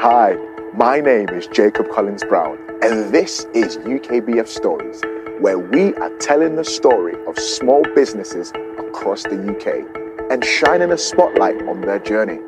Hi, 0.00 0.34
my 0.72 0.98
name 0.98 1.28
is 1.28 1.46
Jacob 1.48 1.90
Collins 1.90 2.24
Brown, 2.24 2.56
and 2.82 3.12
this 3.12 3.44
is 3.52 3.76
UKBF 3.76 4.48
Stories, 4.48 5.02
where 5.40 5.58
we 5.58 5.94
are 5.96 6.16
telling 6.16 6.56
the 6.56 6.64
story 6.64 7.22
of 7.26 7.38
small 7.38 7.82
businesses 7.94 8.50
across 8.78 9.24
the 9.24 9.36
UK 9.36 10.32
and 10.32 10.42
shining 10.42 10.90
a 10.92 10.96
spotlight 10.96 11.68
on 11.68 11.82
their 11.82 11.98
journey. 11.98 12.38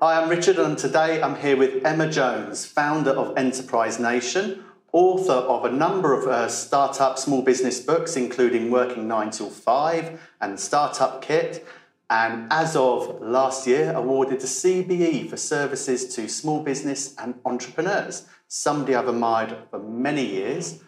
Hi, 0.00 0.22
I'm 0.22 0.28
Richard, 0.28 0.60
and 0.60 0.78
today 0.78 1.20
I'm 1.20 1.34
here 1.34 1.56
with 1.56 1.84
Emma 1.84 2.08
Jones, 2.08 2.64
founder 2.64 3.10
of 3.10 3.36
Enterprise 3.36 3.98
Nation, 3.98 4.62
author 4.92 5.32
of 5.32 5.64
a 5.64 5.72
number 5.72 6.14
of 6.14 6.28
uh, 6.28 6.46
startup 6.46 7.18
small 7.18 7.42
business 7.42 7.80
books, 7.80 8.14
including 8.14 8.70
Working 8.70 9.08
9 9.08 9.32
Till 9.32 9.50
5 9.50 10.20
and 10.40 10.60
Startup 10.60 11.20
Kit, 11.20 11.66
and 12.10 12.50
as 12.50 12.74
of 12.74 13.20
last 13.20 13.66
year, 13.66 13.92
awarded 13.94 14.40
the 14.40 14.46
CBE 14.46 15.28
for 15.28 15.36
services 15.36 16.14
to 16.14 16.28
small 16.28 16.62
business 16.62 17.14
and 17.18 17.34
entrepreneurs. 17.44 18.26
Somebody 18.48 18.94
I've 18.94 19.08
admired 19.08 19.54
for 19.70 19.78
many 19.78 20.24
years. 20.24 20.80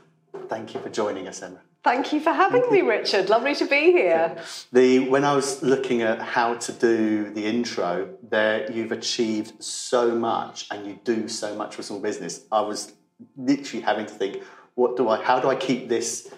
Thank 0.48 0.72
you 0.72 0.80
for 0.80 0.88
joining 0.88 1.28
us, 1.28 1.42
Emma. 1.42 1.60
Thank 1.82 2.12
you 2.12 2.20
for 2.20 2.32
having 2.32 2.70
me, 2.70 2.82
Richard. 2.82 3.28
Lovely 3.28 3.54
to 3.54 3.66
be 3.66 3.92
here. 3.92 4.36
The 4.72 5.08
when 5.08 5.24
I 5.24 5.34
was 5.34 5.62
looking 5.62 6.02
at 6.02 6.20
how 6.20 6.54
to 6.54 6.72
do 6.72 7.30
the 7.30 7.46
intro, 7.46 8.16
there 8.22 8.70
you've 8.70 8.92
achieved 8.92 9.62
so 9.62 10.14
much 10.14 10.66
and 10.70 10.86
you 10.86 11.00
do 11.04 11.26
so 11.28 11.54
much 11.54 11.74
for 11.74 11.82
small 11.82 12.00
business. 12.00 12.44
I 12.52 12.60
was 12.60 12.92
literally 13.36 13.82
having 13.82 14.04
to 14.06 14.12
think, 14.12 14.42
what 14.74 14.96
do 14.96 15.08
I? 15.08 15.22
How 15.22 15.40
do 15.40 15.48
I 15.48 15.54
keep 15.54 15.88
this 15.88 16.28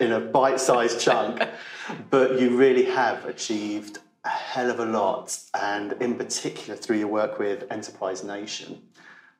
in 0.00 0.12
a 0.12 0.20
bite-sized 0.20 0.98
chunk? 1.00 1.42
but 2.10 2.40
you 2.40 2.56
really 2.56 2.84
have 2.86 3.24
achieved 3.26 3.98
a 4.26 4.28
hell 4.28 4.70
of 4.70 4.80
a 4.80 4.84
lot, 4.84 5.38
and 5.54 5.92
in 6.02 6.16
particular 6.16 6.76
through 6.76 6.98
your 6.98 7.08
work 7.08 7.38
with 7.38 7.64
Enterprise 7.70 8.24
Nation. 8.24 8.82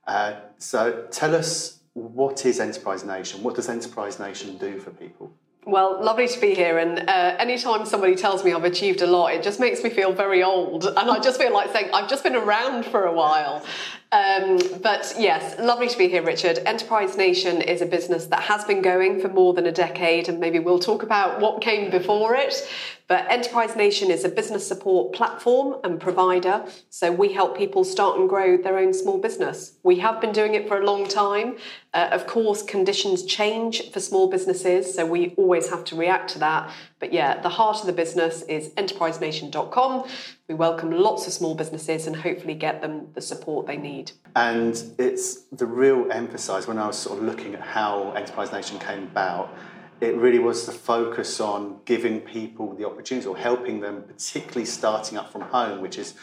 Uh, 0.07 0.35
so 0.59 1.07
tell 1.11 1.35
us 1.35 1.81
what 1.95 2.47
is 2.47 2.61
Enterprise 2.61 3.05
Nation? 3.05 3.43
What 3.43 3.57
does 3.57 3.69
Enterprise 3.69 4.21
Nation 4.21 4.57
do 4.59 4.79
for 4.79 4.91
people? 4.91 5.33
Well, 5.65 6.01
lovely 6.01 6.29
to 6.29 6.41
be 6.41 6.55
here. 6.55 6.79
And 6.79 7.09
uh, 7.11 7.37
anytime 7.41 7.85
somebody 7.87 8.15
tells 8.15 8.45
me 8.45 8.53
I've 8.53 8.63
achieved 8.63 9.03
a 9.03 9.07
lot, 9.07 9.33
it 9.33 9.43
just 9.43 9.59
makes 9.59 9.83
me 9.83 9.91
feel 9.91 10.13
very 10.13 10.45
old. 10.45 10.85
And 10.87 11.11
I 11.11 11.19
just 11.19 11.41
feel 11.41 11.53
like 11.53 11.73
saying 11.73 11.91
I've 11.93 12.09
just 12.09 12.23
been 12.23 12.37
around 12.37 12.87
for 12.87 13.07
a 13.07 13.13
while. 13.13 13.65
Um, 14.13 14.61
but 14.83 15.15
yes, 15.19 15.59
lovely 15.59 15.89
to 15.89 15.99
be 15.99 16.09
here, 16.09 16.23
Richard. 16.23 16.61
Enterprise 16.65 17.17
Nation 17.17 17.61
is 17.61 17.83
a 17.83 17.87
business 17.87 18.27
that 18.27 18.43
has 18.43 18.65
been 18.65 18.81
going 18.81 19.21
for 19.21 19.29
more 19.29 19.53
than 19.53 19.67
a 19.67 19.73
decade, 19.73 20.29
and 20.29 20.39
maybe 20.39 20.61
we'll 20.61 20.79
talk 20.79 21.03
about 21.03 21.41
what 21.41 21.61
came 21.61 21.91
before 21.91 22.37
it. 22.37 22.69
But 23.09 23.31
Enterprise 23.31 23.77
Nation 23.77 24.11
is 24.11 24.25
a 24.25 24.29
business 24.29 24.67
support 24.67 25.13
platform 25.13 25.77
and 25.85 26.01
provider. 26.01 26.65
So 26.91 27.13
we 27.13 27.33
help 27.33 27.57
people 27.57 27.85
start 27.85 28.19
and 28.19 28.29
grow 28.29 28.57
their 28.57 28.79
own 28.79 28.93
small 28.93 29.19
business. 29.19 29.77
We 29.85 30.01
have 30.01 30.21
been 30.21 30.33
doing 30.33 30.55
it 30.55 30.67
for 30.67 30.81
a 30.81 30.85
long 30.85 31.07
time. 31.07 31.57
Uh, 31.95 32.09
of 32.11 32.27
course, 32.27 32.63
conditions 32.63 33.25
change 33.25 33.91
for 33.91 34.01
small 34.01 34.29
businesses, 34.29 34.93
so 34.93 35.07
we 35.07 35.35
always 35.37 35.69
have 35.71 35.85
to 35.85 35.97
react 35.97 36.31
to 36.31 36.39
that. 36.41 36.71
But 36.99 37.13
yeah, 37.13 37.41
the 37.41 37.51
heart 37.51 37.81
of 37.81 37.87
the 37.87 37.93
business 37.93 38.43
is 38.43 38.71
enterprisenation.com. 38.71 40.09
We 40.49 40.55
welcome 40.55 40.91
lots 40.91 41.27
of 41.27 41.33
small 41.33 41.55
businesses 41.55 42.07
and 42.07 42.17
hopefully 42.17 42.55
get 42.55 42.81
them 42.81 43.09
the 43.13 43.21
support 43.21 43.67
they 43.67 43.77
need. 43.77 44.13
And 44.35 44.83
it's 44.99 45.43
the 45.53 45.67
real 45.67 46.11
emphasis 46.11 46.67
when 46.67 46.79
I 46.79 46.87
was 46.87 46.97
sort 46.97 47.19
of 47.19 47.25
looking 47.25 47.55
at 47.55 47.61
how 47.61 48.13
Enterprise 48.13 48.53
Nation 48.53 48.79
came 48.79 49.03
about 49.05 49.55
it 50.01 50.15
really 50.17 50.39
was 50.39 50.67
the 50.67 50.73
focus 50.73 51.41
on 51.41 51.81
giving 51.85 52.21
people 52.21 52.75
the 52.75 52.87
opportunity 52.87 53.27
or 53.27 53.37
helping 53.37 53.81
them, 53.81 54.03
particularly 54.03 54.67
starting 54.67 55.17
up 55.17 55.33
from 55.33 55.43
home, 55.43 55.81
which 55.81 55.97
is, 55.97 56.15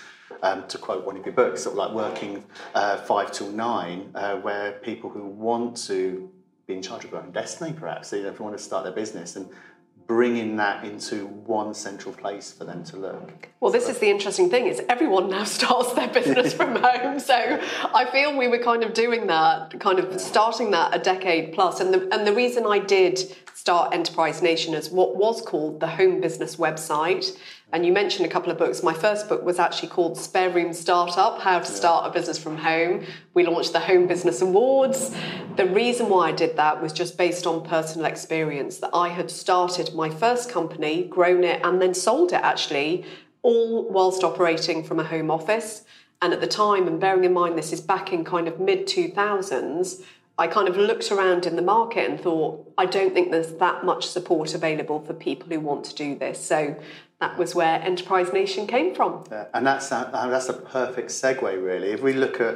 um, 0.43 0.67
to 0.67 0.77
quote 0.77 1.05
one 1.05 1.17
of 1.17 1.25
your 1.25 1.33
books, 1.33 1.63
sort 1.63 1.73
of 1.73 1.77
like 1.77 1.91
working 1.91 2.43
uh, 2.75 2.97
five 2.97 3.31
till 3.31 3.49
nine, 3.49 4.11
uh, 4.13 4.35
where 4.37 4.73
people 4.73 5.09
who 5.09 5.25
want 5.25 5.75
to 5.75 6.29
be 6.67 6.75
in 6.75 6.81
charge 6.81 7.03
of 7.03 7.11
their 7.11 7.21
own 7.21 7.31
destiny, 7.31 7.73
perhaps, 7.73 8.13
you 8.13 8.21
know, 8.21 8.29
if 8.29 8.37
they 8.37 8.43
want 8.43 8.55
to 8.55 8.63
start 8.63 8.83
their 8.83 8.93
business 8.93 9.35
and 9.35 9.49
bringing 10.13 10.57
that 10.57 10.85
into 10.85 11.25
one 11.25 11.73
central 11.73 12.13
place 12.13 12.51
for 12.51 12.65
them 12.65 12.83
to 12.83 12.95
look. 12.97 13.49
Well, 13.59 13.71
this 13.71 13.85
so. 13.85 13.91
is 13.91 13.97
the 13.97 14.11
interesting 14.11 14.47
thing 14.47 14.67
is 14.67 14.79
everyone 14.87 15.27
now 15.27 15.43
starts 15.59 15.91
their 15.93 16.07
business 16.07 16.53
from 16.59 16.75
home. 16.75 17.19
So 17.19 17.59
I 17.95 18.07
feel 18.11 18.37
we 18.37 18.47
were 18.47 18.59
kind 18.59 18.83
of 18.83 18.93
doing 18.93 19.25
that, 19.27 19.79
kind 19.79 19.97
of 19.97 20.21
starting 20.21 20.69
that 20.69 20.95
a 20.95 20.99
decade 20.99 21.53
plus. 21.53 21.79
And 21.79 21.91
the, 21.91 22.13
and 22.13 22.27
the 22.27 22.33
reason 22.33 22.67
I 22.67 22.77
did 22.77 23.35
start 23.55 23.91
Enterprise 23.91 24.43
Nation 24.43 24.75
as 24.75 24.91
what 24.91 25.15
was 25.15 25.41
called 25.41 25.79
the 25.79 25.87
Home 25.87 26.21
Business 26.21 26.57
website. 26.57 27.35
And 27.73 27.83
you 27.83 27.91
mentioned 27.91 28.27
a 28.27 28.29
couple 28.29 28.51
of 28.51 28.59
books. 28.59 28.83
My 28.83 28.93
first 28.93 29.27
book 29.27 29.43
was 29.43 29.57
actually 29.57 29.89
called 29.89 30.15
Spare 30.15 30.51
Room 30.51 30.73
Startup 30.73 31.41
How 31.41 31.57
to 31.57 31.65
Start 31.65 32.05
a 32.05 32.13
Business 32.13 32.37
from 32.37 32.55
Home. 32.57 33.03
We 33.33 33.47
launched 33.47 33.73
the 33.73 33.79
Home 33.79 34.05
Business 34.05 34.43
Awards. 34.43 35.09
The 35.55 35.65
reason 35.65 36.07
why 36.07 36.27
I 36.29 36.33
did 36.33 36.55
that 36.57 36.83
was 36.83 36.93
just 36.93 37.17
based 37.17 37.47
on 37.47 37.65
personal 37.65 38.05
experience 38.05 38.77
that 38.77 38.91
I 38.93 39.09
had 39.09 39.31
started 39.31 39.95
my 39.95 40.11
first 40.11 40.51
company, 40.51 41.05
grown 41.05 41.43
it, 41.43 41.61
and 41.63 41.81
then 41.81 41.95
sold 41.95 42.31
it 42.31 42.41
actually, 42.43 43.05
all 43.41 43.89
whilst 43.89 44.23
operating 44.23 44.83
from 44.83 44.99
a 44.99 45.03
home 45.03 45.31
office. 45.31 45.83
And 46.21 46.31
at 46.31 46.41
the 46.41 46.47
time, 46.47 46.87
and 46.87 46.99
bearing 46.99 47.23
in 47.23 47.33
mind 47.33 47.57
this 47.57 47.73
is 47.73 47.81
back 47.81 48.13
in 48.13 48.23
kind 48.23 48.47
of 48.47 48.59
mid 48.59 48.85
2000s, 48.85 50.03
I 50.37 50.47
kind 50.47 50.67
of 50.67 50.77
looked 50.77 51.11
around 51.11 51.45
in 51.45 51.55
the 51.55 51.61
market 51.61 52.09
and 52.09 52.19
thought, 52.19 52.73
I 52.77 52.85
don't 52.87 53.13
think 53.13 53.31
there's 53.31 53.53
that 53.53 53.85
much 53.85 54.07
support 54.07 54.55
available 54.55 54.99
for 54.99 55.13
people 55.13 55.47
who 55.49 55.59
want 55.59 55.85
to 55.85 55.95
do 55.95 56.17
this. 56.17 56.43
So 56.43 56.75
that 57.19 57.37
was 57.37 57.53
where 57.53 57.79
Enterprise 57.81 58.33
Nation 58.33 58.65
came 58.65 58.95
from. 58.95 59.23
Yeah, 59.31 59.45
and 59.53 59.65
that's 59.65 59.91
a, 59.91 60.09
that's 60.11 60.49
a 60.49 60.53
perfect 60.53 61.09
segue, 61.09 61.41
really. 61.41 61.91
If 61.91 62.01
we 62.01 62.13
look 62.13 62.41
at 62.41 62.55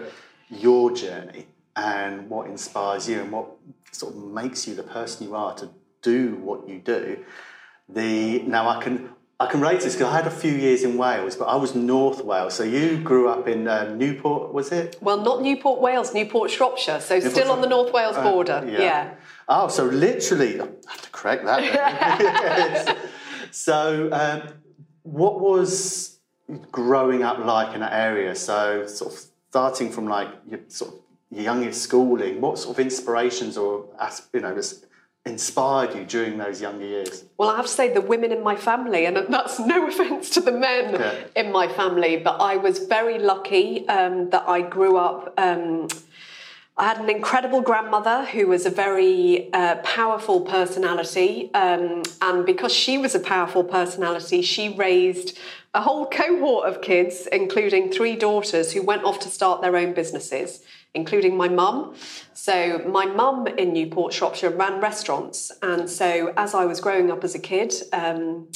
your 0.49 0.91
journey 0.91 1.47
and 1.75 2.27
what 2.29 2.47
inspires 2.47 3.07
you 3.07 3.21
and 3.21 3.31
what 3.31 3.47
sort 3.91 4.16
of 4.16 4.23
makes 4.23 4.67
you 4.67 4.73
the 4.73 4.83
person 4.83 5.27
you 5.27 5.35
are 5.35 5.53
to 5.55 5.69
do 6.01 6.35
what 6.35 6.67
you 6.67 6.79
do, 6.79 7.23
the 7.89 8.39
now 8.39 8.67
I 8.67 8.81
can 8.81 9.09
I 9.39 9.45
can 9.45 9.61
relate 9.61 9.79
to 9.79 9.85
this 9.85 9.93
because 9.93 10.11
I 10.11 10.15
had 10.15 10.25
a 10.25 10.31
few 10.31 10.51
years 10.51 10.83
in 10.83 10.97
Wales, 10.97 11.35
but 11.35 11.45
I 11.45 11.55
was 11.57 11.75
North 11.75 12.25
Wales. 12.25 12.55
So 12.55 12.63
you 12.63 12.97
grew 12.97 13.29
up 13.29 13.47
in 13.47 13.67
uh, 13.67 13.93
Newport, 13.93 14.51
was 14.51 14.71
it? 14.71 14.97
Well, 14.99 15.21
not 15.21 15.43
Newport, 15.43 15.79
Wales, 15.79 16.11
Newport, 16.11 16.49
Shropshire. 16.49 16.99
So 16.99 17.15
Newport, 17.15 17.31
still 17.33 17.51
on 17.51 17.61
the 17.61 17.67
North 17.67 17.93
Wales 17.93 18.15
uh, 18.15 18.23
border. 18.23 18.53
Uh, 18.53 18.65
yeah. 18.65 18.79
yeah. 18.79 19.13
Oh, 19.47 19.67
so 19.67 19.85
literally, 19.85 20.59
I 20.59 20.63
have 20.63 21.01
to 21.03 21.09
correct 21.11 21.45
that. 21.45 21.63
yes. 21.63 22.97
So, 23.49 24.09
um, 24.11 24.43
what 25.03 25.39
was 25.39 26.19
growing 26.69 27.23
up 27.23 27.39
like 27.39 27.73
in 27.73 27.79
that 27.79 27.93
area? 27.93 28.35
So, 28.35 28.85
sort 28.85 29.13
of 29.13 29.19
starting 29.49 29.89
from 29.89 30.05
like 30.05 30.27
your 30.45 30.59
sort 30.67 30.93
of 30.93 30.99
your 31.31 31.43
youngest 31.43 31.81
schooling, 31.81 32.41
what 32.41 32.59
sort 32.59 32.77
of 32.77 32.79
inspirations 32.81 33.57
or 33.57 33.85
you 34.33 34.41
know 34.41 34.53
inspired 35.27 35.93
you 35.95 36.03
during 36.05 36.38
those 36.38 36.61
younger 36.61 36.85
years? 36.85 37.25
Well, 37.38 37.49
I 37.49 37.57
have 37.57 37.65
to 37.65 37.71
say 37.71 37.93
the 37.93 38.01
women 38.01 38.31
in 38.31 38.43
my 38.43 38.55
family, 38.55 39.05
and 39.05 39.17
that's 39.29 39.59
no 39.59 39.88
offence 39.91 40.29
to 40.31 40.41
the 40.41 40.51
men 40.51 41.25
in 41.35 41.51
my 41.51 41.67
family, 41.67 42.17
but 42.17 42.41
I 42.41 42.57
was 42.57 42.79
very 42.79 43.19
lucky 43.19 43.87
um, 43.87 44.29
that 44.31 44.47
I 44.47 44.61
grew 44.61 44.97
up. 44.97 45.33
Um, 45.37 45.87
I 46.79 46.87
had 46.89 46.99
an 46.99 47.09
incredible 47.09 47.61
grandmother 47.61 48.25
who 48.25 48.47
was 48.47 48.67
a 48.67 48.69
very 48.69 49.51
uh, 49.51 49.77
powerful 49.77 50.41
personality. 50.41 51.49
Um, 51.55 52.03
and 52.21 52.45
because 52.45 52.71
she 52.71 52.99
was 52.99 53.16
a 53.16 53.19
powerful 53.19 53.63
personality, 53.63 54.43
she 54.43 54.69
raised 54.69 55.39
a 55.73 55.81
whole 55.81 56.05
cohort 56.07 56.67
of 56.67 56.81
kids, 56.81 57.27
including 57.31 57.91
three 57.91 58.16
daughters, 58.16 58.73
who 58.73 58.83
went 58.83 59.03
off 59.05 59.19
to 59.21 59.29
start 59.29 59.61
their 59.61 59.75
own 59.75 59.93
businesses 59.93 60.63
including 60.97 61.38
my 61.38 61.47
mum. 61.47 61.96
So, 62.34 62.80
my 62.80 63.06
mum 63.06 63.47
in 63.47 63.72
Newport, 63.72 64.12
Shropshire, 64.12 64.50
ran 64.50 64.81
restaurants. 64.81 65.52
And 65.62 65.90
so, 65.90 66.34
as 66.35 66.53
I 66.53 66.66
was 66.66 66.81
growing 66.81 67.09
up 67.12 67.24
as 67.24 67.35
a 67.35 67.40
kid, 67.40 67.74
um, 67.94 68.50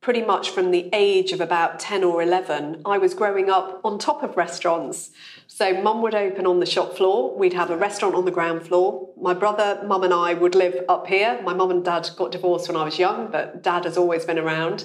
pretty 0.00 0.22
much 0.22 0.50
from 0.50 0.70
the 0.70 0.88
age 0.92 1.32
of 1.32 1.40
about 1.40 1.80
10 1.80 2.04
or 2.04 2.22
11, 2.22 2.82
I 2.84 2.98
was 2.98 3.14
growing 3.14 3.50
up 3.50 3.80
on 3.84 3.98
top 3.98 4.22
of 4.22 4.36
restaurants. 4.36 5.10
So, 5.46 5.82
mum 5.82 6.02
would 6.02 6.14
open 6.14 6.46
on 6.46 6.60
the 6.60 6.66
shop 6.66 6.96
floor, 6.96 7.36
we'd 7.36 7.54
have 7.54 7.70
a 7.70 7.76
restaurant 7.76 8.14
on 8.14 8.24
the 8.26 8.30
ground 8.30 8.62
floor. 8.62 9.08
My 9.16 9.34
brother, 9.34 9.82
mum, 9.86 10.04
and 10.04 10.14
I 10.14 10.34
would 10.34 10.54
live 10.54 10.84
up 10.88 11.06
here. 11.06 11.40
My 11.42 11.54
mum 11.54 11.70
and 11.70 11.84
dad 11.84 12.08
got 12.16 12.32
divorced 12.32 12.68
when 12.68 12.76
I 12.76 12.84
was 12.84 12.98
young, 12.98 13.30
but 13.30 13.62
dad 13.62 13.84
has 13.86 13.96
always 13.96 14.24
been 14.24 14.38
around. 14.38 14.84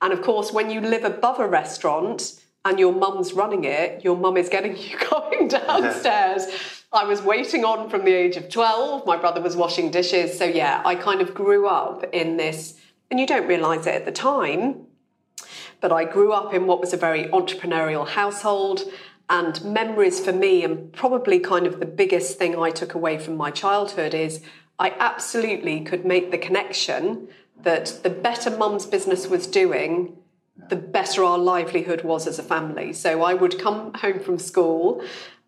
And 0.00 0.12
of 0.12 0.22
course, 0.22 0.52
when 0.52 0.70
you 0.70 0.80
live 0.80 1.04
above 1.04 1.40
a 1.40 1.48
restaurant, 1.48 2.40
and 2.64 2.78
your 2.78 2.92
mum's 2.92 3.32
running 3.34 3.64
it, 3.64 4.02
your 4.02 4.16
mum 4.16 4.36
is 4.36 4.48
getting 4.48 4.76
you 4.76 4.98
going 5.10 5.48
downstairs. 5.48 6.46
I 6.92 7.04
was 7.04 7.22
waiting 7.22 7.64
on 7.64 7.90
from 7.90 8.04
the 8.04 8.12
age 8.12 8.36
of 8.36 8.48
12. 8.48 9.04
My 9.06 9.16
brother 9.16 9.40
was 9.40 9.56
washing 9.56 9.90
dishes. 9.90 10.38
So, 10.38 10.44
yeah, 10.44 10.80
I 10.84 10.94
kind 10.94 11.20
of 11.20 11.34
grew 11.34 11.66
up 11.66 12.04
in 12.12 12.36
this, 12.36 12.78
and 13.10 13.18
you 13.18 13.26
don't 13.26 13.48
realize 13.48 13.86
it 13.86 13.94
at 13.94 14.04
the 14.04 14.12
time, 14.12 14.86
but 15.80 15.92
I 15.92 16.04
grew 16.04 16.32
up 16.32 16.54
in 16.54 16.66
what 16.66 16.80
was 16.80 16.92
a 16.92 16.96
very 16.96 17.24
entrepreneurial 17.24 18.06
household. 18.08 18.82
And 19.28 19.62
memories 19.64 20.20
for 20.20 20.32
me, 20.32 20.62
and 20.64 20.92
probably 20.92 21.40
kind 21.40 21.66
of 21.66 21.80
the 21.80 21.86
biggest 21.86 22.38
thing 22.38 22.56
I 22.58 22.70
took 22.70 22.94
away 22.94 23.18
from 23.18 23.36
my 23.36 23.50
childhood, 23.50 24.14
is 24.14 24.42
I 24.78 24.90
absolutely 24.98 25.80
could 25.80 26.04
make 26.04 26.30
the 26.30 26.38
connection 26.38 27.28
that 27.60 28.00
the 28.02 28.10
better 28.10 28.50
mum's 28.50 28.86
business 28.86 29.26
was 29.26 29.46
doing, 29.46 30.16
the 30.68 30.76
better 30.76 31.24
our 31.24 31.38
livelihood 31.38 32.02
was 32.02 32.26
as 32.26 32.38
a 32.38 32.42
family. 32.42 32.92
So 32.92 33.22
I 33.22 33.34
would 33.34 33.58
come 33.58 33.92
home 33.94 34.20
from 34.20 34.38
school 34.38 35.04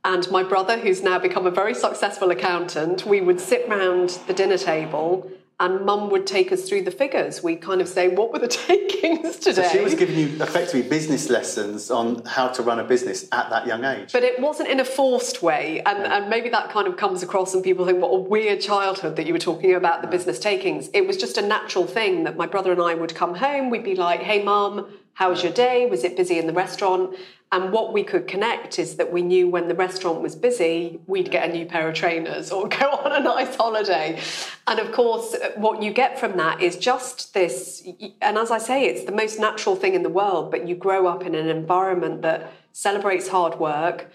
and 0.06 0.30
my 0.30 0.44
brother, 0.44 0.78
who's 0.78 1.02
now 1.02 1.18
become 1.18 1.48
a 1.48 1.50
very 1.50 1.74
successful 1.74 2.30
accountant, 2.30 3.04
we 3.04 3.20
would 3.20 3.40
sit 3.40 3.68
round 3.68 4.10
the 4.28 4.34
dinner 4.34 4.56
table 4.56 5.28
and 5.58 5.86
mum 5.86 6.10
would 6.10 6.26
take 6.26 6.52
us 6.52 6.68
through 6.68 6.82
the 6.82 6.90
figures. 6.90 7.42
We 7.42 7.56
kind 7.56 7.80
of 7.80 7.88
say, 7.88 8.08
what 8.08 8.30
were 8.30 8.38
the 8.38 8.48
takings 8.68 9.36
today? 9.36 9.62
So 9.62 9.68
she 9.68 9.80
was 9.80 9.94
giving 9.94 10.18
you 10.18 10.26
effectively 10.42 10.82
business 10.82 11.30
lessons 11.30 11.90
on 11.90 12.22
how 12.26 12.48
to 12.48 12.62
run 12.62 12.78
a 12.78 12.84
business 12.84 13.26
at 13.32 13.48
that 13.48 13.66
young 13.66 13.82
age. 13.84 14.12
But 14.12 14.22
it 14.22 14.38
wasn't 14.38 14.68
in 14.68 14.80
a 14.80 14.84
forced 14.84 15.42
way. 15.42 15.80
And, 15.86 15.98
yeah. 16.00 16.16
and 16.16 16.28
maybe 16.28 16.50
that 16.50 16.70
kind 16.70 16.86
of 16.86 16.98
comes 16.98 17.22
across 17.22 17.54
and 17.54 17.64
people 17.64 17.86
think, 17.86 18.02
what 18.02 18.08
a 18.08 18.20
weird 18.20 18.60
childhood 18.60 19.16
that 19.16 19.26
you 19.26 19.32
were 19.32 19.38
talking 19.38 19.74
about 19.74 20.02
the 20.02 20.08
yeah. 20.08 20.12
business 20.12 20.38
takings. 20.38 20.90
It 20.92 21.06
was 21.06 21.16
just 21.16 21.38
a 21.38 21.42
natural 21.42 21.86
thing 21.86 22.24
that 22.24 22.36
my 22.36 22.46
brother 22.46 22.70
and 22.70 22.82
I 22.82 22.94
would 22.94 23.14
come 23.14 23.36
home, 23.36 23.70
we'd 23.70 23.84
be 23.84 23.94
like, 23.94 24.20
hey, 24.20 24.42
mum, 24.42 24.86
how 25.14 25.30
was 25.30 25.42
your 25.42 25.52
day? 25.52 25.86
Was 25.86 26.04
it 26.04 26.18
busy 26.18 26.38
in 26.38 26.46
the 26.46 26.52
restaurant? 26.52 27.16
And 27.52 27.72
what 27.72 27.92
we 27.92 28.02
could 28.02 28.26
connect 28.26 28.78
is 28.78 28.96
that 28.96 29.12
we 29.12 29.22
knew 29.22 29.48
when 29.48 29.68
the 29.68 29.74
restaurant 29.74 30.20
was 30.20 30.34
busy, 30.34 31.00
we'd 31.06 31.30
get 31.30 31.48
a 31.48 31.52
new 31.52 31.64
pair 31.64 31.88
of 31.88 31.94
trainers 31.94 32.50
or 32.50 32.68
go 32.68 32.90
on 32.90 33.12
a 33.12 33.20
nice 33.20 33.54
holiday. 33.54 34.20
And 34.66 34.80
of 34.80 34.90
course, 34.92 35.36
what 35.54 35.82
you 35.82 35.92
get 35.92 36.18
from 36.18 36.36
that 36.38 36.60
is 36.60 36.76
just 36.76 37.34
this, 37.34 37.86
and 38.20 38.36
as 38.36 38.50
I 38.50 38.58
say, 38.58 38.86
it's 38.86 39.04
the 39.04 39.12
most 39.12 39.38
natural 39.38 39.76
thing 39.76 39.94
in 39.94 40.02
the 40.02 40.10
world, 40.10 40.50
but 40.50 40.66
you 40.66 40.74
grow 40.74 41.06
up 41.06 41.24
in 41.24 41.34
an 41.34 41.48
environment 41.48 42.22
that 42.22 42.52
celebrates 42.72 43.28
hard 43.28 43.60
work. 43.60 44.10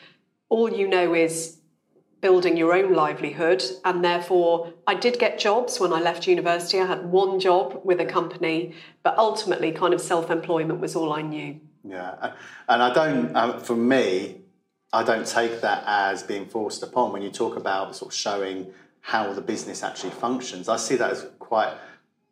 All 0.49 0.69
you 0.69 0.87
know 0.87 1.13
is 1.15 1.57
building 2.21 2.55
your 2.55 2.73
own 2.73 2.93
livelihood. 2.93 3.63
And 3.83 4.03
therefore, 4.03 4.73
I 4.85 4.93
did 4.93 5.19
get 5.19 5.39
jobs 5.39 5.79
when 5.79 5.91
I 5.91 5.99
left 5.99 6.27
university. 6.27 6.79
I 6.79 6.85
had 6.85 7.11
one 7.11 7.39
job 7.39 7.81
with 7.83 7.99
a 7.99 8.05
company, 8.05 8.75
but 9.03 9.17
ultimately, 9.17 9.71
kind 9.71 9.93
of 9.93 10.01
self 10.01 10.29
employment 10.29 10.79
was 10.79 10.95
all 10.95 11.11
I 11.11 11.21
knew. 11.21 11.59
Yeah, 11.83 12.33
and 12.67 12.83
I 12.83 12.93
don't. 12.93 13.35
Um, 13.35 13.59
for 13.59 13.75
me, 13.75 14.41
I 14.93 15.03
don't 15.03 15.25
take 15.25 15.61
that 15.61 15.83
as 15.87 16.23
being 16.23 16.45
forced 16.45 16.83
upon. 16.83 17.11
When 17.11 17.21
you 17.21 17.31
talk 17.31 17.55
about 17.55 17.95
sort 17.95 18.11
of 18.11 18.17
showing 18.17 18.71
how 19.01 19.33
the 19.33 19.41
business 19.41 19.83
actually 19.83 20.11
functions, 20.11 20.69
I 20.69 20.77
see 20.77 20.95
that 20.97 21.11
as 21.11 21.27
quite 21.39 21.73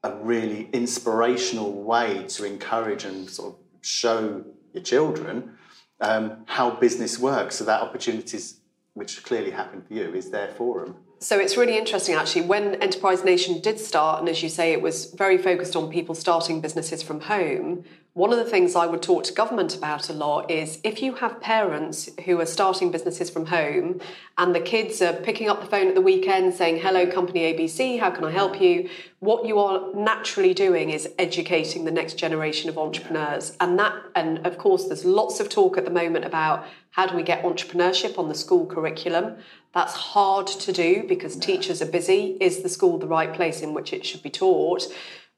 a 0.04 0.16
really 0.16 0.70
inspirational 0.72 1.72
way 1.84 2.26
to 2.30 2.46
encourage 2.46 3.06
and 3.06 3.30
sort 3.30 3.54
of 3.54 3.60
show 3.82 4.44
your 4.74 4.84
children 4.84 5.58
um, 6.02 6.44
how 6.46 6.72
business 6.72 7.20
works. 7.20 7.56
So 7.56 7.66
that 7.66 7.82
opportunities, 7.82 8.60
which 8.94 9.24
clearly 9.24 9.52
happened 9.52 9.88
for 9.88 9.94
you, 9.94 10.14
is 10.14 10.30
there 10.30 10.50
for 10.50 10.86
them. 10.86 10.96
So 11.22 11.38
it's 11.38 11.58
really 11.58 11.78
interesting 11.78 12.16
actually. 12.16 12.44
When 12.44 12.76
Enterprise 12.76 13.26
Nation 13.26 13.60
did 13.60 13.78
start, 13.78 14.20
and 14.20 14.30
as 14.30 14.42
you 14.42 14.48
say, 14.48 14.72
it 14.72 14.82
was 14.82 15.08
very 15.08 15.38
focused 15.38 15.76
on 15.76 15.92
people 15.92 16.16
starting 16.16 16.62
businesses 16.62 17.04
from 17.04 17.20
home, 17.22 17.84
one 18.14 18.34
of 18.34 18.40
the 18.40 18.46
things 18.46 18.76
I 18.76 18.88
would 18.88 19.04
talk 19.04 19.24
to 19.26 19.34
government 19.34 19.76
about 19.76 20.10
a 20.10 20.14
lot 20.14 20.50
is 20.50 20.80
if 20.84 21.02
you 21.02 21.14
have 21.16 21.40
parents 21.40 22.10
who 22.26 22.42
are 22.42 22.46
starting 22.46 22.90
businesses 22.90 23.30
from 23.30 23.46
home 23.46 24.02
and 24.38 24.56
the 24.56 24.60
kids 24.60 25.00
are 25.02 25.14
picking 25.14 25.48
up 25.48 25.62
the 25.62 25.68
phone 25.68 25.88
at 25.88 25.96
the 25.96 26.02
weekend 26.02 26.56
saying, 26.56 26.82
Hello, 26.82 27.06
company 27.06 27.42
ABC, 27.54 28.00
how 28.00 28.10
can 28.10 28.24
I 28.24 28.32
help 28.32 28.60
you? 28.60 28.90
What 29.20 29.46
you 29.46 29.60
are 29.60 29.94
naturally 29.94 30.56
doing 30.56 30.90
is 30.90 31.08
educating 31.20 31.86
the 31.86 31.92
next 31.92 32.16
generation 32.16 32.68
of 32.68 32.80
entrepreneurs. 32.80 33.56
And 33.60 33.78
that, 33.78 33.94
and 34.16 34.46
of 34.46 34.58
course, 34.58 34.86
there's 34.86 35.06
lots 35.06 35.40
of 35.40 35.48
talk 35.48 35.78
at 35.78 35.86
the 35.86 35.92
moment 35.92 36.26
about 36.26 36.66
how 36.92 37.06
do 37.06 37.16
we 37.16 37.22
get 37.22 37.44
entrepreneurship 37.44 38.18
on 38.18 38.28
the 38.28 38.36
school 38.36 38.66
curriculum. 38.66 39.38
That's 39.74 39.94
hard 39.94 40.48
to 40.48 40.72
do 40.72 41.06
because 41.08 41.36
teachers 41.36 41.80
are 41.82 41.86
busy. 41.86 42.38
Is 42.42 42.64
the 42.64 42.70
school 42.70 42.98
the 42.98 43.08
right 43.08 43.32
place 43.34 43.62
in 43.62 43.76
which 43.76 43.94
it 43.94 44.04
should 44.04 44.24
be 44.24 44.32
taught? 44.32 44.88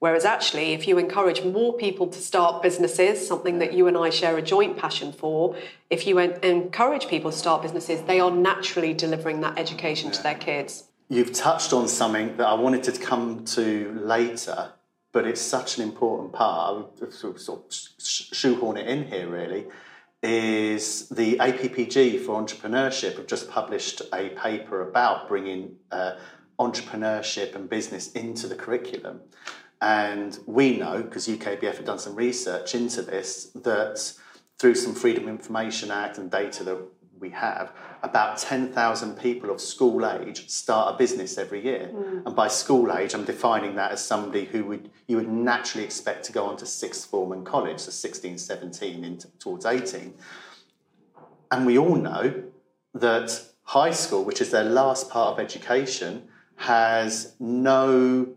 Whereas 0.02 0.26
actually, 0.26 0.74
if 0.74 0.88
you 0.88 0.98
encourage 0.98 1.44
more 1.44 1.74
people 1.74 2.08
to 2.08 2.20
start 2.20 2.64
businesses, 2.64 3.28
something 3.28 3.60
that 3.60 3.74
you 3.74 3.86
and 3.86 3.96
I 3.96 4.10
share 4.10 4.36
a 4.36 4.42
joint 4.42 4.76
passion 4.76 5.14
for, 5.14 5.56
if 5.92 6.08
you 6.08 6.18
encourage 6.18 7.08
people 7.08 7.30
to 7.30 7.38
start 7.38 7.62
businesses, 7.62 8.02
they 8.02 8.20
are 8.20 8.32
naturally 8.32 8.96
delivering 8.96 9.42
that 9.42 9.60
education 9.60 10.08
yeah. 10.08 10.14
to 10.14 10.24
their 10.24 10.34
kids. 10.34 10.86
You've 11.08 11.34
touched 11.34 11.72
on 11.72 11.88
something 11.88 12.36
that 12.38 12.48
I 12.48 12.56
wanted 12.56 12.82
to 12.86 12.94
come 12.94 13.46
to 13.46 13.96
later, 14.04 14.72
but 15.12 15.28
it's 15.28 15.40
such 15.40 15.78
an 15.78 15.84
important 15.84 16.34
part. 16.34 16.88
I 17.00 17.04
would 17.04 17.14
sort 17.14 17.48
of 17.48 17.64
shoehorn 18.00 18.78
it 18.78 18.88
in 18.88 19.06
here, 19.06 19.30
really. 19.30 19.68
Is 20.24 21.10
the 21.10 21.36
APPG 21.36 22.26
for 22.26 22.42
entrepreneurship 22.42 23.18
have 23.18 23.28
just 23.28 23.52
published 23.52 24.02
a 24.12 24.30
paper 24.30 24.82
about 24.90 25.28
bringing 25.28 25.76
uh, 25.92 26.16
entrepreneurship 26.58 27.54
and 27.54 27.70
business 27.70 28.12
into 28.14 28.48
the 28.48 28.56
curriculum. 28.56 29.20
And 29.82 30.38
we 30.46 30.78
know, 30.78 31.02
because 31.02 31.28
UKBF 31.28 31.78
have 31.78 31.86
done 31.86 32.00
some 32.00 32.16
research 32.16 32.76
into 32.76 33.02
this, 33.02 33.46
that 33.56 34.14
through 34.60 34.76
some 34.76 34.94
Freedom 34.94 35.24
of 35.24 35.30
Information 35.30 35.90
Act 35.90 36.20
and 36.20 36.30
data 36.30 36.64
that 36.64 36.78
we 37.20 37.32
have, 37.32 37.74
about 38.04 38.38
10,000 38.38 39.18
people 39.18 39.50
of 39.50 39.60
school 39.60 40.06
age 40.06 40.50
start 40.50 40.94
a 40.94 40.98
business 40.98 41.38
every 41.38 41.64
year. 41.64 41.90
Mm. 41.94 42.26
And 42.28 42.36
by 42.36 42.48
school 42.48 42.96
age, 42.96 43.16
I'm 43.16 43.26
defining 43.26 43.76
that 43.76 43.92
as 43.92 44.04
somebody 44.04 44.46
who 44.46 44.66
would 44.66 44.90
you 45.08 45.18
would 45.18 45.30
naturally 45.30 45.84
expect 45.84 46.26
to 46.26 46.32
go 46.32 46.46
on 46.46 46.58
to 46.58 46.66
sixth 46.66 47.10
form 47.10 47.32
and 47.32 47.46
college, 47.46 47.80
so 47.80 47.92
16, 47.92 48.38
17 48.38 49.04
into, 49.04 49.28
towards 49.40 49.66
18. 49.66 50.14
And 51.52 51.66
we 51.66 51.78
all 51.78 51.96
know 51.96 52.44
that 52.94 53.42
high 53.64 53.92
school, 53.92 54.24
which 54.24 54.42
is 54.42 54.52
their 54.52 54.64
last 54.64 55.10
part 55.10 55.34
of 55.34 55.40
education, 55.40 56.28
has 56.56 57.36
no 57.40 58.28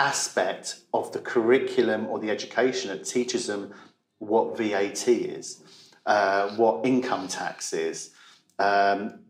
aspect 0.00 0.80
of 0.94 1.12
the 1.12 1.18
curriculum 1.18 2.06
or 2.06 2.18
the 2.18 2.30
education 2.30 2.88
that 2.90 3.04
teaches 3.04 3.46
them 3.46 3.72
what 4.18 4.56
VAT 4.56 5.06
is, 5.06 5.60
uh, 6.06 6.48
what 6.56 6.86
income 6.86 7.28
tax 7.28 7.74
is, 7.74 8.10
um, 8.58 9.20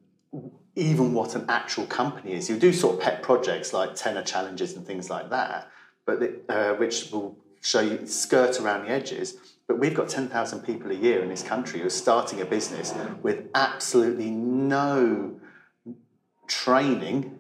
even 0.76 1.12
what 1.12 1.34
an 1.34 1.44
actual 1.49 1.87
company 1.87 2.32
is. 2.32 2.49
You 2.49 2.56
do 2.56 2.72
sort 2.72 2.94
of 2.94 3.00
pet 3.00 3.20
projects 3.22 3.72
like 3.72 3.96
tenner 3.96 4.22
challenges 4.22 4.76
and 4.76 4.87
things 4.87 5.11
like 5.11 5.28
that, 5.31 5.69
but 6.06 6.22
uh, 6.49 6.75
which 6.75 7.11
will 7.11 7.37
show 7.61 7.81
you 7.81 8.06
skirt 8.06 8.61
around 8.61 8.84
the 8.84 8.90
edges. 8.90 9.37
But 9.66 9.81
we've 9.81 9.94
got 9.94 10.08
10,000 10.08 10.61
people 10.61 10.90
a 10.93 10.94
year 10.94 11.20
in 11.23 11.28
this 11.28 11.43
country 11.43 11.81
who 11.81 11.87
are 11.87 11.90
starting 12.06 12.40
a 12.40 12.44
business 12.44 12.94
with 13.23 13.49
absolutely 13.55 14.31
no 14.31 15.34
training 16.46 17.38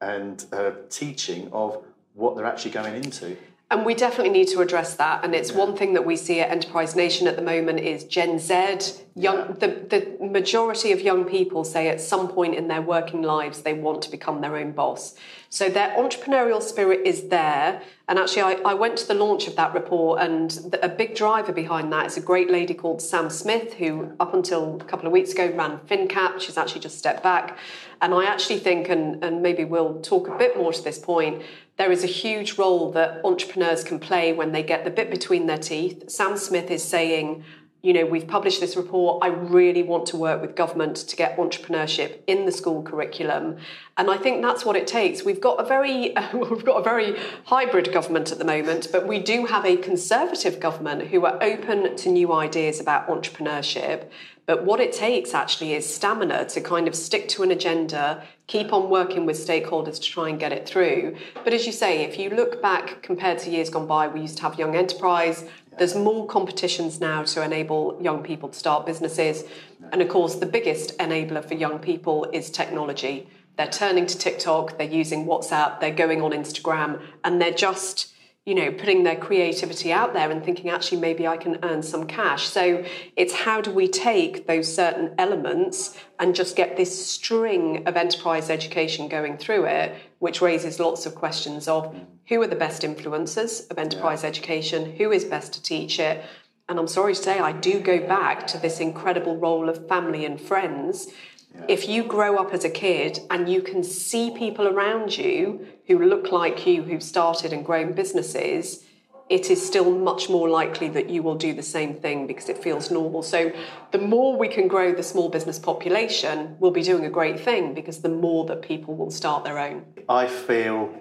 and 0.00 0.44
uh, 0.52 0.72
teaching 0.90 1.48
of 1.52 1.84
what 2.14 2.36
they're 2.36 2.46
actually 2.46 2.72
going 2.72 2.94
into. 2.94 3.36
And 3.70 3.86
we 3.86 3.94
definitely 3.94 4.34
need 4.34 4.48
to 4.48 4.60
address 4.60 4.96
that. 4.96 5.24
And 5.24 5.34
it's 5.34 5.50
yeah. 5.50 5.56
one 5.56 5.74
thing 5.74 5.94
that 5.94 6.04
we 6.04 6.14
see 6.14 6.40
at 6.40 6.50
Enterprise 6.50 6.94
Nation 6.94 7.26
at 7.26 7.36
the 7.36 7.42
moment 7.42 7.80
is 7.80 8.04
Gen 8.04 8.38
Z. 8.38 9.00
Young, 9.14 9.36
yeah. 9.36 9.52
the, 9.52 10.16
the 10.18 10.26
majority 10.26 10.92
of 10.92 11.00
young 11.00 11.24
people 11.24 11.64
say 11.64 11.88
at 11.88 11.98
some 11.98 12.28
point 12.28 12.54
in 12.54 12.68
their 12.68 12.82
working 12.82 13.22
lives 13.22 13.62
they 13.62 13.72
want 13.72 14.02
to 14.02 14.10
become 14.10 14.42
their 14.42 14.56
own 14.56 14.72
boss. 14.72 15.14
So 15.48 15.70
their 15.70 15.88
entrepreneurial 15.96 16.60
spirit 16.60 17.06
is 17.06 17.28
there. 17.28 17.80
And 18.08 18.18
actually, 18.18 18.42
I, 18.42 18.52
I 18.72 18.74
went 18.74 18.98
to 18.98 19.08
the 19.08 19.14
launch 19.14 19.48
of 19.48 19.56
that 19.56 19.72
report, 19.72 20.20
and 20.20 20.50
the, 20.50 20.84
a 20.84 20.88
big 20.90 21.14
driver 21.14 21.52
behind 21.52 21.90
that 21.94 22.04
is 22.04 22.18
a 22.18 22.20
great 22.20 22.50
lady 22.50 22.74
called 22.74 23.00
Sam 23.00 23.30
Smith, 23.30 23.74
who 23.74 24.12
up 24.20 24.34
until 24.34 24.78
a 24.82 24.84
couple 24.84 25.06
of 25.06 25.12
weeks 25.12 25.32
ago 25.32 25.50
ran 25.50 25.78
FinCap. 25.78 26.42
She's 26.42 26.58
actually 26.58 26.82
just 26.82 26.98
stepped 26.98 27.22
back. 27.22 27.56
And 28.02 28.12
I 28.12 28.24
actually 28.26 28.58
think, 28.58 28.90
and, 28.90 29.24
and 29.24 29.42
maybe 29.42 29.64
we'll 29.64 30.02
talk 30.02 30.28
a 30.28 30.36
bit 30.36 30.58
more 30.58 30.72
to 30.74 30.82
this 30.82 30.98
point, 30.98 31.42
there 31.82 31.90
is 31.90 32.04
a 32.04 32.06
huge 32.06 32.58
role 32.58 32.92
that 32.92 33.20
entrepreneurs 33.24 33.82
can 33.82 33.98
play 33.98 34.32
when 34.32 34.52
they 34.52 34.62
get 34.62 34.84
the 34.84 34.90
bit 34.90 35.10
between 35.10 35.48
their 35.48 35.58
teeth. 35.58 36.08
Sam 36.08 36.36
Smith 36.36 36.70
is 36.70 36.84
saying, 36.84 37.42
you 37.82 37.92
know, 37.92 38.06
we've 38.06 38.28
published 38.28 38.60
this 38.60 38.76
report. 38.76 39.24
I 39.24 39.26
really 39.26 39.82
want 39.82 40.06
to 40.06 40.16
work 40.16 40.40
with 40.40 40.54
government 40.54 40.94
to 40.98 41.16
get 41.16 41.36
entrepreneurship 41.36 42.20
in 42.28 42.46
the 42.46 42.52
school 42.52 42.84
curriculum, 42.84 43.56
and 43.96 44.08
I 44.08 44.16
think 44.16 44.42
that's 44.42 44.64
what 44.64 44.76
it 44.76 44.86
takes. 44.86 45.24
We've 45.24 45.40
got 45.40 45.58
a 45.58 45.64
very 45.64 46.14
we've 46.32 46.64
got 46.64 46.76
a 46.76 46.84
very 46.84 47.18
hybrid 47.46 47.92
government 47.92 48.30
at 48.30 48.38
the 48.38 48.44
moment, 48.44 48.86
but 48.92 49.08
we 49.08 49.18
do 49.18 49.46
have 49.46 49.64
a 49.64 49.76
conservative 49.76 50.60
government 50.60 51.08
who 51.08 51.26
are 51.26 51.42
open 51.42 51.96
to 51.96 52.08
new 52.08 52.32
ideas 52.32 52.78
about 52.78 53.08
entrepreneurship. 53.08 54.08
But 54.44 54.64
what 54.64 54.80
it 54.80 54.92
takes 54.92 55.34
actually 55.34 55.74
is 55.74 55.92
stamina 55.92 56.46
to 56.46 56.60
kind 56.60 56.88
of 56.88 56.96
stick 56.96 57.28
to 57.28 57.44
an 57.44 57.52
agenda, 57.52 58.24
keep 58.48 58.72
on 58.72 58.90
working 58.90 59.24
with 59.24 59.36
stakeholders 59.36 59.94
to 59.94 60.10
try 60.10 60.28
and 60.28 60.38
get 60.38 60.52
it 60.52 60.68
through. 60.68 61.16
But 61.44 61.52
as 61.52 61.64
you 61.64 61.72
say, 61.72 62.02
if 62.02 62.18
you 62.18 62.30
look 62.30 62.60
back 62.60 63.02
compared 63.02 63.38
to 63.40 63.50
years 63.50 63.70
gone 63.70 63.86
by, 63.86 64.08
we 64.08 64.22
used 64.22 64.38
to 64.38 64.42
have 64.42 64.58
young 64.58 64.74
enterprise. 64.74 65.44
There's 65.78 65.94
more 65.94 66.26
competitions 66.26 67.00
now 67.00 67.22
to 67.22 67.42
enable 67.42 67.98
young 68.02 68.22
people 68.24 68.48
to 68.48 68.58
start 68.58 68.84
businesses. 68.84 69.44
And 69.92 70.02
of 70.02 70.08
course, 70.08 70.34
the 70.34 70.46
biggest 70.46 70.98
enabler 70.98 71.44
for 71.44 71.54
young 71.54 71.78
people 71.78 72.26
is 72.32 72.50
technology. 72.50 73.28
They're 73.56 73.68
turning 73.68 74.06
to 74.06 74.18
TikTok, 74.18 74.76
they're 74.76 74.88
using 74.88 75.26
WhatsApp, 75.26 75.78
they're 75.78 75.94
going 75.94 76.20
on 76.22 76.32
Instagram, 76.32 77.00
and 77.22 77.40
they're 77.40 77.52
just 77.52 78.12
you 78.44 78.56
know, 78.56 78.72
putting 78.72 79.04
their 79.04 79.14
creativity 79.14 79.92
out 79.92 80.14
there 80.14 80.28
and 80.28 80.44
thinking, 80.44 80.68
actually, 80.68 81.00
maybe 81.00 81.28
I 81.28 81.36
can 81.36 81.58
earn 81.62 81.80
some 81.80 82.08
cash. 82.08 82.48
So 82.48 82.84
it's 83.14 83.32
how 83.32 83.60
do 83.60 83.70
we 83.70 83.86
take 83.86 84.48
those 84.48 84.72
certain 84.74 85.14
elements 85.16 85.96
and 86.18 86.34
just 86.34 86.56
get 86.56 86.76
this 86.76 87.06
string 87.06 87.86
of 87.86 87.96
enterprise 87.96 88.50
education 88.50 89.06
going 89.06 89.38
through 89.38 89.66
it, 89.66 89.94
which 90.18 90.42
raises 90.42 90.80
lots 90.80 91.06
of 91.06 91.14
questions 91.14 91.68
of 91.68 91.94
who 92.28 92.42
are 92.42 92.48
the 92.48 92.56
best 92.56 92.82
influencers 92.82 93.70
of 93.70 93.78
enterprise 93.78 94.24
yeah. 94.24 94.30
education, 94.30 94.96
who 94.96 95.12
is 95.12 95.24
best 95.24 95.52
to 95.52 95.62
teach 95.62 96.00
it. 96.00 96.24
And 96.68 96.80
I'm 96.80 96.88
sorry 96.88 97.14
to 97.14 97.22
say, 97.22 97.38
I 97.38 97.52
do 97.52 97.78
go 97.78 98.04
back 98.06 98.48
to 98.48 98.58
this 98.58 98.80
incredible 98.80 99.36
role 99.36 99.68
of 99.68 99.86
family 99.88 100.24
and 100.24 100.40
friends 100.40 101.08
Yeah. 101.54 101.66
If 101.68 101.88
you 101.88 102.04
grow 102.04 102.36
up 102.36 102.52
as 102.52 102.64
a 102.64 102.70
kid 102.70 103.20
and 103.30 103.48
you 103.48 103.62
can 103.62 103.82
see 103.84 104.30
people 104.30 104.66
around 104.66 105.16
you 105.16 105.66
who 105.86 105.98
look 105.98 106.32
like 106.32 106.66
you, 106.66 106.82
who've 106.82 107.02
started 107.02 107.52
and 107.52 107.64
grown 107.64 107.92
businesses, 107.92 108.84
it 109.28 109.50
is 109.50 109.64
still 109.64 109.90
much 109.90 110.28
more 110.28 110.48
likely 110.48 110.88
that 110.88 111.08
you 111.08 111.22
will 111.22 111.36
do 111.36 111.54
the 111.54 111.62
same 111.62 111.94
thing 111.94 112.26
because 112.26 112.48
it 112.48 112.58
feels 112.58 112.90
normal. 112.90 113.22
So, 113.22 113.52
the 113.90 113.98
more 113.98 114.36
we 114.36 114.48
can 114.48 114.68
grow 114.68 114.92
the 114.92 115.02
small 115.02 115.28
business 115.28 115.58
population, 115.58 116.56
we'll 116.58 116.70
be 116.70 116.82
doing 116.82 117.06
a 117.06 117.10
great 117.10 117.40
thing 117.40 117.72
because 117.72 118.02
the 118.02 118.08
more 118.08 118.44
that 118.46 118.62
people 118.62 118.94
will 118.94 119.10
start 119.10 119.44
their 119.44 119.58
own. 119.58 119.84
I 120.08 120.26
feel 120.26 120.94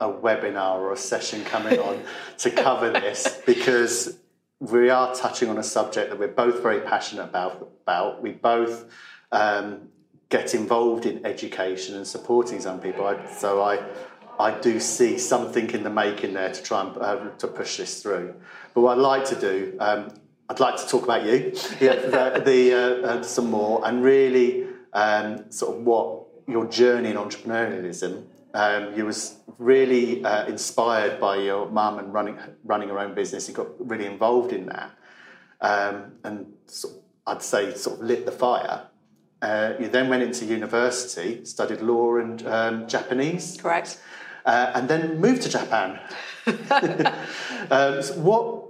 a 0.00 0.08
webinar 0.08 0.76
or 0.76 0.92
a 0.92 0.96
session 0.96 1.44
coming 1.44 1.78
on 1.78 2.02
to 2.38 2.50
cover 2.50 2.90
this 2.90 3.40
because 3.44 4.18
we 4.60 4.88
are 4.88 5.14
touching 5.14 5.48
on 5.50 5.58
a 5.58 5.62
subject 5.62 6.10
that 6.10 6.18
we're 6.18 6.28
both 6.28 6.62
very 6.62 6.80
passionate 6.80 7.24
about. 7.24 7.70
about. 7.82 8.22
We 8.22 8.32
both 8.32 8.90
um, 9.30 9.88
get 10.36 10.54
involved 10.54 11.04
in 11.06 11.16
education 11.24 11.92
and 11.98 12.06
supporting 12.16 12.60
some 12.66 12.78
people. 12.86 13.02
I, 13.12 13.14
so 13.42 13.50
I 13.72 13.74
I 14.46 14.48
do 14.68 14.80
see 14.80 15.12
something 15.32 15.70
in 15.76 15.82
the 15.88 15.94
making 16.04 16.32
there 16.38 16.52
to 16.58 16.62
try 16.70 16.78
and 16.82 16.90
uh, 16.98 17.30
to 17.42 17.46
push 17.46 17.72
this 17.76 18.02
through. 18.02 18.34
But 18.72 18.80
what 18.80 18.92
I'd 18.94 19.06
like 19.12 19.24
to 19.34 19.38
do, 19.50 19.54
um, 19.78 20.00
I'd 20.48 20.62
like 20.66 20.76
to 20.82 20.86
talk 20.92 21.04
about 21.04 21.22
you, 21.24 21.36
yeah, 21.80 21.96
the, 22.14 22.42
the 22.50 22.60
uh, 22.74 23.08
uh, 23.08 23.22
some 23.22 23.48
more, 23.58 23.76
and 23.86 24.02
really 24.02 24.66
um, 24.92 25.28
sort 25.50 25.70
of 25.76 25.82
what 25.84 26.06
your 26.54 26.66
journey 26.66 27.10
in 27.10 27.16
entrepreneurialism. 27.16 28.12
Um, 28.54 28.82
you 28.96 29.04
was 29.04 29.20
really 29.58 30.24
uh, 30.24 30.46
inspired 30.54 31.20
by 31.20 31.34
your 31.48 31.62
mum 31.78 31.98
and 32.00 32.12
running 32.12 32.36
running 32.64 32.88
her 32.88 32.98
own 32.98 33.14
business. 33.14 33.48
You 33.48 33.54
got 33.54 33.68
really 33.90 34.06
involved 34.06 34.52
in 34.52 34.66
that, 34.66 34.90
um, 35.60 35.96
and 36.24 36.52
sort 36.66 36.94
of, 36.94 37.00
I'd 37.28 37.42
say 37.42 37.62
sort 37.74 38.00
of 38.00 38.06
lit 38.10 38.26
the 38.26 38.36
fire. 38.46 38.78
Uh, 39.44 39.74
you 39.80 39.88
then 39.88 40.08
went 40.08 40.22
into 40.22 40.44
university, 40.46 41.44
studied 41.44 41.80
law 41.80 42.16
and 42.16 42.46
um, 42.46 42.88
Japanese. 42.88 43.58
Correct 43.60 43.98
uh, 44.44 44.72
and 44.74 44.88
then 44.88 45.20
moved 45.20 45.42
to 45.42 45.48
Japan. 45.48 45.98
um, 47.70 48.02
so 48.02 48.14
what 48.20 48.64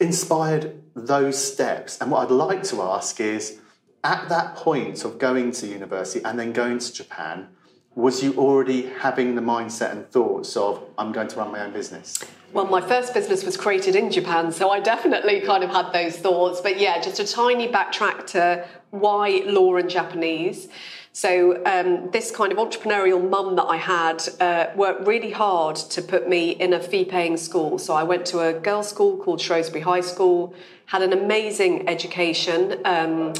inspired 0.00 0.82
those 0.94 1.42
steps? 1.42 2.00
And 2.00 2.10
what 2.10 2.24
I'd 2.24 2.34
like 2.34 2.62
to 2.64 2.82
ask 2.82 3.20
is 3.20 3.60
at 4.02 4.28
that 4.28 4.56
point 4.56 5.04
of 5.04 5.18
going 5.18 5.52
to 5.52 5.66
university 5.66 6.24
and 6.24 6.38
then 6.38 6.52
going 6.52 6.78
to 6.78 6.92
Japan, 6.92 7.48
was 7.94 8.22
you 8.22 8.34
already 8.34 8.86
having 8.86 9.34
the 9.34 9.40
mindset 9.40 9.92
and 9.92 10.10
thoughts 10.10 10.56
of, 10.56 10.82
I'm 10.98 11.12
going 11.12 11.28
to 11.28 11.36
run 11.36 11.52
my 11.52 11.64
own 11.64 11.72
business? 11.72 12.18
Well, 12.52 12.66
my 12.66 12.80
first 12.80 13.12
business 13.14 13.44
was 13.44 13.56
created 13.56 13.96
in 13.96 14.12
Japan, 14.12 14.52
so 14.52 14.70
I 14.70 14.78
definitely 14.78 15.40
kind 15.40 15.64
of 15.64 15.70
had 15.70 15.92
those 15.92 16.16
thoughts. 16.16 16.60
But 16.60 16.78
yeah, 16.78 17.00
just 17.00 17.18
a 17.18 17.26
tiny 17.26 17.66
backtrack 17.66 18.26
to 18.28 18.64
why 18.90 19.42
law 19.44 19.76
and 19.76 19.90
Japanese. 19.90 20.68
So 21.12 21.62
um, 21.64 22.10
this 22.10 22.32
kind 22.32 22.52
of 22.52 22.58
entrepreneurial 22.58 23.28
mum 23.28 23.54
that 23.54 23.64
I 23.64 23.76
had 23.76 24.22
uh, 24.40 24.66
worked 24.74 25.06
really 25.06 25.30
hard 25.30 25.76
to 25.76 26.02
put 26.02 26.28
me 26.28 26.50
in 26.50 26.72
a 26.72 26.80
fee-paying 26.80 27.36
school. 27.36 27.78
So 27.78 27.94
I 27.94 28.02
went 28.02 28.26
to 28.26 28.40
a 28.40 28.52
girls' 28.52 28.88
school 28.88 29.16
called 29.16 29.40
Shrewsbury 29.40 29.82
High 29.82 30.00
School, 30.00 30.54
had 30.86 31.02
an 31.02 31.12
amazing 31.12 31.88
education, 31.88 32.80
um, 32.84 33.32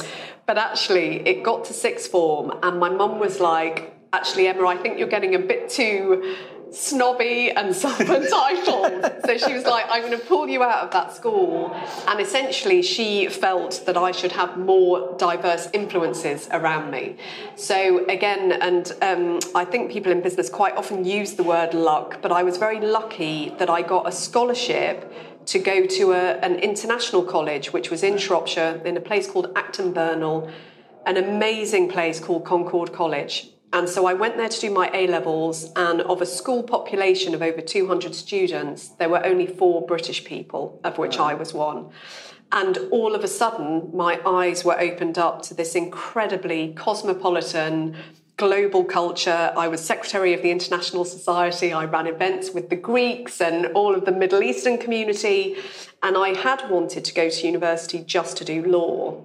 but 0.45 0.57
actually 0.57 1.27
it 1.27 1.43
got 1.43 1.65
to 1.65 1.73
sixth 1.73 2.11
form, 2.11 2.57
and 2.63 2.79
my 2.79 2.89
mum 2.89 3.19
was 3.19 3.39
like, 3.39 3.93
"Actually, 4.13 4.47
Emma, 4.47 4.67
I 4.67 4.77
think 4.77 4.97
you're 4.97 5.09
getting 5.09 5.35
a 5.35 5.39
bit 5.39 5.69
too." 5.69 6.35
Snobby 6.75 7.51
and 7.51 7.75
self-entitled. 7.75 9.11
so 9.25 9.37
she 9.37 9.53
was 9.53 9.63
like, 9.63 9.85
I'm 9.89 10.01
going 10.03 10.19
to 10.19 10.25
pull 10.25 10.47
you 10.47 10.61
out 10.63 10.83
of 10.83 10.91
that 10.91 11.15
school. 11.15 11.73
And 12.07 12.19
essentially, 12.19 12.81
she 12.81 13.27
felt 13.27 13.83
that 13.85 13.97
I 13.97 14.11
should 14.11 14.33
have 14.33 14.57
more 14.57 15.15
diverse 15.17 15.69
influences 15.73 16.47
around 16.51 16.91
me. 16.91 17.17
So 17.55 18.05
again, 18.05 18.51
and 18.51 18.91
um, 19.01 19.39
I 19.55 19.65
think 19.65 19.91
people 19.91 20.11
in 20.11 20.21
business 20.21 20.49
quite 20.49 20.75
often 20.75 21.05
use 21.05 21.33
the 21.33 21.43
word 21.43 21.73
luck, 21.73 22.21
but 22.21 22.31
I 22.31 22.43
was 22.43 22.57
very 22.57 22.79
lucky 22.79 23.53
that 23.57 23.69
I 23.69 23.81
got 23.81 24.07
a 24.07 24.11
scholarship 24.11 25.11
to 25.47 25.59
go 25.59 25.85
to 25.85 26.11
a, 26.11 26.37
an 26.39 26.55
international 26.55 27.23
college, 27.23 27.71
which 27.71 27.91
was 27.91 28.03
in 28.03 28.17
Shropshire, 28.17 28.81
in 28.83 28.97
a 28.97 29.01
place 29.01 29.29
called 29.29 29.51
Acton 29.55 29.93
Burnell, 29.93 30.49
an 31.05 31.17
amazing 31.17 31.89
place 31.89 32.19
called 32.19 32.45
Concord 32.45 32.91
College. 32.91 33.49
And 33.73 33.89
so 33.89 34.05
I 34.05 34.13
went 34.13 34.37
there 34.37 34.49
to 34.49 34.61
do 34.61 34.71
my 34.71 34.89
A 34.93 35.07
levels, 35.07 35.71
and 35.75 36.01
of 36.01 36.21
a 36.21 36.25
school 36.25 36.63
population 36.63 37.33
of 37.33 37.41
over 37.41 37.61
200 37.61 38.15
students, 38.15 38.89
there 38.89 39.09
were 39.09 39.25
only 39.25 39.47
four 39.47 39.85
British 39.85 40.23
people, 40.23 40.79
of 40.83 40.97
which 40.97 41.19
I 41.19 41.33
was 41.33 41.53
one. 41.53 41.89
And 42.51 42.77
all 42.91 43.15
of 43.15 43.23
a 43.23 43.27
sudden, 43.27 43.89
my 43.93 44.21
eyes 44.25 44.63
were 44.63 44.79
opened 44.79 45.17
up 45.17 45.41
to 45.43 45.53
this 45.53 45.75
incredibly 45.75 46.73
cosmopolitan, 46.73 47.97
global 48.37 48.83
culture. 48.83 49.53
I 49.57 49.67
was 49.67 49.83
secretary 49.83 50.33
of 50.33 50.41
the 50.41 50.51
International 50.51 51.05
Society. 51.05 51.73
I 51.73 51.85
ran 51.85 52.07
events 52.07 52.51
with 52.51 52.69
the 52.69 52.75
Greeks 52.75 53.41
and 53.41 53.67
all 53.67 53.95
of 53.95 54.05
the 54.05 54.11
Middle 54.11 54.43
Eastern 54.43 54.77
community. 54.77 55.57
And 56.03 56.17
I 56.17 56.29
had 56.29 56.69
wanted 56.69 57.03
to 57.05 57.13
go 57.13 57.29
to 57.29 57.45
university 57.45 58.03
just 58.03 58.37
to 58.37 58.45
do 58.45 58.63
law. 58.63 59.23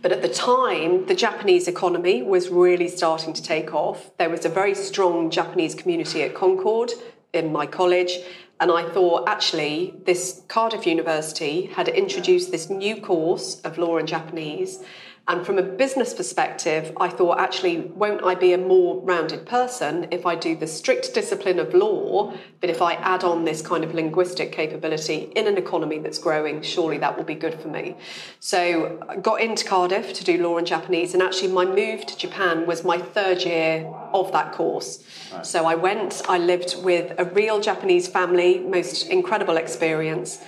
But 0.00 0.12
at 0.12 0.22
the 0.22 0.28
time, 0.28 1.06
the 1.06 1.14
Japanese 1.14 1.66
economy 1.66 2.22
was 2.22 2.50
really 2.50 2.88
starting 2.88 3.32
to 3.32 3.42
take 3.42 3.74
off. 3.74 4.16
There 4.16 4.30
was 4.30 4.44
a 4.44 4.48
very 4.48 4.74
strong 4.74 5.28
Japanese 5.30 5.74
community 5.74 6.22
at 6.22 6.34
Concord 6.34 6.92
in 7.32 7.50
my 7.50 7.66
college. 7.66 8.18
And 8.60 8.70
I 8.70 8.88
thought, 8.88 9.28
actually, 9.28 9.94
this 10.04 10.42
Cardiff 10.48 10.86
University 10.86 11.66
had 11.66 11.88
introduced 11.88 12.50
this 12.50 12.70
new 12.70 13.00
course 13.00 13.60
of 13.62 13.78
law 13.78 13.98
and 13.98 14.06
Japanese 14.06 14.84
and 15.28 15.44
from 15.44 15.58
a 15.58 15.62
business 15.62 16.14
perspective, 16.14 16.96
I 16.98 17.08
thought, 17.08 17.38
actually, 17.38 17.80
won't 17.80 18.24
I 18.24 18.34
be 18.34 18.54
a 18.54 18.58
more 18.58 18.98
rounded 19.02 19.44
person 19.44 20.08
if 20.10 20.24
I 20.24 20.34
do 20.34 20.56
the 20.56 20.66
strict 20.66 21.12
discipline 21.12 21.58
of 21.58 21.74
law, 21.74 22.32
but 22.62 22.70
if 22.70 22.80
I 22.80 22.94
add 22.94 23.24
on 23.24 23.44
this 23.44 23.60
kind 23.60 23.84
of 23.84 23.92
linguistic 23.92 24.52
capability 24.52 25.30
in 25.36 25.46
an 25.46 25.58
economy 25.58 25.98
that's 25.98 26.18
growing, 26.18 26.62
surely 26.62 26.96
that 26.98 27.14
will 27.14 27.24
be 27.24 27.34
good 27.34 27.60
for 27.60 27.68
me. 27.68 27.94
So 28.40 29.04
I 29.06 29.16
got 29.16 29.42
into 29.42 29.66
Cardiff 29.66 30.14
to 30.14 30.24
do 30.24 30.42
law 30.42 30.56
and 30.56 30.66
Japanese, 30.66 31.12
and 31.12 31.22
actually, 31.22 31.52
my 31.52 31.66
move 31.66 32.06
to 32.06 32.16
Japan 32.16 32.66
was 32.66 32.82
my 32.82 32.96
third 32.96 33.42
year 33.42 33.86
of 34.14 34.32
that 34.32 34.52
course. 34.52 35.04
Right. 35.30 35.44
So 35.44 35.66
I 35.66 35.74
went, 35.74 36.22
I 36.26 36.38
lived 36.38 36.82
with 36.82 37.12
a 37.18 37.26
real 37.26 37.60
Japanese 37.60 38.08
family, 38.08 38.60
most 38.60 39.08
incredible 39.08 39.58
experience. 39.58 40.42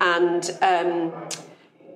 And 0.00 0.50
um, 0.62 1.12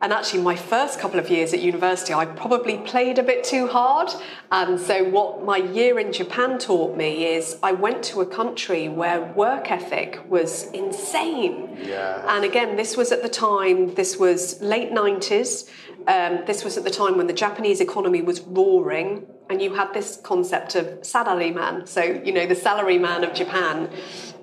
and 0.01 0.13
actually, 0.13 0.43
my 0.43 0.55
first 0.55 1.01
couple 1.01 1.19
of 1.19 1.29
years 1.29 1.53
at 1.53 1.61
university, 1.61 2.15
I 2.15 2.25
probably 2.25 2.79
played 2.79 3.19
a 3.19 3.23
bit 3.23 3.43
too 3.43 3.67
hard. 3.67 4.11
And 4.53 4.79
so, 4.79 5.05
what 5.05 5.45
my 5.45 5.57
year 5.57 5.99
in 5.99 6.13
Japan 6.13 6.59
taught 6.59 6.97
me 6.97 7.27
is 7.27 7.59
I 7.63 7.73
went 7.73 8.05
to 8.05 8.21
a 8.21 8.27
country 8.27 8.89
where 8.89 9.21
work 9.21 9.71
ethic 9.71 10.21
was 10.29 10.71
insane. 10.71 11.77
Yeah. 11.83 12.25
And 12.37 12.45
again, 12.45 12.77
this 12.77 12.97
was 12.97 13.11
at 13.11 13.23
the 13.23 13.29
time, 13.29 13.95
this 13.95 14.19
was 14.19 14.61
late 14.61 14.93
90s. 14.93 15.69
Um, 16.07 16.45
this 16.47 16.65
was 16.65 16.79
at 16.79 16.85
the 16.85 16.91
time 16.91 17.17
when 17.17 17.27
the 17.27 17.33
Japanese 17.33 17.81
economy 17.81 18.23
was 18.23 18.41
roaring, 18.41 19.27
and 19.51 19.61
you 19.61 19.75
had 19.75 19.93
this 19.93 20.19
concept 20.23 20.75
of 20.75 20.87
salaryman. 21.01 21.89
So, 21.89 22.03
you 22.03 22.33
know, 22.33 22.47
the 22.47 22.55
salary 22.55 22.99
man 22.99 23.25
of 23.25 23.35
Japan. 23.35 23.91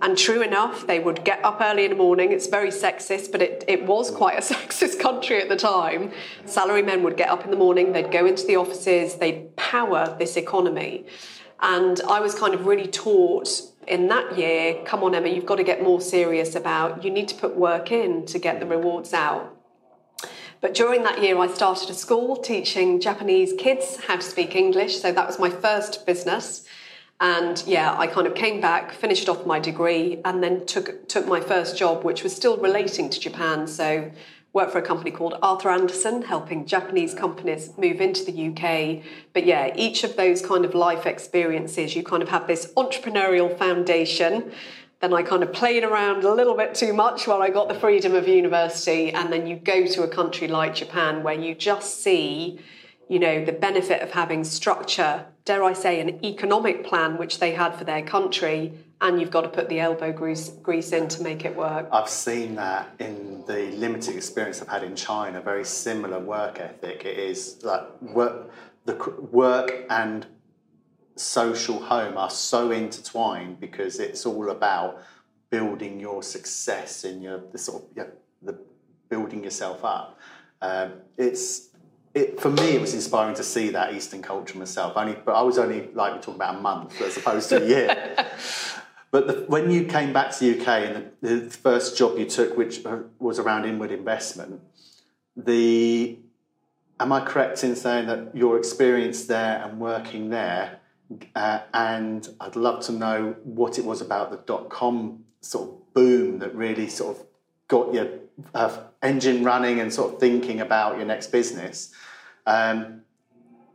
And 0.01 0.17
true 0.17 0.41
enough, 0.41 0.85
they 0.87 0.99
would 0.99 1.23
get 1.23 1.43
up 1.43 1.59
early 1.61 1.85
in 1.85 1.91
the 1.91 1.97
morning. 1.97 2.31
It's 2.31 2.47
very 2.47 2.69
sexist, 2.69 3.31
but 3.31 3.41
it, 3.41 3.63
it 3.67 3.85
was 3.85 4.11
quite 4.11 4.37
a 4.37 4.41
sexist 4.53 4.99
country 4.99 5.41
at 5.41 5.49
the 5.49 5.55
time. 5.55 6.11
Salary 6.45 6.81
men 6.81 7.03
would 7.03 7.17
get 7.17 7.29
up 7.29 7.45
in 7.45 7.51
the 7.51 7.57
morning, 7.57 7.93
they'd 7.93 8.11
go 8.11 8.25
into 8.25 8.45
the 8.45 8.55
offices, 8.55 9.15
they'd 9.15 9.55
power 9.55 10.15
this 10.19 10.37
economy. 10.37 11.05
And 11.61 12.01
I 12.09 12.19
was 12.19 12.35
kind 12.35 12.53
of 12.53 12.65
really 12.65 12.87
taught 12.87 13.61
in 13.87 14.07
that 14.07 14.37
year 14.37 14.81
come 14.83 15.03
on, 15.03 15.13
Emma, 15.15 15.29
you've 15.29 15.45
got 15.45 15.55
to 15.55 15.63
get 15.63 15.83
more 15.83 16.01
serious 16.01 16.55
about 16.55 17.03
you 17.03 17.11
need 17.11 17.27
to 17.29 17.35
put 17.35 17.55
work 17.55 17.91
in 17.91 18.25
to 18.25 18.39
get 18.39 18.59
the 18.59 18.65
rewards 18.65 19.13
out. 19.13 19.55
But 20.61 20.73
during 20.73 21.03
that 21.03 21.21
year, 21.21 21.37
I 21.37 21.47
started 21.47 21.89
a 21.89 21.93
school 21.93 22.35
teaching 22.37 22.99
Japanese 22.99 23.53
kids 23.53 23.99
how 24.07 24.15
to 24.15 24.21
speak 24.21 24.55
English. 24.55 24.99
So 24.99 25.11
that 25.11 25.27
was 25.27 25.37
my 25.37 25.49
first 25.49 26.05
business. 26.05 26.64
And 27.19 27.63
yeah, 27.65 27.97
I 27.97 28.07
kind 28.07 28.27
of 28.27 28.35
came 28.35 28.59
back, 28.59 28.91
finished 28.91 29.29
off 29.29 29.45
my 29.45 29.59
degree, 29.59 30.19
and 30.25 30.43
then 30.43 30.65
took 30.65 31.07
took 31.07 31.27
my 31.27 31.39
first 31.39 31.77
job, 31.77 32.03
which 32.03 32.23
was 32.23 32.35
still 32.35 32.57
relating 32.57 33.09
to 33.09 33.19
Japan. 33.19 33.67
So 33.67 34.11
worked 34.55 34.71
for 34.71 34.79
a 34.79 34.81
company 34.81 35.11
called 35.11 35.37
Arthur 35.41 35.69
Andersen, 35.69 36.21
helping 36.21 36.65
Japanese 36.65 37.13
companies 37.13 37.71
move 37.77 37.99
into 37.99 38.23
the 38.23 38.47
UK. 38.47 39.03
But 39.33 39.45
yeah, 39.45 39.73
each 39.75 40.05
of 40.05 40.15
those 40.15 40.41
kind 40.41 40.63
of 40.63 40.73
life 40.73 41.05
experiences, 41.05 41.93
you 41.93 42.03
kind 42.03 42.23
of 42.23 42.29
have 42.29 42.47
this 42.47 42.71
entrepreneurial 42.77 43.55
foundation. 43.57 44.53
Then 45.01 45.13
I 45.13 45.23
kind 45.23 45.43
of 45.43 45.51
played 45.51 45.83
around 45.83 46.23
a 46.23 46.33
little 46.33 46.55
bit 46.55 46.73
too 46.73 46.93
much 46.93 47.27
while 47.27 47.41
I 47.41 47.49
got 47.49 47.67
the 47.67 47.75
freedom 47.75 48.15
of 48.15 48.29
university. 48.29 49.11
And 49.11 49.31
then 49.31 49.45
you 49.45 49.57
go 49.57 49.85
to 49.87 50.03
a 50.03 50.07
country 50.07 50.47
like 50.47 50.73
Japan 50.73 51.21
where 51.21 51.35
you 51.35 51.53
just 51.53 52.01
see, 52.01 52.61
you 53.07 53.19
know, 53.19 53.45
the 53.45 53.51
benefit 53.51 54.01
of 54.01 54.11
having 54.11 54.43
structure 54.43 55.25
dare 55.45 55.63
I 55.63 55.73
say, 55.73 56.01
an 56.01 56.25
economic 56.25 56.83
plan 56.83 57.17
which 57.17 57.39
they 57.39 57.53
had 57.53 57.75
for 57.75 57.83
their 57.83 58.01
country, 58.01 58.73
and 58.99 59.21
you've 59.21 59.29
got 59.29 59.41
to 59.41 59.49
put 59.49 59.69
the 59.69 59.79
elbow 59.79 60.11
grease, 60.11 60.49
grease 60.49 60.91
in 60.91 61.07
to 61.09 61.21
make 61.21 61.45
it 61.45 61.55
work. 61.55 61.87
I've 61.91 62.09
seen 62.09 62.55
that 62.55 62.89
in 62.97 63.43
the 63.45 63.71
limited 63.73 64.15
experience 64.15 64.61
I've 64.61 64.67
had 64.67 64.83
in 64.83 64.95
China, 64.95 65.39
very 65.41 65.63
similar 65.63 66.19
work 66.19 66.59
ethic. 66.59 67.05
It 67.05 67.19
is 67.19 67.63
like 67.63 68.01
work, 68.01 68.49
the 68.85 68.95
work 69.31 69.85
and 69.89 70.25
social 71.15 71.79
home 71.79 72.17
are 72.17 72.31
so 72.31 72.71
intertwined 72.71 73.59
because 73.59 73.99
it's 73.99 74.25
all 74.25 74.49
about 74.49 75.03
building 75.51 75.99
your 75.99 76.23
success 76.23 77.03
in 77.03 77.21
your 77.21 77.41
the 77.51 77.57
sort 77.57 77.83
of 77.83 77.89
yeah, 77.95 78.03
the 78.41 78.59
building 79.09 79.43
yourself 79.43 79.85
up. 79.85 80.17
Um, 80.61 80.93
it's 81.17 81.69
it, 82.15 82.39
for 82.39 82.49
me, 82.49 82.75
it 82.75 82.81
was 82.81 82.93
inspiring 82.93 83.35
to 83.35 83.43
see 83.43 83.69
that 83.71 83.93
Eastern 83.93 84.21
culture 84.21 84.57
myself. 84.57 84.93
Only, 84.95 85.17
but 85.25 85.33
I 85.33 85.41
was 85.41 85.57
only 85.57 85.89
like 85.93 86.13
we're 86.13 86.19
talking 86.19 86.35
about 86.35 86.55
a 86.55 86.61
month 86.61 86.99
as 87.01 87.17
opposed 87.17 87.49
to 87.49 87.61
a 87.61 87.67
year. 87.67 88.15
but 89.11 89.27
the, 89.27 89.33
when 89.47 89.69
you 89.69 89.83
came 89.83 90.13
back 90.13 90.31
to 90.31 90.39
the 90.39 90.59
UK 90.59 90.67
and 90.67 91.11
the, 91.21 91.35
the, 91.41 91.49
first 91.49 91.97
job 91.97 92.17
you 92.17 92.25
took, 92.25 92.57
which 92.57 92.85
uh, 92.85 92.99
was 93.19 93.37
around 93.37 93.65
inward 93.65 93.91
investment, 93.91 94.61
the 95.35 96.17
am 97.01 97.11
I 97.11 97.19
correct 97.19 97.65
in 97.65 97.75
saying 97.75 98.07
that 98.07 98.33
your 98.33 98.57
experience 98.57 99.25
there 99.25 99.61
and 99.61 99.77
working 99.77 100.29
there, 100.29 100.79
uh, 101.35 101.59
and 101.73 102.29
I'd 102.39 102.55
love 102.55 102.81
to 102.85 102.93
know 102.93 103.35
what 103.43 103.77
it 103.77 103.83
was 103.83 103.99
about 103.99 104.31
the 104.31 104.37
dot 104.37 104.69
com 104.69 105.25
sort 105.41 105.67
of 105.67 105.93
boom 105.93 106.39
that 106.39 106.55
really 106.55 106.87
sort 106.87 107.17
of 107.17 107.25
got 107.67 107.93
your 107.93 108.07
uh, 108.53 108.77
engine 109.01 109.43
running 109.43 109.79
and 109.79 109.93
sort 109.93 110.13
of 110.13 110.19
thinking 110.19 110.61
about 110.61 110.97
your 110.97 111.05
next 111.05 111.31
business. 111.31 111.93
Um, 112.45 113.01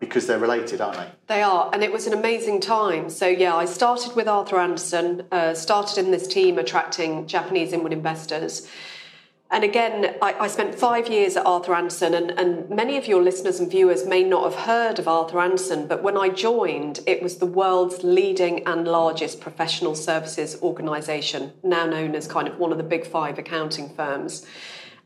because 0.01 0.27
they're 0.27 0.39
related, 0.39 0.81
aren't 0.81 0.97
they? 0.97 1.09
They 1.27 1.43
are, 1.43 1.69
and 1.75 1.85
it 1.85 1.93
was 1.93 2.07
an 2.07 2.15
amazing 2.15 2.61
time. 2.63 3.11
So, 3.11 3.29
yeah, 3.29 3.55
I 3.55 3.67
started 3.67 4.17
with 4.17 4.27
Arthur 4.27 4.59
Andersen, 4.59 5.27
uh, 5.31 5.53
started 5.53 5.99
in 5.99 6.11
this 6.11 6.27
team 6.27 6.59
attracting 6.59 7.27
Japanese 7.27 7.75
inward 7.75 7.93
investors. 7.93 8.67
And 9.53 9.65
again, 9.65 10.15
I, 10.23 10.35
I, 10.35 10.47
spent 10.47 10.77
five 10.77 11.09
years 11.09 11.37
at 11.37 11.45
Arthur 11.45 11.75
Andersen, 11.75 12.15
and, 12.15 12.31
and, 12.39 12.71
many 12.71 12.97
of 12.97 13.09
your 13.09 13.21
listeners 13.21 13.59
and 13.59 13.69
viewers 13.69 14.07
may 14.07 14.23
not 14.23 14.45
have 14.45 14.63
heard 14.65 15.01
of 15.01 15.09
Arthur 15.09 15.41
Andersen, 15.41 15.89
but 15.89 16.05
when 16.05 16.17
I 16.17 16.29
joined, 16.29 17.01
it 17.05 17.21
was 17.21 17.39
the 17.39 17.47
world's 17.47 18.05
leading 18.05 18.65
and 18.65 18.87
largest 18.87 19.41
professional 19.41 19.97
services 19.97 20.57
organisation, 20.63 21.53
now 21.65 21.85
known 21.85 22.15
as 22.15 22.29
kind 22.29 22.47
of 22.47 22.61
one 22.61 22.71
of 22.71 22.79
the 22.79 22.85
big 22.85 23.05
five 23.05 23.41
accounting 23.41 23.89
firms. 23.89 24.47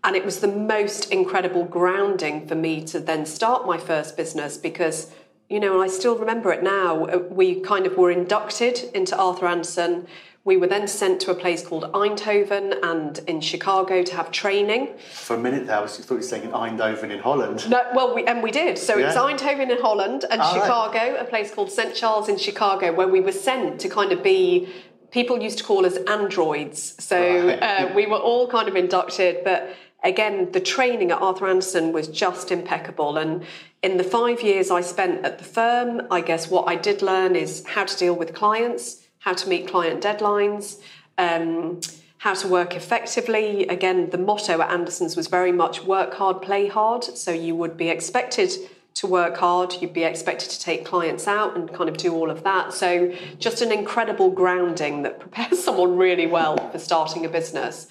And 0.02 0.14
it 0.14 0.26
was 0.26 0.40
the 0.40 0.48
most 0.48 1.10
incredible 1.10 1.64
grounding 1.64 2.46
for 2.46 2.54
me 2.54 2.84
to 2.84 3.00
then 3.00 3.24
start 3.24 3.64
my 3.64 3.78
first 3.78 4.14
business 4.14 4.58
because, 4.58 5.10
you 5.48 5.58
know, 5.58 5.80
I 5.80 5.86
still 5.86 6.18
remember 6.18 6.52
it 6.52 6.62
now. 6.62 7.06
We 7.30 7.60
kind 7.60 7.86
of 7.86 7.96
were 7.96 8.10
inducted 8.10 8.90
into 8.92 9.16
Arthur 9.16 9.46
Andersen 9.46 10.06
we 10.44 10.58
were 10.58 10.66
then 10.66 10.86
sent 10.86 11.20
to 11.22 11.30
a 11.30 11.34
place 11.34 11.66
called 11.66 11.84
Eindhoven 11.92 12.78
and 12.82 13.18
in 13.26 13.40
Chicago 13.40 14.02
to 14.02 14.14
have 14.14 14.30
training. 14.30 14.94
For 15.10 15.36
a 15.36 15.38
minute 15.38 15.66
there, 15.66 15.78
I 15.78 15.80
was, 15.80 15.96
thought 15.96 16.10
you 16.10 16.16
were 16.16 16.22
saying 16.22 16.50
Eindhoven 16.50 17.10
in 17.10 17.18
Holland. 17.18 17.68
No, 17.70 17.80
well, 17.94 18.14
we, 18.14 18.26
and 18.26 18.42
we 18.42 18.50
did. 18.50 18.76
So 18.76 18.96
yeah. 18.96 19.04
it 19.04 19.06
was 19.06 19.16
Eindhoven 19.16 19.70
in 19.70 19.80
Holland 19.80 20.26
and 20.30 20.42
Chicago, 20.42 20.98
right. 20.98 21.22
a 21.22 21.24
place 21.24 21.50
called 21.50 21.72
St. 21.72 21.94
Charles 21.94 22.28
in 22.28 22.36
Chicago, 22.36 22.92
where 22.92 23.08
we 23.08 23.20
were 23.20 23.32
sent 23.32 23.80
to 23.80 23.88
kind 23.88 24.12
of 24.12 24.22
be 24.22 24.68
people 25.10 25.42
used 25.42 25.58
to 25.58 25.64
call 25.64 25.86
us 25.86 25.96
androids. 26.08 26.94
So 27.02 27.46
right. 27.46 27.62
uh, 27.62 27.92
we 27.94 28.06
were 28.06 28.18
all 28.18 28.46
kind 28.46 28.68
of 28.68 28.76
inducted, 28.76 29.44
but 29.44 29.74
again, 30.02 30.52
the 30.52 30.60
training 30.60 31.10
at 31.10 31.22
Arthur 31.22 31.48
Andersen 31.48 31.92
was 31.92 32.06
just 32.06 32.50
impeccable. 32.50 33.16
And 33.16 33.44
in 33.82 33.96
the 33.96 34.04
five 34.04 34.42
years 34.42 34.70
I 34.70 34.82
spent 34.82 35.24
at 35.24 35.38
the 35.38 35.44
firm, 35.44 36.02
I 36.10 36.20
guess 36.20 36.50
what 36.50 36.68
I 36.68 36.76
did 36.76 37.00
learn 37.00 37.34
is 37.34 37.64
how 37.66 37.84
to 37.84 37.96
deal 37.96 38.14
with 38.14 38.34
clients 38.34 39.03
how 39.25 39.33
to 39.33 39.49
meet 39.49 39.66
client 39.66 40.02
deadlines, 40.02 40.81
um, 41.16 41.81
how 42.19 42.35
to 42.35 42.47
work 42.47 42.76
effectively. 42.76 43.66
Again, 43.69 44.11
the 44.11 44.19
motto 44.19 44.61
at 44.61 44.71
Andersen's 44.71 45.16
was 45.16 45.28
very 45.28 45.50
much 45.50 45.83
work 45.83 46.12
hard, 46.14 46.43
play 46.43 46.69
hard. 46.69 47.04
So 47.04 47.31
you 47.31 47.54
would 47.57 47.78
be 47.78 47.88
expected 47.88 48.52
to 48.97 49.07
work 49.07 49.38
hard, 49.38 49.75
you'd 49.81 49.95
be 49.95 50.04
expected 50.04 50.50
to 50.50 50.61
take 50.61 50.85
clients 50.85 51.26
out 51.26 51.57
and 51.57 51.73
kind 51.73 51.88
of 51.88 51.97
do 51.97 52.14
all 52.14 52.31
of 52.31 52.45
that. 52.45 52.75
So 52.75 53.12
just 53.38 53.62
an 53.62 53.73
incredible 53.73 54.31
grounding 54.31 55.02
that 55.02 55.19
prepares 55.25 55.65
someone 55.65 55.97
really 55.97 56.26
well 56.26 56.71
for 56.71 56.78
starting 56.78 57.25
a 57.25 57.28
business. 57.28 57.89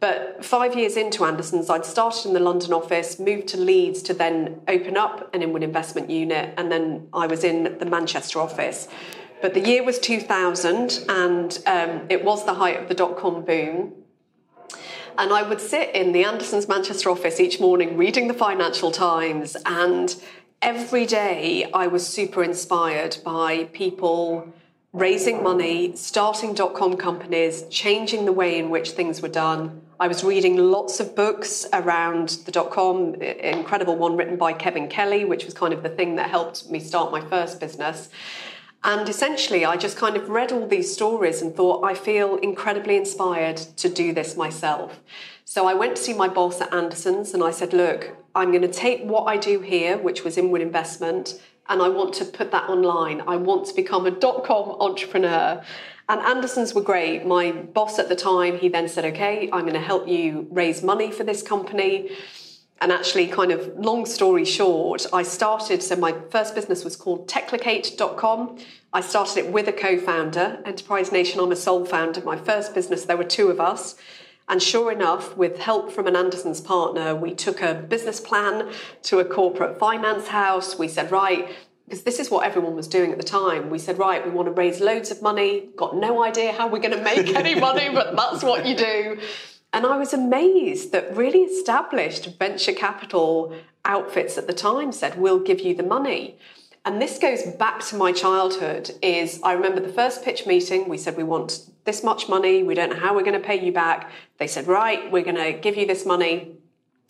But 0.00 0.44
five 0.44 0.76
years 0.76 0.98
into 0.98 1.24
Andersen's, 1.24 1.70
I'd 1.70 1.86
started 1.86 2.26
in 2.26 2.34
the 2.34 2.40
London 2.40 2.74
office, 2.74 3.18
moved 3.18 3.48
to 3.48 3.56
Leeds 3.56 4.02
to 4.02 4.12
then 4.12 4.60
open 4.68 4.98
up 4.98 5.34
an 5.34 5.40
inward 5.40 5.62
investment 5.62 6.10
unit, 6.10 6.52
and 6.58 6.70
then 6.70 7.08
I 7.14 7.26
was 7.26 7.42
in 7.42 7.78
the 7.78 7.86
Manchester 7.86 8.38
office. 8.38 8.86
But 9.42 9.54
the 9.54 9.60
year 9.60 9.84
was 9.84 9.98
2000, 9.98 11.04
and 11.08 11.58
um, 11.66 12.06
it 12.08 12.24
was 12.24 12.46
the 12.46 12.54
height 12.54 12.80
of 12.80 12.88
the 12.88 12.94
dot 12.94 13.16
com 13.16 13.44
boom. 13.44 13.92
And 15.16 15.32
I 15.32 15.42
would 15.42 15.60
sit 15.60 15.94
in 15.94 16.12
the 16.12 16.24
Andersen's 16.24 16.66
Manchester 16.66 17.10
office 17.10 17.38
each 17.38 17.60
morning 17.60 17.96
reading 17.96 18.26
the 18.26 18.34
Financial 18.34 18.90
Times, 18.90 19.56
and 19.66 20.16
every 20.62 21.06
day 21.06 21.70
I 21.72 21.86
was 21.86 22.06
super 22.06 22.42
inspired 22.42 23.18
by 23.24 23.64
people 23.72 24.52
raising 24.92 25.42
money, 25.42 25.94
starting 25.94 26.54
dot 26.54 26.74
com 26.74 26.96
companies, 26.96 27.64
changing 27.68 28.24
the 28.24 28.32
way 28.32 28.58
in 28.58 28.70
which 28.70 28.92
things 28.92 29.20
were 29.20 29.28
done. 29.28 29.82
I 30.00 30.08
was 30.08 30.24
reading 30.24 30.56
lots 30.56 30.98
of 31.00 31.14
books 31.14 31.66
around 31.72 32.30
the 32.46 32.52
dot 32.52 32.70
com, 32.70 33.14
incredible 33.14 33.96
one 33.96 34.16
written 34.16 34.36
by 34.36 34.52
Kevin 34.52 34.88
Kelly, 34.88 35.24
which 35.24 35.44
was 35.44 35.54
kind 35.54 35.74
of 35.74 35.82
the 35.82 35.88
thing 35.88 36.16
that 36.16 36.30
helped 36.30 36.70
me 36.70 36.80
start 36.80 37.12
my 37.12 37.20
first 37.20 37.60
business. 37.60 38.08
And 38.86 39.08
essentially, 39.08 39.64
I 39.64 39.78
just 39.78 39.96
kind 39.96 40.14
of 40.14 40.28
read 40.28 40.52
all 40.52 40.68
these 40.68 40.92
stories 40.92 41.40
and 41.40 41.56
thought, 41.56 41.82
I 41.82 41.94
feel 41.94 42.36
incredibly 42.36 42.96
inspired 42.96 43.56
to 43.56 43.88
do 43.88 44.12
this 44.12 44.36
myself. 44.36 45.00
So 45.46 45.66
I 45.66 45.72
went 45.72 45.96
to 45.96 46.02
see 46.02 46.12
my 46.12 46.28
boss 46.28 46.60
at 46.60 46.72
Andersen's 46.72 47.32
and 47.32 47.42
I 47.42 47.50
said, 47.50 47.72
Look, 47.72 48.14
I'm 48.34 48.50
going 48.50 48.62
to 48.62 48.68
take 48.68 49.02
what 49.02 49.24
I 49.24 49.38
do 49.38 49.60
here, 49.60 49.96
which 49.96 50.22
was 50.22 50.36
inward 50.36 50.60
investment, 50.60 51.40
and 51.68 51.80
I 51.80 51.88
want 51.88 52.12
to 52.14 52.26
put 52.26 52.50
that 52.50 52.68
online. 52.68 53.22
I 53.26 53.36
want 53.36 53.66
to 53.66 53.74
become 53.74 54.04
a 54.04 54.10
dot 54.10 54.44
com 54.44 54.76
entrepreneur. 54.80 55.62
And 56.06 56.20
Andersen's 56.20 56.74
were 56.74 56.82
great. 56.82 57.24
My 57.24 57.52
boss 57.52 57.98
at 57.98 58.10
the 58.10 58.16
time, 58.16 58.58
he 58.58 58.68
then 58.68 58.88
said, 58.88 59.06
Okay, 59.06 59.48
I'm 59.50 59.62
going 59.62 59.72
to 59.72 59.80
help 59.80 60.06
you 60.06 60.46
raise 60.50 60.82
money 60.82 61.10
for 61.10 61.24
this 61.24 61.40
company. 61.40 62.10
And 62.80 62.92
actually, 62.92 63.28
kind 63.28 63.52
of 63.52 63.78
long 63.78 64.04
story 64.04 64.44
short, 64.44 65.06
I 65.12 65.22
started, 65.22 65.82
so 65.82 65.96
my 65.96 66.14
first 66.30 66.54
business 66.54 66.84
was 66.84 66.96
called 66.96 67.28
Techlocate.com. 67.28 68.58
I 68.92 69.00
started 69.00 69.44
it 69.44 69.52
with 69.52 69.68
a 69.68 69.72
co 69.72 69.98
founder, 69.98 70.60
Enterprise 70.64 71.10
Nation, 71.12 71.40
I'm 71.40 71.52
a 71.52 71.56
sole 71.56 71.84
founder. 71.84 72.20
My 72.22 72.36
first 72.36 72.74
business, 72.74 73.04
there 73.04 73.16
were 73.16 73.24
two 73.24 73.48
of 73.48 73.60
us. 73.60 73.94
And 74.48 74.62
sure 74.62 74.92
enough, 74.92 75.36
with 75.36 75.58
help 75.58 75.90
from 75.90 76.06
an 76.06 76.16
Andersen's 76.16 76.60
partner, 76.60 77.14
we 77.14 77.34
took 77.34 77.62
a 77.62 77.74
business 77.74 78.20
plan 78.20 78.70
to 79.04 79.18
a 79.18 79.24
corporate 79.24 79.78
finance 79.78 80.28
house. 80.28 80.78
We 80.78 80.88
said, 80.88 81.10
right, 81.10 81.48
because 81.86 82.02
this 82.02 82.18
is 82.18 82.30
what 82.30 82.46
everyone 82.46 82.74
was 82.74 82.88
doing 82.88 83.10
at 83.10 83.18
the 83.18 83.24
time. 83.24 83.70
We 83.70 83.78
said, 83.78 83.98
right, 83.98 84.24
we 84.24 84.30
want 84.30 84.46
to 84.46 84.52
raise 84.52 84.80
loads 84.80 85.10
of 85.10 85.22
money, 85.22 85.68
got 85.76 85.96
no 85.96 86.22
idea 86.22 86.52
how 86.52 86.68
we're 86.68 86.80
going 86.80 86.96
to 86.96 87.02
make 87.02 87.34
any 87.34 87.54
money, 87.58 87.88
but 87.90 88.14
that's 88.16 88.42
what 88.42 88.66
you 88.66 88.76
do. 88.76 89.18
And 89.74 89.84
I 89.84 89.96
was 89.96 90.14
amazed 90.14 90.92
that 90.92 91.16
really 91.16 91.40
established 91.40 92.38
venture 92.38 92.72
capital 92.72 93.52
outfits 93.84 94.38
at 94.38 94.46
the 94.46 94.52
time 94.52 94.92
said, 94.92 95.18
we'll 95.18 95.40
give 95.40 95.60
you 95.60 95.74
the 95.74 95.82
money. 95.82 96.38
And 96.84 97.02
this 97.02 97.18
goes 97.18 97.42
back 97.42 97.80
to 97.86 97.96
my 97.96 98.12
childhood 98.12 98.92
is 99.02 99.40
I 99.42 99.52
remember 99.52 99.80
the 99.80 99.92
first 99.92 100.22
pitch 100.22 100.46
meeting, 100.46 100.88
we 100.88 100.96
said 100.96 101.16
we 101.16 101.24
want 101.24 101.68
this 101.84 102.04
much 102.04 102.28
money, 102.28 102.62
we 102.62 102.74
don't 102.74 102.90
know 102.90 103.00
how 103.00 103.16
we're 103.16 103.24
going 103.24 103.40
to 103.40 103.46
pay 103.46 103.62
you 103.64 103.72
back. 103.72 104.12
They 104.38 104.46
said, 104.46 104.68
right, 104.68 105.10
we're 105.10 105.24
going 105.24 105.42
to 105.42 105.52
give 105.52 105.76
you 105.76 105.88
this 105.88 106.06
money. 106.06 106.52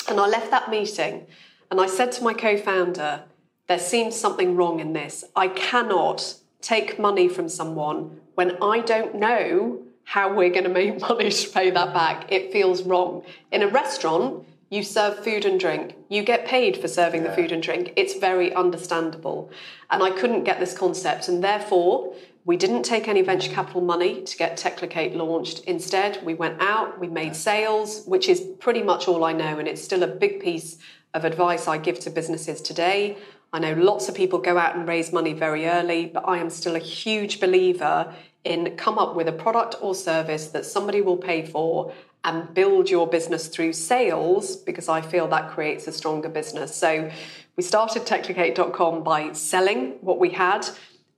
And 0.08 0.18
I 0.18 0.26
left 0.26 0.50
that 0.50 0.70
meeting 0.70 1.26
and 1.70 1.82
I 1.82 1.86
said 1.86 2.12
to 2.12 2.24
my 2.24 2.32
co-founder, 2.32 3.24
there 3.66 3.78
seems 3.78 4.16
something 4.16 4.56
wrong 4.56 4.80
in 4.80 4.94
this. 4.94 5.22
I 5.36 5.48
cannot 5.48 6.36
take 6.62 6.98
money 6.98 7.28
from 7.28 7.50
someone 7.50 8.20
when 8.36 8.56
I 8.62 8.80
don't 8.80 9.16
know 9.16 9.82
how 10.04 10.32
we're 10.32 10.50
going 10.50 10.64
to 10.64 10.70
make 10.70 11.00
money 11.00 11.30
to 11.30 11.50
pay 11.50 11.70
that 11.70 11.92
back. 11.92 12.30
It 12.30 12.52
feels 12.52 12.82
wrong. 12.82 13.24
In 13.50 13.62
a 13.62 13.68
restaurant, 13.68 14.46
you 14.70 14.82
serve 14.82 15.22
food 15.22 15.44
and 15.44 15.58
drink. 15.60 15.94
You 16.08 16.22
get 16.22 16.46
paid 16.46 16.76
for 16.76 16.88
serving 16.88 17.22
yeah. 17.22 17.30
the 17.30 17.36
food 17.36 17.52
and 17.52 17.62
drink. 17.62 17.92
It's 17.96 18.14
very 18.14 18.52
understandable. 18.54 19.50
And 19.90 20.02
I 20.02 20.10
couldn't 20.10 20.44
get 20.44 20.60
this 20.60 20.76
concept. 20.76 21.28
And 21.28 21.44
therefore, 21.44 22.14
we 22.44 22.56
didn't 22.56 22.82
take 22.82 23.08
any 23.08 23.22
venture 23.22 23.52
capital 23.52 23.80
money 23.80 24.22
to 24.22 24.36
get 24.36 24.58
Techlocate 24.58 25.14
launched. 25.14 25.60
Instead, 25.60 26.24
we 26.24 26.34
went 26.34 26.60
out, 26.60 26.98
we 26.98 27.08
made 27.08 27.36
sales, 27.36 28.04
which 28.06 28.28
is 28.28 28.40
pretty 28.58 28.82
much 28.82 29.08
all 29.08 29.24
I 29.24 29.32
know. 29.32 29.58
And 29.58 29.68
it's 29.68 29.82
still 29.82 30.02
a 30.02 30.08
big 30.08 30.40
piece 30.40 30.76
of 31.14 31.24
advice 31.24 31.68
I 31.68 31.78
give 31.78 32.00
to 32.00 32.10
businesses 32.10 32.60
today. 32.60 33.16
I 33.52 33.60
know 33.60 33.74
lots 33.74 34.08
of 34.08 34.16
people 34.16 34.40
go 34.40 34.58
out 34.58 34.74
and 34.74 34.86
raise 34.88 35.12
money 35.12 35.32
very 35.32 35.66
early, 35.66 36.06
but 36.06 36.24
I 36.26 36.38
am 36.38 36.50
still 36.50 36.74
a 36.74 36.80
huge 36.80 37.38
believer 37.38 38.12
in 38.44 38.76
come 38.76 38.98
up 38.98 39.14
with 39.14 39.28
a 39.28 39.32
product 39.32 39.76
or 39.80 39.94
service 39.94 40.48
that 40.48 40.64
somebody 40.64 41.00
will 41.00 41.16
pay 41.16 41.44
for 41.44 41.92
and 42.24 42.54
build 42.54 42.88
your 42.88 43.06
business 43.06 43.48
through 43.48 43.72
sales 43.72 44.56
because 44.56 44.88
I 44.88 45.00
feel 45.00 45.28
that 45.28 45.50
creates 45.50 45.86
a 45.86 45.92
stronger 45.92 46.28
business. 46.28 46.74
So 46.74 47.10
we 47.56 47.62
started 47.62 48.02
techlocate.com 48.02 49.02
by 49.02 49.32
selling 49.32 49.92
what 50.00 50.18
we 50.18 50.30
had 50.30 50.66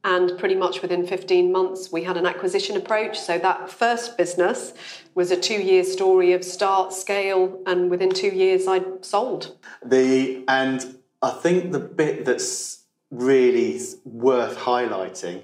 and 0.06 0.38
pretty 0.38 0.54
much 0.54 0.82
within 0.82 1.04
15 1.04 1.50
months 1.50 1.90
we 1.90 2.04
had 2.04 2.16
an 2.16 2.26
acquisition 2.26 2.76
approach 2.76 3.18
so 3.18 3.38
that 3.38 3.68
first 3.68 4.16
business 4.16 4.72
was 5.14 5.30
a 5.30 5.36
two 5.36 5.60
year 5.60 5.82
story 5.82 6.32
of 6.32 6.44
start 6.44 6.92
scale 6.92 7.60
and 7.66 7.90
within 7.90 8.10
two 8.10 8.28
years 8.28 8.68
i'd 8.68 9.04
sold 9.04 9.56
the 9.84 10.44
and 10.46 10.98
i 11.22 11.30
think 11.30 11.72
the 11.72 11.80
bit 11.80 12.24
that's 12.24 12.84
really 13.10 13.80
worth 14.04 14.56
highlighting 14.58 15.42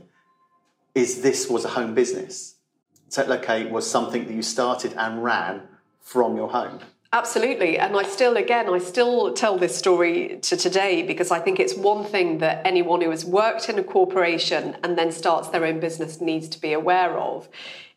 is 0.94 1.22
this 1.22 1.48
was 1.48 1.64
a 1.64 1.68
home 1.68 1.94
business. 1.94 2.56
Techlocate 3.10 3.70
was 3.70 3.88
something 3.88 4.26
that 4.26 4.32
you 4.32 4.42
started 4.42 4.94
and 4.96 5.22
ran 5.22 5.62
from 6.00 6.36
your 6.36 6.48
home. 6.48 6.80
Absolutely. 7.14 7.78
And 7.78 7.94
I 7.94 8.04
still, 8.04 8.38
again, 8.38 8.72
I 8.72 8.78
still 8.78 9.34
tell 9.34 9.58
this 9.58 9.76
story 9.76 10.38
to 10.42 10.56
today 10.56 11.02
because 11.02 11.30
I 11.30 11.40
think 11.40 11.60
it's 11.60 11.74
one 11.74 12.04
thing 12.04 12.38
that 12.38 12.66
anyone 12.66 13.02
who 13.02 13.10
has 13.10 13.22
worked 13.22 13.68
in 13.68 13.78
a 13.78 13.84
corporation 13.84 14.78
and 14.82 14.96
then 14.96 15.12
starts 15.12 15.48
their 15.48 15.66
own 15.66 15.78
business 15.78 16.22
needs 16.22 16.48
to 16.48 16.60
be 16.60 16.72
aware 16.72 17.18
of. 17.18 17.50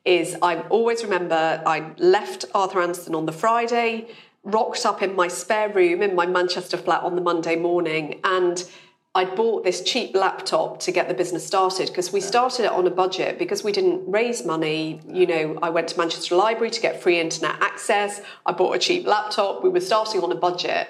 Is 0.03 0.35
I 0.41 0.59
always 0.63 1.01
remember 1.01 1.63
I 1.65 1.93
left 1.97 2.43
Arthur 2.53 2.81
Andersen 2.81 3.15
on 3.15 3.25
the 3.25 3.31
Friday, 3.31 4.09
rocked 4.43 4.85
up 4.85 5.01
in 5.01 5.15
my 5.15 5.29
spare 5.29 5.69
room 5.69 6.01
in 6.01 6.13
my 6.13 6.25
Manchester 6.25 6.77
flat 6.77 7.01
on 7.01 7.15
the 7.15 7.21
Monday 7.21 7.55
morning, 7.55 8.19
and 8.25 8.69
I'd 9.15 9.33
bought 9.33 9.63
this 9.63 9.81
cheap 9.81 10.13
laptop 10.13 10.81
to 10.81 10.91
get 10.91 11.07
the 11.07 11.13
business 11.13 11.47
started 11.47 11.87
because 11.87 12.11
we 12.11 12.19
started 12.19 12.65
it 12.65 12.71
on 12.71 12.85
a 12.85 12.89
budget 12.89 13.39
because 13.39 13.63
we 13.63 13.71
didn't 13.71 14.03
raise 14.11 14.45
money. 14.45 14.99
You 15.07 15.25
know, 15.25 15.57
I 15.61 15.69
went 15.69 15.87
to 15.87 15.97
Manchester 15.97 16.35
Library 16.35 16.69
to 16.71 16.81
get 16.81 17.01
free 17.01 17.21
internet 17.21 17.55
access. 17.61 18.19
I 18.45 18.51
bought 18.51 18.75
a 18.75 18.79
cheap 18.79 19.07
laptop. 19.07 19.63
We 19.63 19.69
were 19.69 19.79
starting 19.79 20.21
on 20.21 20.33
a 20.33 20.35
budget. 20.35 20.89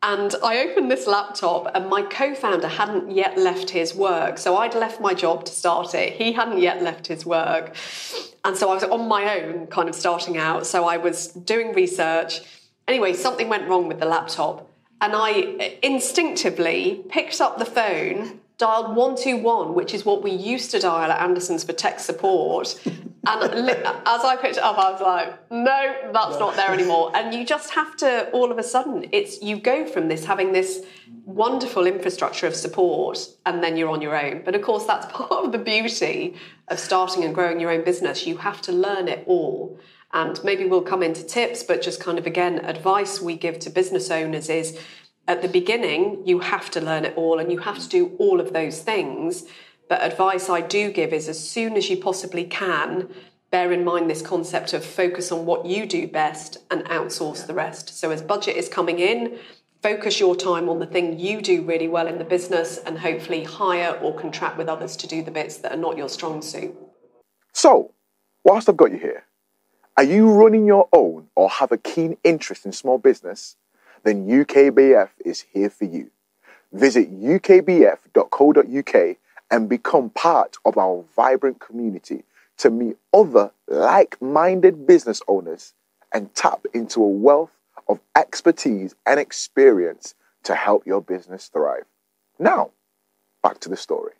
And 0.00 0.32
I 0.44 0.60
opened 0.60 0.90
this 0.90 1.06
laptop, 1.06 1.70
and 1.74 1.90
my 1.90 2.02
co 2.02 2.34
founder 2.34 2.68
hadn't 2.68 3.10
yet 3.10 3.36
left 3.36 3.68
his 3.68 3.94
work. 3.94 4.38
So 4.38 4.56
I'd 4.56 4.74
left 4.74 5.00
my 5.00 5.12
job 5.12 5.44
to 5.44 5.52
start 5.52 5.92
it. 5.94 6.14
He 6.14 6.32
hadn't 6.32 6.58
yet 6.58 6.80
left 6.82 7.08
his 7.08 7.26
work. 7.26 7.74
And 8.44 8.56
so 8.56 8.70
I 8.70 8.74
was 8.74 8.84
on 8.84 9.08
my 9.08 9.40
own, 9.40 9.66
kind 9.66 9.88
of 9.88 9.94
starting 9.96 10.38
out. 10.38 10.66
So 10.66 10.86
I 10.86 10.96
was 10.96 11.26
doing 11.26 11.74
research. 11.74 12.40
Anyway, 12.88 13.12
something 13.12 13.48
went 13.48 13.68
wrong 13.68 13.88
with 13.88 13.98
the 13.98 14.06
laptop 14.06 14.69
and 15.00 15.12
I 15.14 15.78
instinctively 15.82 17.02
picked 17.08 17.40
up 17.40 17.58
the 17.58 17.64
phone, 17.64 18.40
dialed 18.58 18.94
121, 18.94 19.74
which 19.74 19.94
is 19.94 20.04
what 20.04 20.22
we 20.22 20.30
used 20.30 20.70
to 20.72 20.78
dial 20.78 21.10
at 21.10 21.20
Andersen's 21.20 21.64
for 21.64 21.72
tech 21.72 21.98
support. 22.00 22.78
And 23.26 23.70
as 24.06 24.24
I 24.24 24.36
picked 24.40 24.56
it 24.56 24.62
up, 24.62 24.78
I 24.78 24.92
was 24.92 25.00
like, 25.00 25.50
no, 25.50 26.10
that's 26.12 26.38
not 26.38 26.56
there 26.56 26.72
anymore. 26.72 27.12
And 27.14 27.34
you 27.34 27.44
just 27.44 27.70
have 27.70 27.96
to, 27.98 28.30
all 28.30 28.50
of 28.50 28.58
a 28.58 28.62
sudden, 28.62 29.06
it's 29.12 29.42
you 29.42 29.58
go 29.58 29.86
from 29.86 30.08
this 30.08 30.24
having 30.24 30.52
this 30.52 30.84
wonderful 31.24 31.86
infrastructure 31.86 32.46
of 32.46 32.54
support 32.54 33.18
and 33.46 33.62
then 33.62 33.76
you're 33.76 33.90
on 33.90 34.02
your 34.02 34.16
own. 34.16 34.42
But 34.44 34.54
of 34.54 34.62
course, 34.62 34.84
that's 34.84 35.06
part 35.12 35.32
of 35.32 35.52
the 35.52 35.58
beauty 35.58 36.34
of 36.68 36.78
starting 36.78 37.24
and 37.24 37.34
growing 37.34 37.60
your 37.60 37.70
own 37.70 37.84
business. 37.84 38.26
You 38.26 38.36
have 38.38 38.60
to 38.62 38.72
learn 38.72 39.08
it 39.08 39.24
all. 39.26 39.78
And 40.12 40.42
maybe 40.42 40.64
we'll 40.64 40.82
come 40.82 41.02
into 41.02 41.24
tips, 41.24 41.62
but 41.62 41.82
just 41.82 42.00
kind 42.00 42.18
of 42.18 42.26
again, 42.26 42.64
advice 42.64 43.20
we 43.20 43.36
give 43.36 43.58
to 43.60 43.70
business 43.70 44.10
owners 44.10 44.48
is 44.48 44.78
at 45.28 45.42
the 45.42 45.48
beginning, 45.48 46.22
you 46.26 46.40
have 46.40 46.70
to 46.72 46.80
learn 46.80 47.04
it 47.04 47.16
all 47.16 47.38
and 47.38 47.52
you 47.52 47.58
have 47.58 47.78
to 47.78 47.88
do 47.88 48.16
all 48.18 48.40
of 48.40 48.52
those 48.52 48.82
things. 48.82 49.44
But 49.88 50.02
advice 50.02 50.48
I 50.48 50.60
do 50.60 50.90
give 50.90 51.12
is 51.12 51.28
as 51.28 51.48
soon 51.48 51.76
as 51.76 51.88
you 51.88 51.96
possibly 51.96 52.44
can, 52.44 53.08
bear 53.50 53.72
in 53.72 53.84
mind 53.84 54.10
this 54.10 54.22
concept 54.22 54.72
of 54.72 54.84
focus 54.84 55.30
on 55.30 55.46
what 55.46 55.66
you 55.66 55.86
do 55.86 56.08
best 56.08 56.58
and 56.70 56.84
outsource 56.86 57.46
the 57.46 57.54
rest. 57.54 57.98
So 57.98 58.10
as 58.10 58.22
budget 58.22 58.56
is 58.56 58.68
coming 58.68 58.98
in, 58.98 59.38
focus 59.82 60.20
your 60.20 60.36
time 60.36 60.68
on 60.68 60.78
the 60.78 60.86
thing 60.86 61.18
you 61.18 61.40
do 61.40 61.62
really 61.62 61.88
well 61.88 62.06
in 62.06 62.18
the 62.18 62.24
business 62.24 62.78
and 62.78 62.98
hopefully 62.98 63.44
hire 63.44 63.98
or 64.02 64.18
contract 64.18 64.58
with 64.58 64.68
others 64.68 64.96
to 64.96 65.06
do 65.06 65.22
the 65.22 65.30
bits 65.30 65.58
that 65.58 65.72
are 65.72 65.78
not 65.78 65.96
your 65.96 66.08
strong 66.08 66.42
suit. 66.42 66.74
So, 67.52 67.92
whilst 68.44 68.68
I've 68.68 68.76
got 68.76 68.92
you 68.92 68.98
here, 68.98 69.24
are 69.96 70.04
you 70.04 70.30
running 70.30 70.66
your 70.66 70.88
own 70.92 71.28
or 71.34 71.48
have 71.48 71.72
a 71.72 71.78
keen 71.78 72.16
interest 72.24 72.64
in 72.64 72.72
small 72.72 72.98
business? 72.98 73.56
Then 74.02 74.26
UKBF 74.26 75.10
is 75.24 75.44
here 75.52 75.70
for 75.70 75.84
you. 75.84 76.10
Visit 76.72 77.12
ukbf.co.uk 77.12 79.16
and 79.50 79.68
become 79.68 80.10
part 80.10 80.56
of 80.64 80.78
our 80.78 81.04
vibrant 81.16 81.60
community 81.60 82.22
to 82.58 82.70
meet 82.70 82.96
other 83.12 83.50
like 83.66 84.20
minded 84.22 84.86
business 84.86 85.20
owners 85.26 85.74
and 86.12 86.32
tap 86.34 86.64
into 86.72 87.02
a 87.02 87.08
wealth 87.08 87.50
of 87.88 88.00
expertise 88.16 88.94
and 89.06 89.18
experience 89.18 90.14
to 90.44 90.54
help 90.54 90.86
your 90.86 91.02
business 91.02 91.48
thrive. 91.48 91.84
Now, 92.38 92.70
back 93.42 93.58
to 93.60 93.68
the 93.68 93.76
story. 93.76 94.12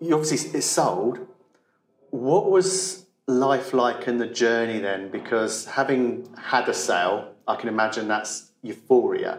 You 0.00 0.14
obviously 0.14 0.58
it's 0.58 0.66
sold. 0.66 1.26
What 2.10 2.50
was 2.50 3.06
life 3.30 3.72
like 3.72 4.08
in 4.08 4.18
the 4.18 4.26
journey 4.26 4.78
then? 4.78 5.10
Because 5.10 5.64
having 5.66 6.28
had 6.36 6.68
a 6.68 6.74
sale, 6.74 7.32
I 7.46 7.56
can 7.56 7.68
imagine 7.68 8.08
that's 8.08 8.50
euphoria. 8.62 9.38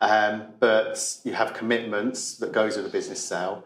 Um, 0.00 0.46
but 0.58 1.18
you 1.24 1.34
have 1.34 1.52
commitments 1.52 2.36
that 2.36 2.52
goes 2.52 2.76
with 2.76 2.86
a 2.86 2.88
business 2.88 3.22
sale 3.22 3.64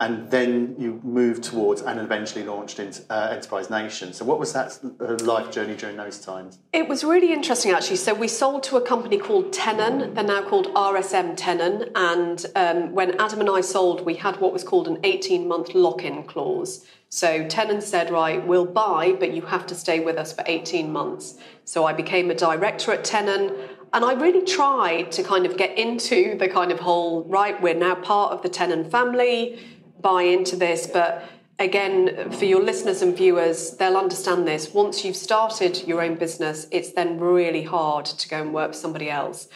and 0.00 0.30
then 0.30 0.74
you 0.78 0.98
moved 1.04 1.44
towards 1.44 1.82
and 1.82 2.00
eventually 2.00 2.42
launched 2.42 2.78
into 2.78 3.02
uh, 3.10 3.28
Enterprise 3.32 3.68
Nation. 3.68 4.14
So, 4.14 4.24
what 4.24 4.38
was 4.38 4.54
that 4.54 4.78
uh, 4.98 5.22
life 5.24 5.50
journey 5.52 5.76
during 5.76 5.98
those 5.98 6.18
times? 6.18 6.58
It 6.72 6.88
was 6.88 7.04
really 7.04 7.34
interesting, 7.34 7.72
actually. 7.72 7.96
So, 7.96 8.14
we 8.14 8.26
sold 8.26 8.62
to 8.64 8.78
a 8.78 8.80
company 8.80 9.18
called 9.18 9.52
Tenon. 9.52 10.14
They're 10.14 10.24
now 10.24 10.42
called 10.42 10.68
RSM 10.68 11.34
Tenon. 11.36 11.90
And 11.94 12.46
um, 12.56 12.94
when 12.94 13.20
Adam 13.20 13.40
and 13.40 13.50
I 13.50 13.60
sold, 13.60 14.06
we 14.06 14.14
had 14.14 14.40
what 14.40 14.54
was 14.54 14.64
called 14.64 14.88
an 14.88 14.98
18 15.04 15.46
month 15.46 15.74
lock 15.74 16.02
in 16.02 16.22
clause. 16.22 16.86
So, 17.10 17.46
Tenon 17.46 17.82
said, 17.82 18.10
Right, 18.10 18.44
we'll 18.44 18.64
buy, 18.64 19.12
but 19.12 19.34
you 19.34 19.42
have 19.42 19.66
to 19.66 19.74
stay 19.74 20.00
with 20.00 20.16
us 20.16 20.32
for 20.32 20.44
18 20.46 20.90
months. 20.90 21.36
So, 21.66 21.84
I 21.84 21.92
became 21.92 22.30
a 22.30 22.34
director 22.34 22.92
at 22.92 23.04
Tenon. 23.04 23.54
And 23.92 24.04
I 24.04 24.12
really 24.12 24.46
tried 24.46 25.10
to 25.12 25.22
kind 25.24 25.44
of 25.44 25.56
get 25.56 25.76
into 25.76 26.38
the 26.38 26.48
kind 26.48 26.70
of 26.70 26.78
whole, 26.78 27.24
right, 27.24 27.60
we're 27.60 27.74
now 27.74 27.96
part 27.96 28.32
of 28.32 28.40
the 28.40 28.48
Tenon 28.48 28.88
family 28.88 29.58
buy 30.00 30.22
into 30.22 30.56
this, 30.56 30.86
but 30.86 31.24
again, 31.58 32.30
for 32.30 32.46
your 32.46 32.62
listeners 32.62 33.02
and 33.02 33.16
viewers, 33.16 33.72
they'll 33.72 33.96
understand 33.96 34.48
this. 34.48 34.72
Once 34.72 35.04
you've 35.04 35.16
started 35.16 35.86
your 35.86 36.02
own 36.02 36.16
business, 36.16 36.66
it's 36.70 36.92
then 36.92 37.20
really 37.20 37.62
hard 37.62 38.06
to 38.06 38.28
go 38.28 38.40
and 38.40 38.52
work 38.52 38.72
for 38.72 38.78
somebody 38.78 39.10
else. 39.10 39.48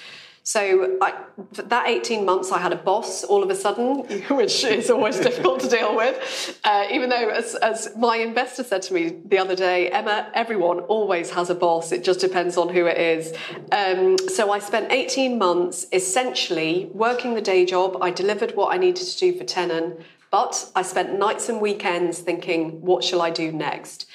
So 0.47 0.99
I, 1.01 1.15
that 1.55 1.89
18 1.89 2.27
months, 2.27 2.53
I 2.53 2.59
had 2.59 2.75
a 2.75 2.77
boss 2.77 3.25
all 3.25 3.43
of 3.43 3.49
a 3.49 3.55
sudden, 3.55 4.01
which 4.29 4.63
is 4.63 4.91
always 4.91 5.19
difficult 5.19 5.61
to 5.61 5.71
deal 5.71 5.97
with. 5.97 6.61
Uh, 6.63 6.87
even 6.91 7.09
though, 7.09 7.31
as, 7.31 7.55
as 7.55 7.97
my 7.97 8.19
investor 8.19 8.63
said 8.63 8.83
to 8.83 8.93
me 8.93 9.21
the 9.25 9.39
other 9.39 9.57
day, 9.57 9.91
Emma, 9.91 10.31
everyone 10.35 10.81
always 10.81 11.31
has 11.31 11.49
a 11.49 11.55
boss. 11.55 11.93
It 11.93 12.05
just 12.05 12.21
depends 12.21 12.59
on 12.59 12.69
who 12.69 12.85
it 12.85 12.99
is. 12.99 13.35
Um, 13.73 14.19
so 14.29 14.53
I 14.53 14.59
spent 14.59 14.93
18 14.93 15.39
months 15.39 15.87
essentially 15.95 16.91
working 16.93 17.33
the 17.33 17.41
day 17.41 17.65
job. 17.65 17.97
I 18.03 18.11
delivered 18.11 18.55
what 18.55 18.75
I 18.75 18.77
needed 18.77 19.07
to 19.07 19.19
do 19.19 19.39
for 19.39 19.45
Tenon. 19.45 20.05
But 20.35 20.69
I 20.75 20.83
spent 20.83 21.17
nights 21.17 21.49
and 21.49 21.61
weekends 21.61 22.19
thinking, 22.19 22.81
what 22.81 23.05
shall 23.05 23.23
I 23.23 23.31
do 23.31 23.53
next? 23.53 24.07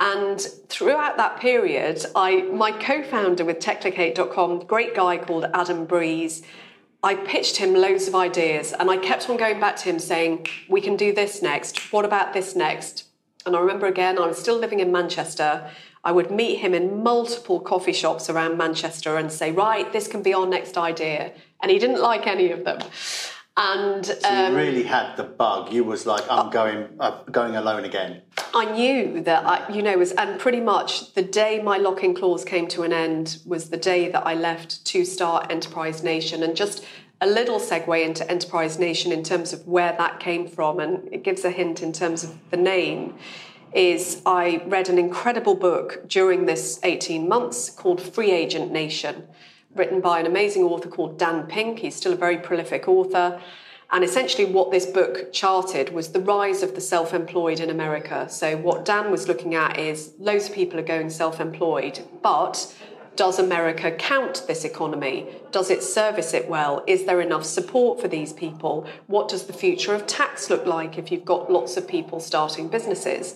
And 0.00 0.40
throughout 0.40 1.18
that 1.18 1.40
period, 1.40 2.06
I 2.16 2.40
my 2.40 2.72
co-founder 2.72 3.44
with 3.44 3.58
Techlocate.com, 3.58 4.60
great 4.60 4.94
guy 4.94 5.18
called 5.18 5.44
Adam 5.52 5.84
Breeze, 5.84 6.40
I 7.02 7.16
pitched 7.16 7.58
him 7.58 7.74
loads 7.74 8.08
of 8.08 8.14
ideas 8.14 8.72
and 8.72 8.90
I 8.90 8.96
kept 8.96 9.28
on 9.28 9.36
going 9.36 9.60
back 9.60 9.76
to 9.76 9.84
him 9.90 9.98
saying, 9.98 10.46
We 10.70 10.80
can 10.80 10.96
do 10.96 11.12
this 11.12 11.42
next. 11.42 11.92
What 11.92 12.06
about 12.06 12.32
this 12.32 12.56
next? 12.56 13.04
And 13.44 13.54
I 13.54 13.60
remember 13.60 13.88
again, 13.88 14.18
I 14.18 14.26
was 14.26 14.38
still 14.38 14.56
living 14.56 14.80
in 14.80 14.90
Manchester. 14.90 15.70
I 16.02 16.12
would 16.12 16.30
meet 16.30 16.60
him 16.60 16.72
in 16.72 17.02
multiple 17.02 17.60
coffee 17.60 17.92
shops 17.92 18.30
around 18.30 18.56
Manchester 18.56 19.18
and 19.18 19.30
say, 19.30 19.52
Right, 19.52 19.92
this 19.92 20.08
can 20.08 20.22
be 20.22 20.32
our 20.32 20.46
next 20.46 20.78
idea. 20.78 21.34
And 21.60 21.70
he 21.70 21.78
didn't 21.78 22.00
like 22.00 22.26
any 22.26 22.52
of 22.52 22.64
them. 22.64 22.80
And 23.58 24.06
so 24.06 24.14
you 24.22 24.46
um, 24.46 24.54
really 24.54 24.84
had 24.84 25.16
the 25.16 25.24
bug. 25.24 25.72
You 25.72 25.82
was 25.82 26.06
like, 26.06 26.22
I'm 26.30 26.48
going, 26.48 26.86
uh, 27.00 27.22
going 27.24 27.56
alone 27.56 27.84
again. 27.84 28.22
I 28.54 28.70
knew 28.70 29.20
that 29.22 29.44
I, 29.44 29.72
you 29.72 29.82
know, 29.82 29.98
was 29.98 30.12
and 30.12 30.38
pretty 30.38 30.60
much 30.60 31.12
the 31.14 31.22
day 31.22 31.60
my 31.60 31.76
lock-in 31.76 32.14
clause 32.14 32.44
came 32.44 32.68
to 32.68 32.84
an 32.84 32.92
end 32.92 33.38
was 33.44 33.70
the 33.70 33.76
day 33.76 34.10
that 34.10 34.24
I 34.24 34.34
left 34.34 34.84
to 34.86 35.04
start 35.04 35.50
Enterprise 35.50 36.04
Nation, 36.04 36.44
and 36.44 36.54
just 36.54 36.84
a 37.20 37.26
little 37.26 37.58
segue 37.58 38.00
into 38.04 38.30
Enterprise 38.30 38.78
Nation 38.78 39.10
in 39.10 39.24
terms 39.24 39.52
of 39.52 39.66
where 39.66 39.92
that 39.98 40.20
came 40.20 40.46
from, 40.46 40.78
and 40.78 41.12
it 41.12 41.24
gives 41.24 41.44
a 41.44 41.50
hint 41.50 41.82
in 41.82 41.92
terms 41.92 42.22
of 42.22 42.38
the 42.52 42.56
name. 42.56 43.16
Is 43.74 44.22
I 44.24 44.62
read 44.66 44.88
an 44.88 44.98
incredible 44.98 45.56
book 45.56 46.08
during 46.08 46.46
this 46.46 46.78
18 46.84 47.28
months 47.28 47.70
called 47.70 48.00
Free 48.00 48.30
Agent 48.30 48.70
Nation 48.70 49.26
written 49.74 50.00
by 50.00 50.20
an 50.20 50.26
amazing 50.26 50.64
author 50.64 50.88
called 50.88 51.18
Dan 51.18 51.46
Pink. 51.46 51.80
He's 51.80 51.94
still 51.94 52.12
a 52.12 52.16
very 52.16 52.38
prolific 52.38 52.88
author. 52.88 53.40
And 53.90 54.04
essentially, 54.04 54.44
what 54.44 54.70
this 54.70 54.84
book 54.84 55.32
charted 55.32 55.94
was 55.94 56.12
the 56.12 56.20
rise 56.20 56.62
of 56.62 56.74
the 56.74 56.80
self 56.80 57.14
employed 57.14 57.58
in 57.58 57.70
America. 57.70 58.28
So, 58.28 58.56
what 58.56 58.84
Dan 58.84 59.10
was 59.10 59.28
looking 59.28 59.54
at 59.54 59.78
is 59.78 60.12
loads 60.18 60.48
of 60.48 60.54
people 60.54 60.78
are 60.78 60.82
going 60.82 61.08
self 61.08 61.40
employed, 61.40 62.00
but 62.22 62.74
does 63.18 63.40
America 63.40 63.90
count 63.90 64.44
this 64.46 64.64
economy? 64.64 65.26
Does 65.50 65.70
it 65.70 65.82
service 65.82 66.34
it 66.34 66.48
well? 66.48 66.84
Is 66.86 67.04
there 67.04 67.20
enough 67.20 67.44
support 67.44 68.00
for 68.00 68.06
these 68.06 68.32
people? 68.32 68.86
What 69.08 69.28
does 69.28 69.46
the 69.46 69.52
future 69.52 69.92
of 69.92 70.06
tax 70.06 70.50
look 70.50 70.66
like 70.66 70.98
if 70.98 71.10
you've 71.10 71.24
got 71.24 71.50
lots 71.50 71.76
of 71.76 71.88
people 71.88 72.20
starting 72.20 72.68
businesses? 72.68 73.34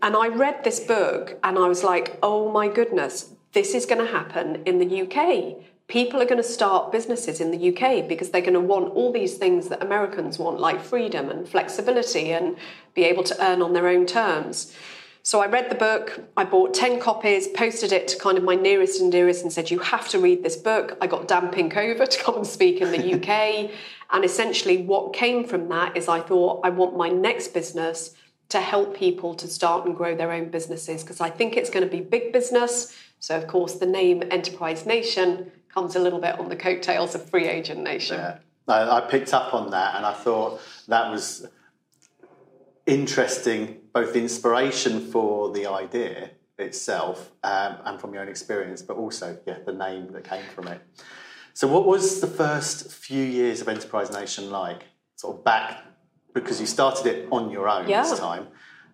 And 0.00 0.14
I 0.14 0.28
read 0.28 0.62
this 0.62 0.78
book 0.78 1.38
and 1.42 1.58
I 1.58 1.66
was 1.66 1.82
like, 1.82 2.18
oh 2.22 2.52
my 2.52 2.68
goodness, 2.68 3.34
this 3.52 3.74
is 3.74 3.86
going 3.86 4.04
to 4.04 4.10
happen 4.10 4.62
in 4.64 4.78
the 4.78 5.02
UK. 5.02 5.56
people 5.88 6.22
are 6.22 6.24
going 6.24 6.40
to 6.40 6.48
start 6.48 6.92
businesses 6.92 7.40
in 7.40 7.50
the 7.50 7.68
UK 7.70 8.06
because 8.08 8.30
they're 8.30 8.40
going 8.40 8.54
to 8.54 8.60
want 8.60 8.94
all 8.94 9.10
these 9.10 9.36
things 9.38 9.68
that 9.68 9.82
Americans 9.82 10.38
want, 10.38 10.60
like 10.60 10.80
freedom 10.80 11.28
and 11.28 11.48
flexibility 11.48 12.30
and 12.30 12.56
be 12.94 13.02
able 13.02 13.24
to 13.24 13.36
earn 13.44 13.60
on 13.60 13.72
their 13.72 13.88
own 13.88 14.06
terms. 14.06 14.72
So 15.22 15.40
I 15.42 15.46
read 15.46 15.68
the 15.68 15.74
book, 15.74 16.20
I 16.36 16.44
bought 16.44 16.72
10 16.74 16.98
copies, 17.00 17.48
posted 17.48 17.92
it 17.92 18.08
to 18.08 18.18
kind 18.18 18.38
of 18.38 18.44
my 18.44 18.54
nearest 18.54 19.00
and 19.00 19.12
dearest 19.12 19.42
and 19.42 19.52
said, 19.52 19.70
You 19.70 19.80
have 19.80 20.08
to 20.10 20.18
read 20.18 20.42
this 20.42 20.56
book. 20.56 20.96
I 21.00 21.06
got 21.06 21.28
Dan 21.28 21.50
Pink 21.50 21.76
over 21.76 22.06
to 22.06 22.22
come 22.22 22.36
and 22.36 22.46
speak 22.46 22.80
in 22.80 22.90
the 22.90 23.14
UK. 23.14 23.70
and 24.10 24.24
essentially, 24.24 24.78
what 24.78 25.12
came 25.12 25.44
from 25.44 25.68
that 25.68 25.96
is 25.96 26.08
I 26.08 26.20
thought, 26.20 26.60
I 26.64 26.70
want 26.70 26.96
my 26.96 27.08
next 27.08 27.48
business 27.48 28.14
to 28.48 28.60
help 28.60 28.96
people 28.96 29.34
to 29.34 29.46
start 29.46 29.86
and 29.86 29.96
grow 29.96 30.14
their 30.16 30.32
own 30.32 30.48
businesses 30.48 31.02
because 31.02 31.20
I 31.20 31.30
think 31.30 31.56
it's 31.56 31.70
going 31.70 31.84
to 31.84 31.90
be 31.90 32.00
big 32.00 32.32
business. 32.32 32.92
So, 33.20 33.36
of 33.36 33.46
course, 33.46 33.74
the 33.74 33.86
name 33.86 34.22
Enterprise 34.30 34.86
Nation 34.86 35.52
comes 35.72 35.94
a 35.94 36.00
little 36.00 36.18
bit 36.18 36.38
on 36.38 36.48
the 36.48 36.56
coattails 36.56 37.14
of 37.14 37.28
Free 37.28 37.46
Agent 37.46 37.82
Nation. 37.82 38.16
Yeah. 38.16 38.38
I, 38.66 38.98
I 38.98 39.00
picked 39.02 39.32
up 39.32 39.54
on 39.54 39.70
that 39.70 39.96
and 39.96 40.04
I 40.04 40.12
thought 40.12 40.60
that 40.88 41.10
was 41.10 41.46
interesting, 42.86 43.78
both 43.92 44.16
inspiration 44.16 45.10
for 45.10 45.52
the 45.52 45.66
idea 45.66 46.30
itself 46.58 47.30
um, 47.44 47.76
and 47.84 48.00
from 48.00 48.12
your 48.12 48.22
own 48.22 48.28
experience, 48.28 48.82
but 48.82 48.96
also 48.96 49.38
yeah, 49.46 49.58
the 49.64 49.72
name 49.72 50.12
that 50.12 50.24
came 50.24 50.44
from 50.54 50.68
it. 50.68 50.80
So, 51.52 51.68
what 51.68 51.86
was 51.86 52.20
the 52.20 52.26
first 52.26 52.90
few 52.90 53.22
years 53.22 53.60
of 53.60 53.68
Enterprise 53.68 54.10
Nation 54.10 54.50
like? 54.50 54.84
Sort 55.16 55.36
of 55.36 55.44
back 55.44 55.84
because 56.32 56.60
you 56.60 56.66
started 56.66 57.06
it 57.06 57.28
on 57.30 57.50
your 57.50 57.68
own 57.68 57.88
yeah. 57.88 58.02
this 58.02 58.18
time. 58.18 58.48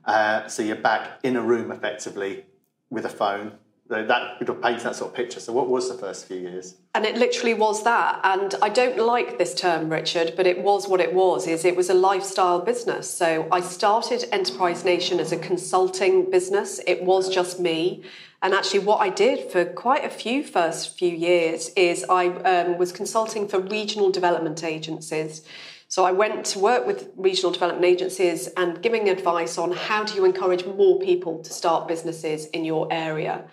Uh, 0.05 0.49
so 0.49 0.63
you're 0.63 0.77
back 0.77 1.21
in 1.23 1.37
a 1.37 1.43
room 1.43 1.71
effectively 1.71 2.45
with 2.91 3.05
a 3.05 3.09
phone, 3.09 3.53
that 3.89 4.39
would 4.39 4.49
have 4.49 4.63
painted 4.63 4.83
that 4.83 4.97
sort 4.97 5.11
of 5.11 5.17
picture. 5.17 5.41
So, 5.41 5.53
what 5.53 5.69
was 5.69 5.89
the 5.89 5.97
first 5.97 6.27
few 6.27 6.39
years? 6.39 6.75
And 6.95 7.05
it 7.05 7.17
literally 7.17 7.55
was 7.55 7.85
that. 7.85 8.21
And 8.25 8.55
I 8.61 8.69
don't 8.69 8.99
like 8.99 9.39
this 9.39 9.55
term, 9.55 9.91
Richard, 9.91 10.35
but 10.37 10.47
it 10.47 10.63
was 10.63 10.89
what 10.89 11.01
it 11.01 11.15
was. 11.15 11.47
Is 11.47 11.65
it 11.65 11.77
was 11.77 11.91
a 11.91 11.95
lifestyle 11.95 12.61
business. 12.61 13.09
So 13.09 13.47
I 13.53 13.61
started 13.61 14.25
Enterprise 14.33 14.85
Nation 14.85 15.21
as 15.21 15.31
a 15.31 15.39
consulting 15.39 16.31
business. 16.31 16.81
It 16.87 17.05
was 17.05 17.29
just 17.29 17.61
me. 17.61 18.03
And 18.43 18.55
actually, 18.55 18.81
what 18.81 19.01
I 19.01 19.09
did 19.09 19.51
for 19.51 19.65
quite 19.65 20.05
a 20.05 20.11
few 20.11 20.45
first 20.45 20.99
few 20.99 21.11
years 21.11 21.71
is 21.71 22.05
I 22.09 22.29
um, 22.29 22.79
was 22.79 22.93
consulting 22.93 23.49
for 23.49 23.61
regional 23.61 24.11
development 24.11 24.63
agencies. 24.63 25.43
So 25.97 26.05
I 26.05 26.13
went 26.13 26.45
to 26.53 26.59
work 26.59 26.87
with 26.87 27.09
regional 27.17 27.53
development 27.53 27.87
agencies 27.87 28.49
and 28.49 28.83
giving 28.83 29.09
advice 29.09 29.57
on 29.57 29.73
how 29.73 30.05
do 30.05 30.15
you 30.15 30.27
encourage 30.27 30.67
more 30.67 31.01
people 31.01 31.39
to 31.43 31.51
start 31.51 31.89
businesses 31.89 32.49
in 32.49 32.67
your 32.67 32.87
area. 32.91 33.47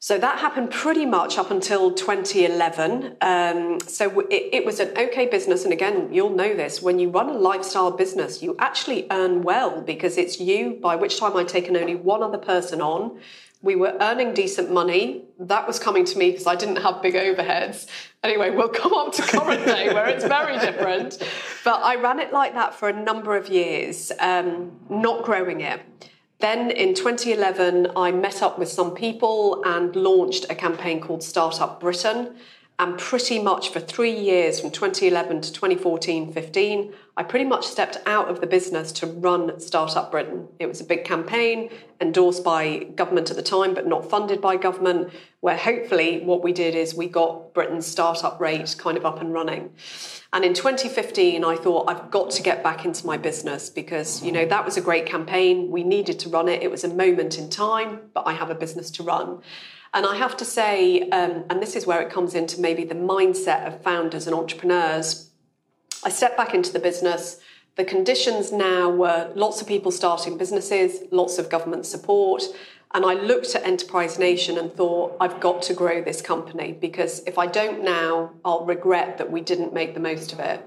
So 0.00 0.18
that 0.18 0.40
happened 0.40 0.72
pretty 0.72 1.06
much 1.06 1.38
up 1.38 1.52
until 1.52 1.92
2011. 1.92 3.18
Um, 3.20 3.78
so 3.86 4.18
it, 4.18 4.48
it, 4.52 4.64
was 4.64 4.80
an 4.80 4.88
okay 4.98 5.26
business. 5.26 5.62
And 5.62 5.72
again, 5.72 6.12
you'll 6.12 6.34
know 6.34 6.56
this 6.56 6.82
when 6.82 6.98
you 6.98 7.08
run 7.08 7.28
a 7.28 7.34
lifestyle 7.34 7.92
business, 7.92 8.42
you 8.42 8.56
actually 8.58 9.06
earn 9.08 9.42
well 9.42 9.80
because 9.80 10.18
it's 10.18 10.40
you, 10.40 10.76
by 10.82 10.96
which 10.96 11.20
time 11.20 11.36
I'd 11.36 11.46
taken 11.46 11.76
only 11.76 11.94
one 11.94 12.24
other 12.24 12.38
person 12.38 12.80
on 12.80 13.20
we 13.62 13.76
were 13.76 13.96
earning 14.00 14.32
decent 14.32 14.70
money. 14.70 15.24
That 15.38 15.66
was 15.66 15.78
coming 15.78 16.04
to 16.06 16.18
me 16.18 16.30
because 16.30 16.46
I 16.46 16.54
didn't 16.56 16.76
have 16.76 17.02
big 17.02 17.14
overheads. 17.14 17.86
Anyway, 18.22 18.50
we'll 18.50 18.68
come 18.68 18.92
on 18.92 19.10
to 19.12 19.22
current 19.22 19.64
day 19.66 19.92
where 19.92 20.08
it's 20.08 20.24
very 20.24 20.58
different. 20.58 21.18
But 21.64 21.82
I 21.82 21.96
ran 21.96 22.20
it 22.20 22.32
like 22.32 22.54
that 22.54 22.74
for 22.74 22.88
a 22.88 22.92
number 22.92 23.36
of 23.36 23.48
years, 23.48 24.12
um, 24.18 24.72
not 24.88 25.24
growing 25.24 25.60
it. 25.60 25.80
Then 26.38 26.70
in 26.70 26.94
2011, 26.94 27.88
I 27.96 28.12
met 28.12 28.42
up 28.42 28.58
with 28.58 28.70
some 28.70 28.94
people 28.94 29.62
and 29.66 29.94
launched 29.94 30.46
a 30.48 30.54
campaign 30.54 31.00
called 31.00 31.22
Startup 31.22 31.78
Britain. 31.78 32.36
And 32.80 32.96
pretty 32.96 33.38
much 33.38 33.68
for 33.68 33.78
three 33.78 34.18
years, 34.18 34.58
from 34.58 34.70
2011 34.70 35.42
to 35.42 35.52
2014 35.52 36.32
15, 36.32 36.94
I 37.14 37.22
pretty 37.22 37.44
much 37.44 37.66
stepped 37.66 37.98
out 38.06 38.30
of 38.30 38.40
the 38.40 38.46
business 38.46 38.90
to 38.92 39.06
run 39.06 39.60
Startup 39.60 40.10
Britain. 40.10 40.48
It 40.58 40.64
was 40.64 40.80
a 40.80 40.84
big 40.84 41.04
campaign 41.04 41.68
endorsed 42.00 42.42
by 42.42 42.84
government 42.94 43.28
at 43.28 43.36
the 43.36 43.42
time, 43.42 43.74
but 43.74 43.86
not 43.86 44.08
funded 44.08 44.40
by 44.40 44.56
government, 44.56 45.12
where 45.40 45.58
hopefully 45.58 46.20
what 46.20 46.42
we 46.42 46.54
did 46.54 46.74
is 46.74 46.94
we 46.94 47.06
got 47.06 47.52
Britain's 47.52 47.86
startup 47.86 48.40
rate 48.40 48.74
kind 48.78 48.96
of 48.96 49.04
up 49.04 49.20
and 49.20 49.34
running. 49.34 49.74
And 50.32 50.42
in 50.42 50.54
2015, 50.54 51.44
I 51.44 51.56
thought 51.56 51.84
I've 51.86 52.10
got 52.10 52.30
to 52.30 52.42
get 52.42 52.62
back 52.62 52.86
into 52.86 53.04
my 53.04 53.18
business 53.18 53.68
because, 53.68 54.22
you 54.22 54.32
know, 54.32 54.46
that 54.46 54.64
was 54.64 54.78
a 54.78 54.80
great 54.80 55.04
campaign. 55.04 55.70
We 55.70 55.84
needed 55.84 56.18
to 56.20 56.30
run 56.30 56.48
it. 56.48 56.62
It 56.62 56.70
was 56.70 56.82
a 56.82 56.88
moment 56.88 57.36
in 57.36 57.50
time, 57.50 58.00
but 58.14 58.26
I 58.26 58.32
have 58.32 58.48
a 58.48 58.54
business 58.54 58.90
to 58.92 59.02
run. 59.02 59.42
And 59.92 60.06
I 60.06 60.16
have 60.16 60.36
to 60.36 60.44
say, 60.44 61.08
um, 61.10 61.44
and 61.50 61.60
this 61.60 61.74
is 61.74 61.86
where 61.86 62.00
it 62.00 62.10
comes 62.10 62.34
into 62.34 62.60
maybe 62.60 62.84
the 62.84 62.94
mindset 62.94 63.66
of 63.66 63.82
founders 63.82 64.26
and 64.26 64.36
entrepreneurs. 64.36 65.30
I 66.04 66.10
stepped 66.10 66.36
back 66.36 66.54
into 66.54 66.72
the 66.72 66.78
business. 66.78 67.40
The 67.76 67.84
conditions 67.84 68.52
now 68.52 68.88
were 68.88 69.32
lots 69.34 69.60
of 69.60 69.66
people 69.66 69.90
starting 69.90 70.38
businesses, 70.38 71.02
lots 71.10 71.38
of 71.38 71.50
government 71.50 71.86
support. 71.86 72.44
And 72.92 73.04
I 73.04 73.14
looked 73.14 73.54
at 73.54 73.64
Enterprise 73.64 74.18
Nation 74.18 74.58
and 74.58 74.72
thought, 74.72 75.16
I've 75.20 75.40
got 75.40 75.62
to 75.62 75.74
grow 75.74 76.02
this 76.02 76.20
company 76.20 76.72
because 76.72 77.22
if 77.26 77.38
I 77.38 77.46
don't 77.46 77.84
now, 77.84 78.32
I'll 78.44 78.64
regret 78.64 79.18
that 79.18 79.30
we 79.30 79.40
didn't 79.40 79.72
make 79.72 79.94
the 79.94 80.00
most 80.00 80.32
of 80.32 80.40
it. 80.40 80.60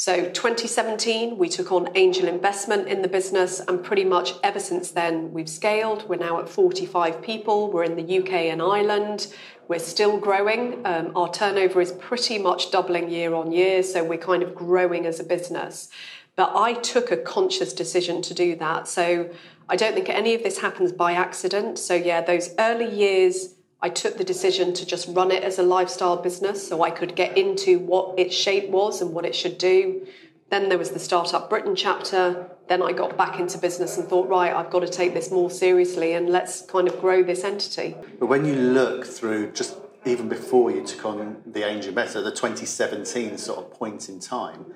So 0.00 0.26
2017, 0.26 1.36
we 1.38 1.48
took 1.48 1.72
on 1.72 1.88
angel 1.96 2.28
investment 2.28 2.86
in 2.86 3.02
the 3.02 3.08
business, 3.08 3.58
and 3.58 3.82
pretty 3.82 4.04
much 4.04 4.34
ever 4.44 4.60
since 4.60 4.92
then, 4.92 5.32
we've 5.32 5.48
scaled. 5.48 6.08
We're 6.08 6.20
now 6.20 6.38
at 6.38 6.48
45 6.48 7.20
people. 7.20 7.72
We're 7.72 7.82
in 7.82 7.96
the 7.96 8.18
UK 8.20 8.32
and 8.52 8.62
Ireland. 8.62 9.26
We're 9.66 9.80
still 9.80 10.16
growing. 10.16 10.86
Um, 10.86 11.10
our 11.16 11.28
turnover 11.32 11.80
is 11.80 11.90
pretty 11.90 12.38
much 12.38 12.70
doubling 12.70 13.10
year 13.10 13.34
on 13.34 13.50
year, 13.50 13.82
so 13.82 14.04
we're 14.04 14.18
kind 14.18 14.44
of 14.44 14.54
growing 14.54 15.04
as 15.04 15.18
a 15.18 15.24
business. 15.24 15.88
But 16.36 16.52
I 16.54 16.74
took 16.74 17.10
a 17.10 17.16
conscious 17.16 17.72
decision 17.72 18.22
to 18.22 18.34
do 18.34 18.54
that. 18.54 18.86
So 18.86 19.28
I 19.68 19.74
don't 19.74 19.94
think 19.94 20.08
any 20.08 20.32
of 20.36 20.44
this 20.44 20.58
happens 20.58 20.92
by 20.92 21.14
accident. 21.14 21.76
So, 21.76 21.94
yeah, 21.94 22.20
those 22.20 22.50
early 22.60 22.88
years, 22.88 23.56
I 23.80 23.88
took 23.88 24.16
the 24.18 24.24
decision 24.24 24.72
to 24.74 24.84
just 24.84 25.08
run 25.08 25.30
it 25.30 25.44
as 25.44 25.58
a 25.58 25.62
lifestyle 25.62 26.16
business 26.16 26.66
so 26.66 26.82
I 26.82 26.90
could 26.90 27.14
get 27.14 27.38
into 27.38 27.78
what 27.78 28.18
its 28.18 28.34
shape 28.34 28.70
was 28.70 29.00
and 29.00 29.12
what 29.12 29.24
it 29.24 29.36
should 29.36 29.56
do. 29.56 30.06
Then 30.50 30.68
there 30.68 30.78
was 30.78 30.90
the 30.90 30.98
Startup 30.98 31.48
Britain 31.48 31.76
chapter. 31.76 32.50
Then 32.68 32.82
I 32.82 32.92
got 32.92 33.16
back 33.16 33.38
into 33.38 33.56
business 33.56 33.96
and 33.96 34.08
thought, 34.08 34.28
right, 34.28 34.52
I've 34.52 34.70
got 34.70 34.80
to 34.80 34.88
take 34.88 35.14
this 35.14 35.30
more 35.30 35.50
seriously 35.50 36.14
and 36.14 36.28
let's 36.28 36.62
kind 36.62 36.88
of 36.88 37.00
grow 37.00 37.22
this 37.22 37.44
entity. 37.44 37.94
But 38.18 38.26
when 38.26 38.44
you 38.44 38.54
look 38.54 39.06
through 39.06 39.52
just 39.52 39.76
even 40.04 40.28
before 40.28 40.70
you 40.70 40.84
took 40.84 41.04
on 41.04 41.42
the 41.46 41.66
Angel 41.66 41.90
Investor, 41.90 42.22
the 42.22 42.30
2017 42.30 43.36
sort 43.38 43.58
of 43.58 43.70
point 43.72 44.08
in 44.08 44.18
time, 44.20 44.66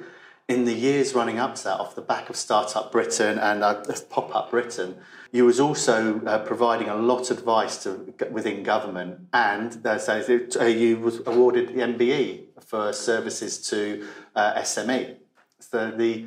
in 0.48 0.64
the 0.64 0.74
years 0.74 1.14
running 1.14 1.38
up 1.38 1.55
to 1.57 1.64
that, 1.64 1.81
off 1.81 1.94
the 1.94 2.02
back 2.02 2.28
of 2.28 2.37
Startup 2.37 2.90
Britain 2.90 3.38
and 3.38 3.62
uh, 3.62 3.83
Pop 4.11 4.35
Up 4.35 4.50
Britain, 4.50 4.96
you 5.31 5.44
was 5.46 5.59
also 5.59 6.20
uh, 6.26 6.38
providing 6.40 6.88
a 6.88 6.94
lot 6.94 7.31
of 7.31 7.38
advice 7.38 7.83
to 7.85 8.12
within 8.31 8.62
government, 8.62 9.20
and 9.33 9.85
uh, 9.87 9.98
uh, 9.98 10.64
you 10.64 10.98
was 10.98 11.20
awarded 11.26 11.68
the 11.68 11.81
MBE 11.81 12.44
for 12.61 12.92
services 12.92 13.59
to 13.70 14.07
uh, 14.37 14.61
SME. 14.61 15.16
So 15.61 15.90
the 15.90 16.26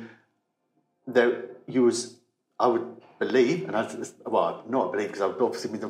you 1.68 1.82
was 1.84 2.16
I 2.58 2.66
would 2.66 2.96
believe, 3.18 3.68
and 3.68 3.76
I 3.76 3.88
well 4.24 4.64
not 4.68 4.92
believe 4.92 5.08
because 5.08 5.22
I've 5.22 5.40
obviously 5.40 5.78
been 5.78 5.84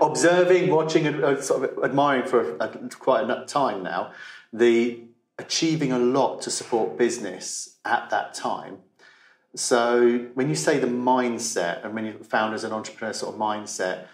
observing, 0.00 0.70
watching, 0.70 1.06
and 1.06 1.22
uh, 1.22 1.42
sort 1.42 1.64
of 1.64 1.84
admiring 1.84 2.26
for 2.26 2.56
a, 2.56 2.68
quite 2.98 3.28
a 3.28 3.44
time 3.46 3.82
now. 3.82 4.12
The 4.52 5.02
achieving 5.38 5.92
a 5.92 5.98
lot 5.98 6.40
to 6.42 6.50
support 6.50 6.96
business 6.96 7.78
at 7.84 8.08
that 8.10 8.34
time 8.34 8.78
so 9.56 10.26
when 10.34 10.50
you 10.50 10.54
say 10.54 10.78
the 10.78 10.86
mindset, 10.86 11.82
and 11.82 11.94
when 11.94 12.04
you 12.04 12.12
found 12.22 12.54
as 12.54 12.62
an 12.62 12.72
entrepreneur 12.72 13.14
sort 13.14 13.34
of 13.34 13.40
mindset, 13.40 14.06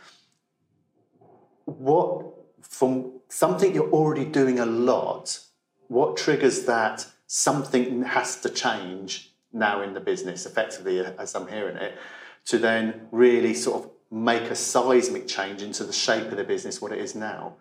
what 1.65 2.27
from 2.61 3.21
something 3.29 3.75
you're 3.75 3.91
already 3.91 4.25
doing 4.25 4.61
a 4.61 4.67
lot, 4.67 5.41
what 5.89 6.17
triggers 6.17 6.65
that 6.67 7.07
something 7.27 8.05
has 8.05 8.41
to 8.43 8.49
change 8.49 9.33
now 9.53 9.83
in 9.83 9.95
the 9.95 10.01
business, 10.01 10.47
effectively, 10.47 11.01
as 11.01 11.35
I'm 11.35 11.49
hearing 11.49 11.77
it, 11.77 11.99
to 12.47 12.59
then 12.59 13.09
really 13.11 13.53
sort 13.53 13.85
of 13.85 13.91
make 14.13 14.43
a 14.45 14.55
seismic 14.55 15.27
change 15.27 15.61
into 15.61 15.83
the 15.83 15.93
shape 15.93 16.31
of 16.31 16.37
the 16.37 16.45
business, 16.45 16.81
what 16.81 16.93
it 16.93 16.99
is 16.99 17.17
now. 17.17 17.55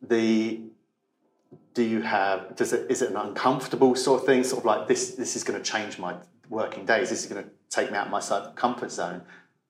The 0.00 0.62
do 1.74 1.82
you 1.82 2.02
have 2.02 2.56
does 2.56 2.72
it 2.72 2.90
is 2.90 3.02
it 3.02 3.10
an 3.10 3.16
uncomfortable 3.16 3.94
sort 3.94 4.20
of 4.20 4.26
thing, 4.26 4.44
sort 4.44 4.60
of 4.60 4.64
like 4.66 4.88
this 4.88 5.14
this 5.14 5.36
is 5.36 5.44
going 5.44 5.60
to 5.60 5.70
change 5.70 5.98
my 5.98 6.14
working 6.48 6.84
days. 6.84 7.10
This 7.10 7.24
is 7.24 7.26
going 7.30 7.44
to 7.44 7.50
take 7.68 7.90
me 7.90 7.96
out 7.96 8.06
of 8.06 8.12
my 8.12 8.52
comfort 8.56 8.90
zone. 8.90 9.22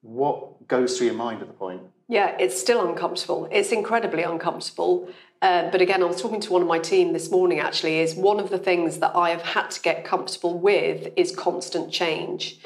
What 0.02 0.66
goes 0.66 0.96
through 0.96 1.08
your 1.08 1.16
mind 1.16 1.42
at 1.42 1.48
the 1.48 1.54
point? 1.54 1.82
Yeah, 2.08 2.36
it's 2.40 2.58
still 2.58 2.88
uncomfortable. 2.88 3.48
It's 3.52 3.70
incredibly 3.70 4.22
uncomfortable. 4.22 5.10
Uh, 5.42 5.70
but 5.70 5.80
again, 5.80 6.02
I 6.02 6.06
was 6.06 6.20
talking 6.20 6.40
to 6.40 6.52
one 6.52 6.62
of 6.62 6.68
my 6.68 6.78
team 6.78 7.12
this 7.12 7.30
morning 7.30 7.60
actually, 7.60 8.00
is 8.00 8.14
one 8.14 8.40
of 8.40 8.50
the 8.50 8.58
things 8.58 8.98
that 8.98 9.14
I 9.14 9.30
have 9.30 9.42
had 9.42 9.70
to 9.70 9.80
get 9.80 10.04
comfortable 10.04 10.58
with 10.58 11.12
is 11.16 11.34
constant 11.34 11.92
change. 11.92 12.58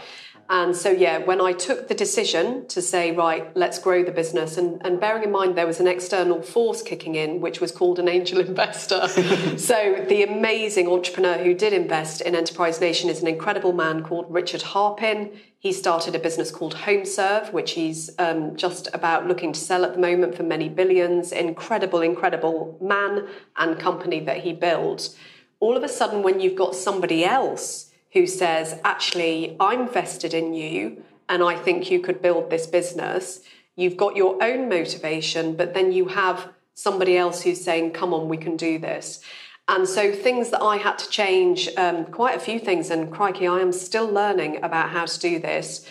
And 0.51 0.77
so, 0.77 0.91
yeah, 0.91 1.19
when 1.19 1.41
I 1.41 1.53
took 1.53 1.89
the 1.89 1.95
decision 1.95 2.67
to 2.69 2.83
say, 2.83 3.13
right, 3.13 3.57
let's 3.57 3.79
grow 3.79 4.05
the 4.05 4.13
business, 4.13 4.59
and, 4.59 4.85
and 4.85 5.01
bearing 5.01 5.23
in 5.23 5.33
mind 5.33 5.57
there 5.57 5.67
was 5.67 5.81
an 5.81 5.87
external 5.87 6.43
force 6.43 6.83
kicking 6.83 7.15
in, 7.15 7.41
which 7.41 7.63
was 7.63 7.73
called 7.73 7.99
an 7.99 8.09
angel 8.09 8.41
investor. 8.47 9.09
so, 9.57 10.05
the 10.07 10.23
amazing 10.23 10.87
entrepreneur 10.87 11.39
who 11.39 11.55
did 11.55 11.73
invest 11.73 12.21
in 12.21 12.35
Enterprise 12.35 12.79
Nation 12.79 13.09
is 13.09 13.23
an 13.23 13.29
incredible 13.29 13.73
man 13.73 14.03
called 14.03 14.27
Richard 14.29 14.61
Harpin. 14.61 15.35
He 15.59 15.73
started 15.73 16.15
a 16.15 16.19
business 16.19 16.51
called 16.51 16.75
HomeServe, 16.75 17.51
which 17.55 17.71
he's 17.71 18.11
um, 18.19 18.55
just 18.55 18.89
about 18.93 19.27
looking 19.27 19.55
to 19.55 19.61
sell 19.61 19.83
at 19.83 19.95
the 19.95 19.99
moment 19.99 20.35
for 20.35 20.43
many 20.43 20.69
billions. 20.69 21.33
Incredible, 21.33 22.03
incredible 22.03 22.77
man 22.83 23.27
and 23.57 23.79
company 23.79 24.21
that 24.21 24.43
he 24.43 24.53
built. 24.53 25.17
All 25.61 25.75
of 25.75 25.83
a 25.83 25.89
sudden, 25.89 26.23
when 26.23 26.39
you've 26.39 26.55
got 26.55 26.75
somebody 26.75 27.25
else 27.25 27.91
who 28.15 28.27
says, 28.27 28.81
actually, 28.85 29.57
I'm 29.61 29.89
vested 29.89 30.33
in 30.33 30.55
you 30.55 31.03
and 31.29 31.43
I 31.43 31.57
think 31.57 31.91
you 31.91 32.01
could 32.01 32.23
build 32.23 32.49
this 32.49 32.67
business, 32.67 33.41
you've 33.77 33.97
got 33.97 34.17
your 34.17 34.43
own 34.43 34.69
motivation, 34.69 35.55
but 35.57 35.75
then 35.75 35.93
you 35.93 36.07
have 36.07 36.49
somebody 36.75 37.17
else 37.17 37.43
who's 37.43 37.63
saying, 37.63 37.91
come 37.93 38.15
on, 38.15 38.29
we 38.29 38.37
can 38.37 38.57
do 38.57 38.79
this. 38.79 39.21
And 39.67 39.89
so, 39.89 40.13
things 40.13 40.51
that 40.51 40.63
I 40.63 40.77
had 40.77 40.99
to 40.99 41.09
change, 41.09 41.71
um, 41.79 42.05
quite 42.05 42.37
a 42.37 42.41
few 42.41 42.59
things, 42.59 42.91
and 42.91 43.11
crikey, 43.11 43.47
I 43.47 43.61
am 43.61 43.73
still 43.73 44.07
learning 44.07 44.63
about 44.63 44.91
how 44.91 45.07
to 45.07 45.19
do 45.19 45.39
this. 45.39 45.89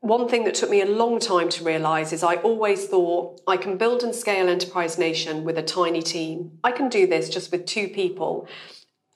One 0.00 0.28
thing 0.28 0.42
that 0.44 0.54
took 0.54 0.70
me 0.70 0.82
a 0.82 0.86
long 0.86 1.20
time 1.20 1.48
to 1.50 1.64
realize 1.64 2.12
is 2.12 2.24
I 2.24 2.34
always 2.36 2.86
thought 2.86 3.40
I 3.46 3.56
can 3.56 3.76
build 3.76 4.02
and 4.02 4.14
scale 4.14 4.48
Enterprise 4.48 4.98
Nation 4.98 5.44
with 5.44 5.56
a 5.56 5.62
tiny 5.62 6.02
team. 6.02 6.58
I 6.64 6.72
can 6.72 6.88
do 6.88 7.06
this 7.06 7.28
just 7.28 7.52
with 7.52 7.64
two 7.64 7.86
people. 7.88 8.48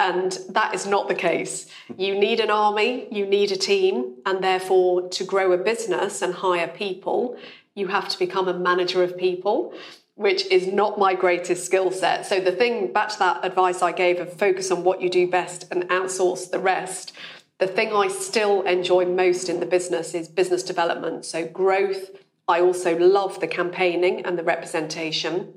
And 0.00 0.38
that 0.48 0.74
is 0.74 0.86
not 0.86 1.08
the 1.08 1.14
case. 1.14 1.66
You 1.96 2.18
need 2.18 2.40
an 2.40 2.50
army, 2.50 3.06
you 3.12 3.26
need 3.26 3.52
a 3.52 3.56
team, 3.56 4.14
and 4.24 4.42
therefore, 4.42 5.08
to 5.10 5.24
grow 5.24 5.52
a 5.52 5.58
business 5.58 6.22
and 6.22 6.32
hire 6.34 6.68
people, 6.68 7.36
you 7.74 7.88
have 7.88 8.08
to 8.08 8.18
become 8.18 8.48
a 8.48 8.58
manager 8.58 9.02
of 9.02 9.18
people 9.18 9.74
which 10.20 10.44
is 10.46 10.66
not 10.66 10.98
my 10.98 11.14
greatest 11.14 11.64
skill 11.64 11.90
set. 11.90 12.26
So 12.26 12.40
the 12.40 12.52
thing 12.52 12.92
back 12.92 13.08
to 13.08 13.18
that 13.20 13.42
advice 13.42 13.80
I 13.80 13.92
gave 13.92 14.20
of 14.20 14.30
focus 14.30 14.70
on 14.70 14.84
what 14.84 15.00
you 15.00 15.08
do 15.08 15.26
best 15.26 15.66
and 15.70 15.84
outsource 15.88 16.50
the 16.50 16.58
rest. 16.58 17.12
The 17.56 17.66
thing 17.66 17.94
I 17.94 18.08
still 18.08 18.60
enjoy 18.62 19.06
most 19.06 19.48
in 19.48 19.60
the 19.60 19.66
business 19.66 20.12
is 20.12 20.28
business 20.28 20.62
development. 20.62 21.24
So 21.24 21.46
growth. 21.46 22.10
I 22.46 22.60
also 22.60 22.98
love 22.98 23.40
the 23.40 23.46
campaigning 23.46 24.26
and 24.26 24.38
the 24.38 24.42
representation. 24.42 25.54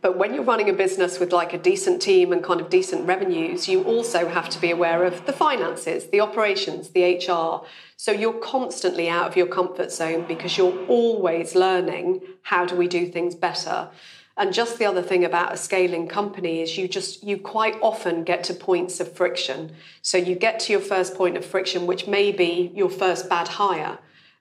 But 0.00 0.16
when 0.16 0.32
you're 0.32 0.44
running 0.44 0.70
a 0.70 0.72
business 0.72 1.18
with 1.18 1.32
like 1.32 1.52
a 1.52 1.58
decent 1.58 2.00
team 2.00 2.32
and 2.32 2.42
kind 2.42 2.60
of 2.60 2.70
decent 2.70 3.06
revenues, 3.06 3.68
you 3.68 3.82
also 3.82 4.28
have 4.28 4.48
to 4.50 4.60
be 4.60 4.70
aware 4.70 5.02
of 5.02 5.26
the 5.26 5.32
finances, 5.32 6.06
the 6.06 6.20
operations, 6.20 6.90
the 6.90 7.16
HR. 7.16 7.66
So 7.96 8.12
you're 8.12 8.40
constantly 8.40 9.08
out 9.08 9.26
of 9.26 9.36
your 9.36 9.48
comfort 9.48 9.90
zone 9.90 10.24
because 10.28 10.56
you're 10.56 10.86
always 10.86 11.56
learning 11.56 12.20
how 12.42 12.64
do 12.64 12.76
we 12.76 12.86
do 12.86 13.06
things 13.06 13.34
better. 13.34 13.88
And 14.36 14.54
just 14.54 14.78
the 14.78 14.84
other 14.84 15.02
thing 15.02 15.24
about 15.24 15.52
a 15.52 15.56
scaling 15.56 16.06
company 16.06 16.62
is 16.62 16.78
you 16.78 16.86
just 16.86 17.24
you 17.24 17.36
quite 17.36 17.74
often 17.82 18.22
get 18.22 18.44
to 18.44 18.54
points 18.54 19.00
of 19.00 19.12
friction. 19.12 19.72
So 20.00 20.16
you 20.16 20.36
get 20.36 20.60
to 20.60 20.72
your 20.72 20.80
first 20.80 21.16
point 21.16 21.36
of 21.36 21.44
friction, 21.44 21.88
which 21.88 22.06
may 22.06 22.30
be 22.30 22.70
your 22.72 22.88
first 22.88 23.28
bad 23.28 23.48
hire 23.48 23.98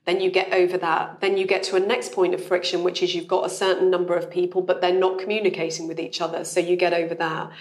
then 0.07 0.21
you 0.21 0.31
get 0.31 0.53
over 0.53 0.77
that. 0.77 1.19
Then 1.19 1.37
you 1.37 1.45
get 1.45 1.63
to 1.63 1.75
a 1.75 1.81
next 1.81 2.13
point 2.13 2.33
of 2.33 2.41
friction, 2.41 2.81
which 2.81 3.03
is 3.03 3.13
you've 3.13 3.27
got 3.27 3.45
a 3.45 3.49
certain 3.49 3.91
number 3.91 4.15
of 4.15 4.31
people, 4.31 4.61
but 4.61 4.79
they're 4.79 4.97
not 4.97 5.19
communicating 5.19 5.85
with 5.85 5.99
each 5.99 6.21
other. 6.21 6.45
So 6.45 6.61
you 6.61 6.77
get 6.77 6.93
over 6.93 7.13
that. 7.15 7.51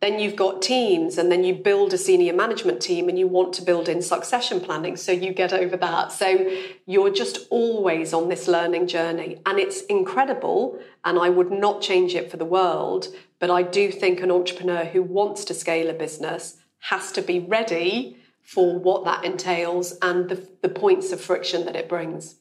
Then 0.00 0.20
you've 0.20 0.36
got 0.36 0.62
teams, 0.62 1.18
and 1.18 1.32
then 1.32 1.42
you 1.42 1.52
build 1.52 1.92
a 1.92 1.98
senior 1.98 2.32
management 2.32 2.80
team, 2.80 3.08
and 3.08 3.18
you 3.18 3.26
want 3.26 3.54
to 3.54 3.62
build 3.62 3.88
in 3.88 4.02
succession 4.02 4.60
planning. 4.60 4.94
So 4.94 5.10
you 5.10 5.32
get 5.32 5.52
over 5.52 5.76
that. 5.78 6.12
So 6.12 6.48
you're 6.86 7.10
just 7.10 7.48
always 7.50 8.14
on 8.14 8.28
this 8.28 8.46
learning 8.46 8.86
journey. 8.86 9.40
And 9.44 9.58
it's 9.58 9.80
incredible. 9.86 10.78
And 11.04 11.18
I 11.18 11.28
would 11.28 11.50
not 11.50 11.82
change 11.82 12.14
it 12.14 12.30
for 12.30 12.36
the 12.36 12.44
world. 12.44 13.08
But 13.40 13.50
I 13.50 13.62
do 13.62 13.90
think 13.90 14.20
an 14.20 14.30
entrepreneur 14.30 14.84
who 14.84 15.02
wants 15.02 15.44
to 15.46 15.54
scale 15.54 15.90
a 15.90 15.92
business 15.92 16.56
has 16.78 17.10
to 17.12 17.20
be 17.20 17.40
ready 17.40 18.15
for 18.46 18.78
what 18.78 19.04
that 19.04 19.24
entails 19.24 19.98
and 20.00 20.28
the, 20.28 20.48
the 20.62 20.68
points 20.68 21.10
of 21.10 21.20
friction 21.20 21.66
that 21.66 21.74
it 21.74 21.88
brings. 21.88 22.36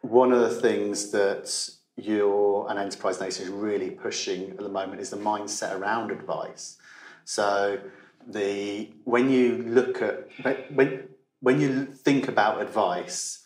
One 0.00 0.32
of 0.32 0.40
the 0.40 0.48
things 0.48 1.10
that 1.10 1.70
you're 1.96 2.66
an 2.70 2.78
enterprise 2.78 3.20
nation 3.20 3.44
is 3.44 3.50
really 3.50 3.90
pushing 3.90 4.52
at 4.52 4.56
the 4.56 4.70
moment 4.70 5.02
is 5.02 5.10
the 5.10 5.18
mindset 5.18 5.78
around 5.78 6.10
advice. 6.10 6.78
So 7.26 7.78
the 8.26 8.90
when 9.04 9.30
you 9.30 9.58
look 9.58 10.00
at 10.00 10.26
when 10.72 11.08
when 11.40 11.60
you 11.60 11.84
think 11.84 12.28
about 12.28 12.62
advice, 12.62 13.44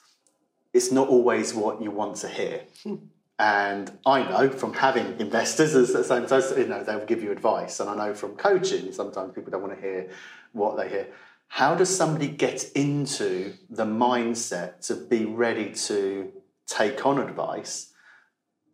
it's 0.72 0.92
not 0.92 1.08
always 1.08 1.54
what 1.54 1.82
you 1.82 1.90
want 1.90 2.16
to 2.18 2.28
hear. 2.28 2.60
And 3.38 3.90
I 4.06 4.22
know 4.22 4.48
from 4.48 4.74
having 4.74 5.18
investors, 5.18 5.74
as 5.74 6.06
sometimes 6.06 6.52
you 6.56 6.68
know 6.68 6.84
they'll 6.84 7.04
give 7.04 7.22
you 7.22 7.32
advice, 7.32 7.80
and 7.80 7.90
I 7.90 7.96
know 7.96 8.14
from 8.14 8.36
coaching 8.36 8.92
sometimes 8.92 9.34
people 9.34 9.50
don't 9.50 9.62
want 9.62 9.74
to 9.74 9.80
hear 9.80 10.08
what 10.52 10.76
they 10.76 10.88
hear 10.88 11.08
how 11.48 11.74
does 11.74 11.94
somebody 11.94 12.28
get 12.28 12.70
into 12.74 13.54
the 13.70 13.84
mindset 13.84 14.86
to 14.86 14.94
be 14.94 15.24
ready 15.24 15.72
to 15.72 16.32
take 16.66 17.06
on 17.06 17.18
advice 17.18 17.92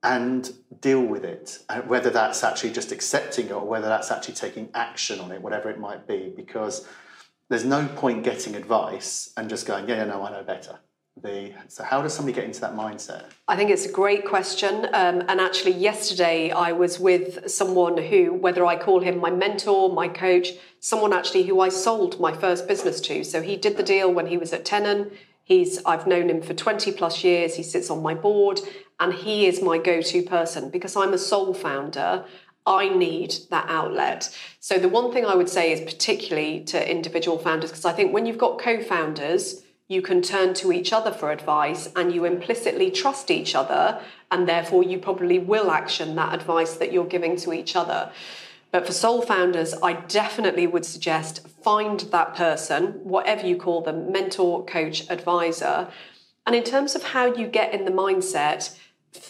and 0.03 0.53
deal 0.81 1.03
with 1.03 1.25
it? 1.25 1.59
Uh, 1.69 1.83
whether 1.83 2.11
that's 2.11 2.43
actually 2.43 2.73
just 2.73 2.91
accepting 2.91 3.47
it 3.47 3.53
or 3.53 3.65
whether 3.65 3.89
that's 3.89 4.11
actually 4.11 4.35
taking 4.35 4.69
action 4.75 5.21
on 5.21 5.31
it 5.31 5.41
whatever 5.41 5.71
it 5.71 5.79
might 5.79 6.07
be 6.07 6.33
because 6.35 6.87
there's 7.49 7.65
no 7.65 7.87
point 7.97 8.25
getting 8.25 8.55
advice 8.55 9.31
and 9.37 9.49
just 9.51 9.67
going 9.67 9.89
yeah, 9.89 9.97
yeah 9.97 10.05
no 10.05 10.23
i 10.23 10.31
know 10.31 10.43
better 10.43 10.79
the 11.23 11.53
so 11.69 11.85
how 11.85 12.03
does 12.03 12.15
somebody 12.15 12.35
get 12.35 12.45
into 12.45 12.61
that 12.61 12.75
mindset? 12.75 13.25
I 13.47 13.57
think 13.57 13.71
it's 13.71 13.87
a 13.87 13.93
great 13.93 14.25
question. 14.25 14.87
Um, 14.93 15.23
and 15.29 15.41
actually 15.41 15.73
yesterday 15.73 16.51
i 16.51 16.73
was 16.73 16.99
with 16.99 17.51
someone 17.51 17.97
who 17.97 18.33
whether 18.35 18.65
i 18.67 18.77
call 18.77 19.01
him 19.01 19.19
my 19.19 19.31
mentor 19.31 19.93
my 19.93 20.09
coach 20.09 20.49
someone 20.81 21.13
actually 21.13 21.45
who 21.45 21.61
i 21.61 21.69
sold 21.69 22.21
my 22.21 22.33
first 22.33 22.67
business 22.67 23.01
to. 23.03 23.25
So 23.25 23.43
he 23.43 23.57
did 23.57 23.77
the 23.77 23.83
deal 23.83 24.13
when 24.13 24.27
he 24.27 24.37
was 24.37 24.53
at 24.53 24.65
tenon. 24.65 25.11
He's 25.45 25.85
i've 25.85 26.07
known 26.07 26.31
him 26.31 26.43
for 26.43 26.55
20 26.55 26.93
plus 26.93 27.23
years. 27.25 27.55
He 27.55 27.63
sits 27.63 27.91
on 27.91 28.03
my 28.03 28.15
board 28.15 28.61
and 28.99 29.13
he 29.13 29.47
is 29.47 29.63
my 29.63 29.79
go-to 29.79 30.23
person. 30.23 30.71
Because 30.71 30.97
i'm 30.97 31.13
a 31.13 31.19
sole 31.19 31.55
founder 31.55 32.25
I 32.65 32.91
need 32.91 33.35
that 33.51 33.67
outlet. 33.69 34.33
So, 34.61 34.79
the 34.79 34.89
one 34.89 35.13
thing 35.13 35.27
I 35.27 35.35
would 35.35 35.49
say 35.49 35.73
is 35.73 35.81
particularly 35.81 36.63
to 36.67 36.89
individual 36.89 37.37
founders, 37.37 37.71
because 37.71 37.85
I 37.85 37.91
think 37.91 38.15
when 38.15 38.25
you've 38.25 38.39
got 38.39 38.61
co 38.61 38.81
founders 38.81 39.65
you 39.93 40.01
can 40.03 40.23
turn 40.23 40.55
to 40.55 40.73
each 40.73 40.93
other 40.93 41.13
for 41.13 41.31
advice 41.31 41.89
and 41.95 42.15
you 42.15 42.25
implicitly 42.25 42.91
trust 42.91 43.31
each 43.31 43.55
other, 43.55 44.01
and 44.31 44.49
therefore 44.49 44.83
you 44.83 44.99
probably 44.99 45.39
will 45.39 45.71
action 45.71 46.15
that 46.17 46.35
advice 46.35 46.75
that 46.75 46.93
you're 46.93 47.05
giving 47.05 47.37
to 47.37 47.53
each 47.53 47.77
other. 47.77 48.11
But 48.71 48.87
for 48.87 48.93
sole 48.93 49.21
founders, 49.21 49.75
I 49.83 49.93
definitely 49.93 50.67
would 50.67 50.87
suggest 50.87 51.47
find 51.63 52.01
that 52.01 52.35
person, 52.35 53.01
whatever 53.05 53.47
you 53.47 53.57
call 53.57 53.83
them 53.83 54.11
mentor, 54.11 54.65
coach, 54.65 55.09
advisor. 55.11 55.89
And 56.47 56.57
in 56.57 56.65
terms 56.65 56.95
of 56.95 57.03
how 57.03 57.35
you 57.35 57.47
get 57.47 57.75
in 57.75 57.85
the 57.85 57.91
mindset, 57.91 58.75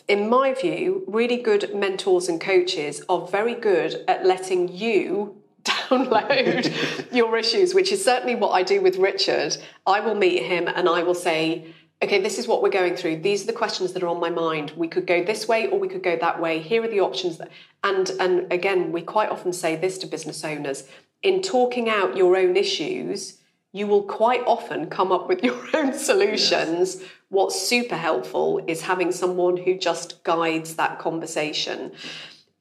in 0.07 0.29
my 0.29 0.55
view, 0.55 1.03
really 1.09 1.38
good 1.38 1.75
mentors 1.75 2.29
and 2.29 2.40
coaches 2.40 3.03
are 3.09 3.27
very 3.27 3.57
good 3.57 4.05
at 4.07 4.25
letting 4.25 4.68
you 4.68 5.41
download 5.88 7.12
your 7.14 7.37
issues, 7.37 7.75
which 7.75 7.92
is 7.92 8.05
certainly 8.05 8.35
what 8.35 8.51
I 8.51 8.62
do 8.62 8.81
with 8.81 8.96
Richard. 8.96 9.57
I 9.87 10.01
will 10.01 10.14
meet 10.14 10.42
him 10.42 10.68
and 10.68 10.88
I 10.88 11.03
will 11.03 11.14
say, 11.14 11.75
okay, 12.03 12.20
this 12.20 12.38
is 12.38 12.48
what 12.48 12.62
we're 12.62 12.70
going 12.70 12.96
through. 12.96 13.18
These 13.18 13.44
are 13.44 13.46
the 13.46 13.53
questions 13.53 13.92
that 13.92 14.03
are 14.03 14.09
on 14.09 14.18
my 14.18 14.31
mind. 14.31 14.72
We 14.77 14.88
could 14.88 15.07
go 15.07 15.22
this 15.22 15.46
way 15.46 15.68
or 15.68 15.79
we 15.79 15.88
could 15.88 16.03
go 16.03 16.16
that 16.16 16.40
way. 16.40 16.59
Here 16.59 16.83
are 16.83 16.88
the 16.88 17.01
options. 17.01 17.38
That, 17.38 17.51
and, 17.85 18.11
and 18.18 18.53
again, 18.53 18.90
we 18.90 19.03
quite 19.03 19.31
often 19.31 19.53
say 19.53 19.77
this 19.77 19.98
to 19.98 20.07
business 20.07 20.44
owners 20.44 20.85
in 21.22 21.40
talking 21.40 21.88
out 21.88 22.16
your 22.16 22.37
own 22.37 22.57
issues, 22.57 23.38
you 23.72 23.87
will 23.87 24.03
quite 24.03 24.42
often 24.46 24.90
come 24.90 25.12
up 25.12 25.29
with 25.29 25.42
your 25.42 25.64
own 25.75 25.94
solutions. 25.94 26.96
Yes. 27.01 27.09
What's 27.29 27.61
super 27.61 27.96
helpful 27.96 28.62
is 28.66 28.83
having 28.83 29.12
someone 29.12 29.57
who 29.57 29.79
just 29.79 30.22
guides 30.25 30.75
that 30.77 30.98
conversation. 30.98 31.92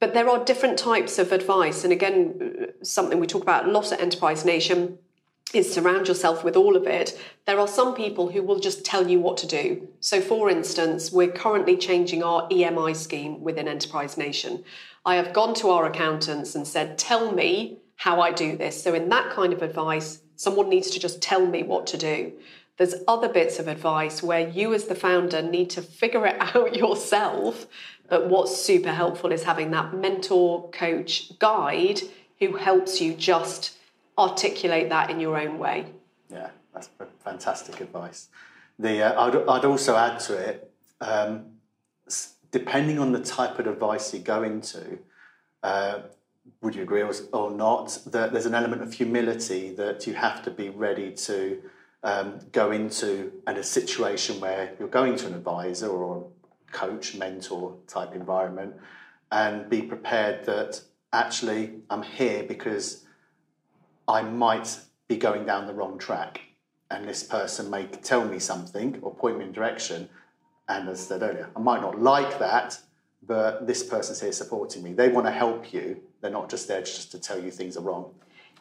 But 0.02 0.14
there 0.14 0.28
are 0.28 0.44
different 0.44 0.80
types 0.80 1.20
of 1.20 1.30
advice. 1.30 1.84
And 1.84 1.92
again, 1.92 2.72
something 2.82 3.20
we 3.20 3.28
talk 3.28 3.42
about 3.42 3.68
a 3.68 3.70
lot 3.70 3.92
at 3.92 4.00
Enterprise 4.00 4.44
Nation 4.44 4.98
is 5.54 5.72
surround 5.72 6.08
yourself 6.08 6.42
with 6.42 6.56
all 6.56 6.74
of 6.76 6.88
it. 6.88 7.16
There 7.46 7.60
are 7.60 7.68
some 7.68 7.94
people 7.94 8.28
who 8.28 8.42
will 8.42 8.58
just 8.58 8.84
tell 8.84 9.08
you 9.08 9.20
what 9.20 9.36
to 9.36 9.46
do. 9.46 9.86
So, 10.00 10.20
for 10.20 10.50
instance, 10.50 11.12
we're 11.12 11.30
currently 11.30 11.76
changing 11.76 12.24
our 12.24 12.48
EMI 12.48 12.96
scheme 12.96 13.44
within 13.44 13.68
Enterprise 13.68 14.18
Nation. 14.18 14.64
I 15.06 15.14
have 15.14 15.32
gone 15.32 15.54
to 15.54 15.70
our 15.70 15.86
accountants 15.86 16.56
and 16.56 16.66
said, 16.66 16.98
Tell 16.98 17.30
me 17.30 17.78
how 17.94 18.20
I 18.20 18.32
do 18.32 18.56
this. 18.56 18.82
So, 18.82 18.94
in 18.94 19.08
that 19.10 19.30
kind 19.30 19.52
of 19.52 19.62
advice, 19.62 20.20
someone 20.34 20.68
needs 20.68 20.90
to 20.90 20.98
just 20.98 21.22
tell 21.22 21.46
me 21.46 21.62
what 21.62 21.86
to 21.86 21.96
do. 21.96 22.32
There's 22.78 22.94
other 23.06 23.28
bits 23.28 23.58
of 23.58 23.68
advice 23.68 24.22
where 24.22 24.48
you, 24.48 24.72
as 24.74 24.86
the 24.86 24.94
founder, 24.94 25.42
need 25.42 25.70
to 25.70 25.82
figure 25.82 26.26
it 26.26 26.36
out 26.56 26.74
yourself 26.74 27.66
but 28.12 28.28
what's 28.28 28.54
super 28.54 28.92
helpful 28.92 29.32
is 29.32 29.44
having 29.44 29.70
that 29.70 29.94
mentor, 29.94 30.68
coach, 30.68 31.38
guide 31.38 32.02
who 32.40 32.56
helps 32.56 33.00
you 33.00 33.14
just 33.14 33.78
articulate 34.18 34.90
that 34.90 35.08
in 35.08 35.18
your 35.18 35.38
own 35.40 35.58
way. 35.58 35.86
Yeah, 36.30 36.50
That's 36.74 36.90
fantastic 37.24 37.80
advice. 37.80 38.28
The 38.78 39.02
uh, 39.02 39.28
I'd, 39.28 39.36
I'd 39.48 39.64
also 39.64 39.96
add 39.96 40.20
to 40.20 40.34
it, 40.34 40.70
um, 41.00 41.46
depending 42.50 42.98
on 42.98 43.12
the 43.12 43.20
type 43.20 43.58
of 43.58 43.66
advice 43.66 44.12
you 44.12 44.20
go 44.20 44.42
into, 44.42 44.98
uh, 45.62 46.00
would 46.60 46.74
you 46.74 46.82
agree 46.82 47.00
or, 47.00 47.14
or 47.32 47.50
not, 47.50 47.98
that 48.04 48.34
there's 48.34 48.44
an 48.44 48.54
element 48.54 48.82
of 48.82 48.92
humility 48.92 49.74
that 49.76 50.06
you 50.06 50.12
have 50.12 50.42
to 50.42 50.50
be 50.50 50.68
ready 50.68 51.12
to 51.12 51.62
um, 52.02 52.40
go 52.52 52.72
into 52.72 53.32
and 53.46 53.58
a 53.58 53.62
situation 53.64 54.40
where 54.40 54.74
you're 54.78 54.88
going 54.88 55.16
to 55.16 55.26
an 55.26 55.34
advisor 55.34 55.88
or 55.88 56.26
coach, 56.72 57.14
mentor 57.14 57.76
type 57.86 58.14
environment, 58.14 58.74
and 59.30 59.68
be 59.70 59.82
prepared 59.82 60.44
that 60.46 60.80
actually 61.12 61.74
I'm 61.90 62.02
here 62.02 62.42
because 62.42 63.04
I 64.08 64.22
might 64.22 64.78
be 65.08 65.16
going 65.16 65.46
down 65.46 65.66
the 65.66 65.74
wrong 65.74 65.98
track. 65.98 66.40
And 66.90 67.08
this 67.08 67.22
person 67.22 67.70
may 67.70 67.86
tell 67.86 68.24
me 68.24 68.38
something 68.38 68.98
or 69.00 69.14
point 69.14 69.38
me 69.38 69.44
in 69.44 69.52
direction. 69.52 70.08
And 70.68 70.88
as 70.88 71.00
I 71.00 71.04
said 71.04 71.22
earlier, 71.22 71.48
I 71.56 71.60
might 71.60 71.80
not 71.80 71.98
like 72.00 72.38
that, 72.38 72.78
but 73.26 73.66
this 73.66 73.82
person's 73.82 74.20
here 74.20 74.32
supporting 74.32 74.82
me. 74.82 74.92
They 74.92 75.08
want 75.08 75.26
to 75.26 75.32
help 75.32 75.72
you. 75.72 76.00
They're 76.20 76.30
not 76.30 76.50
just 76.50 76.68
there 76.68 76.80
just 76.80 77.10
to 77.12 77.18
tell 77.18 77.40
you 77.42 77.50
things 77.50 77.76
are 77.76 77.80
wrong. 77.80 78.12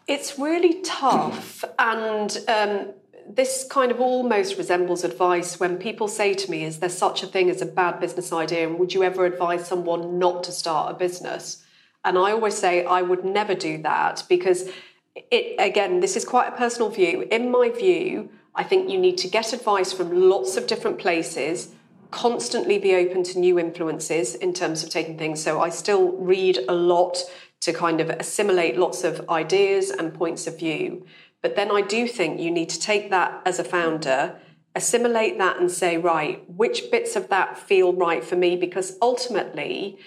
It's 0.07 0.39
really 0.39 0.81
tough. 0.81 1.63
and 1.79 2.37
um, 2.47 2.93
this 3.27 3.65
kind 3.69 3.91
of 3.91 3.99
almost 3.99 4.57
resembles 4.57 5.03
advice 5.03 5.59
when 5.59 5.77
people 5.77 6.07
say 6.07 6.33
to 6.33 6.51
me, 6.51 6.63
Is 6.63 6.79
there 6.79 6.89
such 6.89 7.23
a 7.23 7.27
thing 7.27 7.49
as 7.49 7.61
a 7.61 7.65
bad 7.65 7.99
business 7.99 8.31
idea? 8.33 8.67
And 8.67 8.79
would 8.79 8.93
you 8.93 9.03
ever 9.03 9.25
advise 9.25 9.67
someone 9.67 10.19
not 10.19 10.43
to 10.45 10.51
start 10.51 10.91
a 10.91 10.97
business? 10.97 11.63
And 12.03 12.17
I 12.17 12.31
always 12.31 12.57
say, 12.57 12.85
I 12.85 13.01
would 13.01 13.23
never 13.23 13.53
do 13.53 13.81
that 13.83 14.23
because, 14.27 14.69
it, 15.15 15.55
again, 15.59 15.99
this 15.99 16.15
is 16.15 16.25
quite 16.25 16.47
a 16.47 16.57
personal 16.57 16.89
view. 16.89 17.27
In 17.31 17.51
my 17.51 17.69
view, 17.69 18.29
I 18.55 18.63
think 18.63 18.89
you 18.89 18.97
need 18.97 19.17
to 19.19 19.27
get 19.27 19.53
advice 19.53 19.93
from 19.93 20.29
lots 20.29 20.57
of 20.57 20.67
different 20.67 20.99
places, 20.99 21.73
constantly 22.09 22.77
be 22.77 22.95
open 22.95 23.23
to 23.23 23.39
new 23.39 23.57
influences 23.59 24.35
in 24.35 24.53
terms 24.53 24.83
of 24.83 24.89
taking 24.89 25.17
things. 25.17 25.41
So 25.41 25.61
I 25.61 25.69
still 25.69 26.11
read 26.13 26.59
a 26.67 26.73
lot 26.73 27.17
to 27.61 27.71
kind 27.71 28.01
of 28.01 28.09
assimilate 28.09 28.77
lots 28.77 29.03
of 29.03 29.29
ideas 29.29 29.91
and 29.91 30.13
points 30.13 30.47
of 30.47 30.57
view. 30.59 31.05
But 31.41 31.55
then 31.55 31.71
I 31.71 31.81
do 31.81 32.07
think 32.07 32.39
you 32.39 32.51
need 32.51 32.69
to 32.69 32.79
take 32.79 33.09
that 33.09 33.41
as 33.45 33.59
a 33.59 33.63
founder, 33.63 34.39
assimilate 34.75 35.37
that 35.39 35.57
and 35.57 35.71
say, 35.71 35.97
right, 35.97 36.47
which 36.49 36.91
bits 36.91 37.15
of 37.15 37.29
that 37.29 37.57
feel 37.57 37.93
right 37.93 38.23
for 38.23 38.35
me? 38.35 38.55
Because 38.55 38.97
ultimately, 39.01 39.97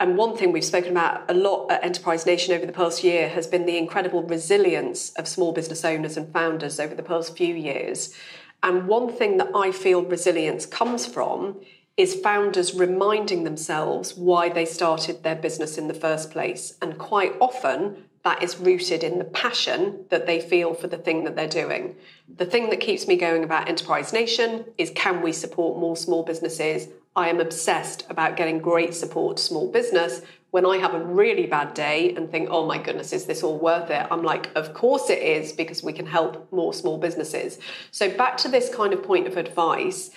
and 0.00 0.16
one 0.16 0.36
thing 0.36 0.50
we've 0.50 0.64
spoken 0.64 0.92
about 0.92 1.30
a 1.30 1.34
lot 1.34 1.70
at 1.70 1.84
Enterprise 1.84 2.26
Nation 2.26 2.54
over 2.54 2.66
the 2.66 2.72
past 2.72 3.04
year 3.04 3.28
has 3.28 3.46
been 3.46 3.66
the 3.66 3.76
incredible 3.76 4.22
resilience 4.22 5.10
of 5.10 5.28
small 5.28 5.52
business 5.52 5.84
owners 5.84 6.16
and 6.16 6.32
founders 6.32 6.80
over 6.80 6.94
the 6.94 7.02
past 7.02 7.36
few 7.36 7.54
years. 7.54 8.14
And 8.62 8.88
one 8.88 9.12
thing 9.12 9.36
that 9.36 9.50
I 9.54 9.72
feel 9.72 10.02
resilience 10.02 10.66
comes 10.66 11.06
from 11.06 11.60
is 11.96 12.14
founders 12.14 12.74
reminding 12.74 13.44
themselves 13.44 14.16
why 14.16 14.48
they 14.48 14.64
started 14.64 15.22
their 15.22 15.36
business 15.36 15.76
in 15.76 15.88
the 15.88 15.94
first 15.94 16.30
place. 16.30 16.76
And 16.80 16.98
quite 16.98 17.34
often, 17.40 18.04
that 18.24 18.42
is 18.42 18.58
rooted 18.58 19.02
in 19.02 19.18
the 19.18 19.24
passion 19.24 20.04
that 20.10 20.26
they 20.26 20.40
feel 20.40 20.74
for 20.74 20.86
the 20.86 20.96
thing 20.96 21.24
that 21.24 21.34
they're 21.34 21.48
doing. 21.48 21.96
The 22.36 22.46
thing 22.46 22.70
that 22.70 22.80
keeps 22.80 23.08
me 23.08 23.16
going 23.16 23.42
about 23.42 23.68
Enterprise 23.68 24.12
Nation 24.12 24.64
is 24.78 24.92
can 24.94 25.22
we 25.22 25.32
support 25.32 25.78
more 25.78 25.96
small 25.96 26.22
businesses? 26.22 26.88
I 27.14 27.28
am 27.28 27.40
obsessed 27.40 28.06
about 28.08 28.36
getting 28.36 28.58
great 28.58 28.94
support 28.94 29.36
to 29.36 29.42
small 29.42 29.70
business. 29.70 30.22
When 30.50 30.64
I 30.64 30.78
have 30.78 30.94
a 30.94 31.04
really 31.04 31.46
bad 31.46 31.74
day 31.74 32.14
and 32.14 32.30
think, 32.30 32.48
oh 32.50 32.66
my 32.66 32.78
goodness, 32.78 33.12
is 33.12 33.26
this 33.26 33.42
all 33.42 33.58
worth 33.58 33.90
it? 33.90 34.06
I'm 34.10 34.22
like, 34.22 34.50
of 34.54 34.72
course 34.72 35.10
it 35.10 35.18
is, 35.18 35.52
because 35.52 35.82
we 35.82 35.92
can 35.92 36.06
help 36.06 36.50
more 36.52 36.72
small 36.72 36.98
businesses. 36.98 37.58
So, 37.90 38.10
back 38.10 38.36
to 38.38 38.48
this 38.48 38.74
kind 38.74 38.92
of 38.92 39.02
point 39.02 39.26
of 39.26 39.36
advice, 39.36 40.10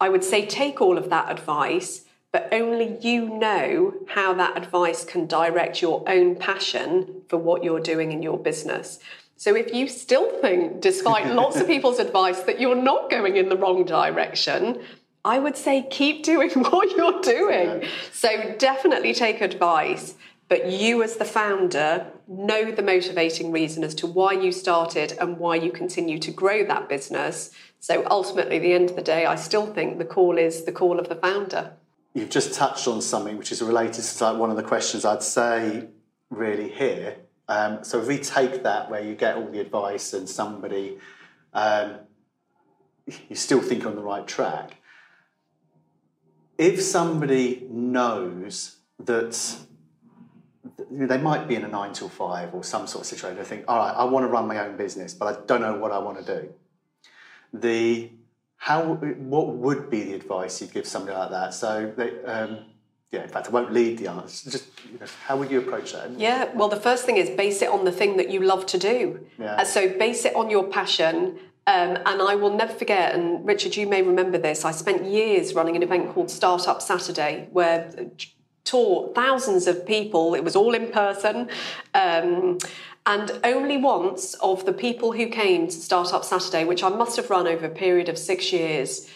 I 0.00 0.08
would 0.08 0.24
say 0.24 0.46
take 0.46 0.80
all 0.80 0.98
of 0.98 1.10
that 1.10 1.30
advice 1.30 2.04
but 2.32 2.48
only 2.50 2.96
you 3.00 3.28
know 3.28 3.92
how 4.08 4.32
that 4.32 4.56
advice 4.56 5.04
can 5.04 5.26
direct 5.26 5.82
your 5.82 6.02
own 6.08 6.34
passion 6.34 7.22
for 7.28 7.36
what 7.36 7.62
you're 7.62 7.80
doing 7.80 8.10
in 8.10 8.22
your 8.22 8.38
business. 8.38 8.98
So 9.36 9.54
if 9.54 9.74
you 9.74 9.86
still 9.86 10.40
think, 10.40 10.80
despite 10.80 11.26
lots 11.34 11.60
of 11.60 11.66
people's 11.66 11.98
advice, 11.98 12.40
that 12.42 12.58
you're 12.58 12.74
not 12.74 13.10
going 13.10 13.36
in 13.36 13.50
the 13.50 13.56
wrong 13.56 13.84
direction, 13.84 14.80
I 15.24 15.38
would 15.38 15.56
say 15.56 15.86
keep 15.90 16.24
doing 16.24 16.50
what 16.70 16.96
you're 16.96 17.20
doing. 17.20 17.82
Yeah. 17.82 17.88
So 18.12 18.54
definitely 18.56 19.12
take 19.12 19.42
advice, 19.42 20.14
but 20.48 20.70
you 20.70 21.02
as 21.02 21.16
the 21.16 21.26
founder 21.26 22.06
know 22.26 22.72
the 22.72 22.82
motivating 22.82 23.52
reason 23.52 23.84
as 23.84 23.94
to 23.96 24.06
why 24.06 24.32
you 24.32 24.52
started 24.52 25.16
and 25.20 25.38
why 25.38 25.56
you 25.56 25.70
continue 25.70 26.18
to 26.20 26.30
grow 26.30 26.64
that 26.64 26.88
business. 26.88 27.50
So 27.78 28.06
ultimately, 28.10 28.56
at 28.56 28.62
the 28.62 28.72
end 28.72 28.90
of 28.90 28.96
the 28.96 29.02
day, 29.02 29.26
I 29.26 29.34
still 29.34 29.66
think 29.66 29.98
the 29.98 30.04
call 30.04 30.38
is 30.38 30.64
the 30.64 30.72
call 30.72 30.98
of 30.98 31.10
the 31.10 31.16
founder 31.16 31.72
you've 32.14 32.30
just 32.30 32.54
touched 32.54 32.86
on 32.88 33.00
something 33.00 33.36
which 33.36 33.52
is 33.52 33.62
related 33.62 34.04
to 34.04 34.24
like 34.24 34.36
one 34.38 34.50
of 34.50 34.56
the 34.56 34.62
questions 34.62 35.04
I'd 35.04 35.22
say 35.22 35.88
really 36.30 36.70
here. 36.70 37.16
Um, 37.48 37.84
so 37.84 38.00
if 38.00 38.06
we 38.06 38.18
take 38.18 38.62
that 38.62 38.90
where 38.90 39.02
you 39.02 39.14
get 39.14 39.36
all 39.36 39.48
the 39.48 39.60
advice 39.60 40.12
and 40.12 40.28
somebody, 40.28 40.98
um, 41.52 41.96
you 43.06 43.36
still 43.36 43.60
think 43.60 43.82
you're 43.82 43.90
on 43.90 43.96
the 43.96 44.02
right 44.02 44.26
track. 44.26 44.76
If 46.58 46.80
somebody 46.82 47.66
knows 47.68 48.76
that 48.98 49.56
they 50.90 51.18
might 51.18 51.48
be 51.48 51.56
in 51.56 51.64
a 51.64 51.68
nine 51.68 51.92
till 51.92 52.08
five 52.08 52.54
or 52.54 52.62
some 52.62 52.86
sort 52.86 53.02
of 53.02 53.06
situation, 53.06 53.36
they 53.36 53.44
think, 53.44 53.64
all 53.66 53.78
right, 53.78 53.94
I 53.94 54.04
want 54.04 54.24
to 54.24 54.28
run 54.28 54.46
my 54.46 54.58
own 54.58 54.76
business, 54.76 55.12
but 55.12 55.26
I 55.26 55.40
don't 55.46 55.60
know 55.60 55.76
what 55.76 55.90
I 55.90 55.98
want 55.98 56.24
to 56.24 56.40
do. 56.40 56.54
The 57.52 58.10
how 58.62 58.94
what 58.94 59.56
would 59.56 59.90
be 59.90 60.04
the 60.04 60.14
advice 60.14 60.60
you'd 60.60 60.72
give 60.72 60.86
somebody 60.86 61.18
like 61.18 61.30
that? 61.30 61.52
So, 61.52 61.92
they, 61.96 62.22
um, 62.22 62.60
yeah, 63.10 63.24
in 63.24 63.28
fact, 63.28 63.48
I 63.48 63.50
won't 63.50 63.72
lead 63.72 63.98
the 63.98 64.06
answer. 64.06 64.50
Just 64.52 64.66
you 64.88 65.00
know, 65.00 65.06
how 65.26 65.36
would 65.36 65.50
you 65.50 65.58
approach 65.58 65.94
that? 65.94 66.12
Yeah, 66.16 66.48
well, 66.54 66.68
the 66.68 66.78
first 66.78 67.04
thing 67.04 67.16
is 67.16 67.28
base 67.28 67.60
it 67.60 67.68
on 67.68 67.84
the 67.84 67.90
thing 67.90 68.18
that 68.18 68.30
you 68.30 68.38
love 68.38 68.64
to 68.66 68.78
do. 68.78 69.26
Yeah. 69.36 69.56
Uh, 69.56 69.64
so 69.64 69.88
base 69.88 70.24
it 70.24 70.36
on 70.36 70.48
your 70.48 70.62
passion. 70.62 71.40
Um, 71.66 71.96
and 72.06 72.22
I 72.22 72.36
will 72.36 72.56
never 72.56 72.72
forget, 72.72 73.16
and 73.16 73.44
Richard, 73.44 73.74
you 73.74 73.88
may 73.88 74.00
remember 74.00 74.38
this. 74.38 74.64
I 74.64 74.70
spent 74.70 75.06
years 75.06 75.54
running 75.54 75.74
an 75.74 75.82
event 75.82 76.14
called 76.14 76.30
Startup 76.30 76.80
Saturday, 76.80 77.48
where 77.50 77.90
taught 78.64 79.14
thousands 79.14 79.66
of 79.66 79.84
people. 79.86 80.34
It 80.34 80.44
was 80.44 80.54
all 80.54 80.74
in 80.74 80.88
person. 80.92 81.48
Um, 81.94 82.58
and 83.06 83.40
only 83.42 83.76
once 83.76 84.34
of 84.34 84.64
the 84.64 84.72
people 84.72 85.12
who 85.12 85.26
came 85.26 85.66
to 85.66 85.72
Startup 85.72 86.24
Saturday, 86.24 86.64
which 86.64 86.84
I 86.84 86.88
must 86.88 87.16
have 87.16 87.30
run 87.30 87.48
over 87.48 87.66
a 87.66 87.70
period 87.70 88.08
of 88.08 88.16
six 88.16 88.52
years, 88.52 89.08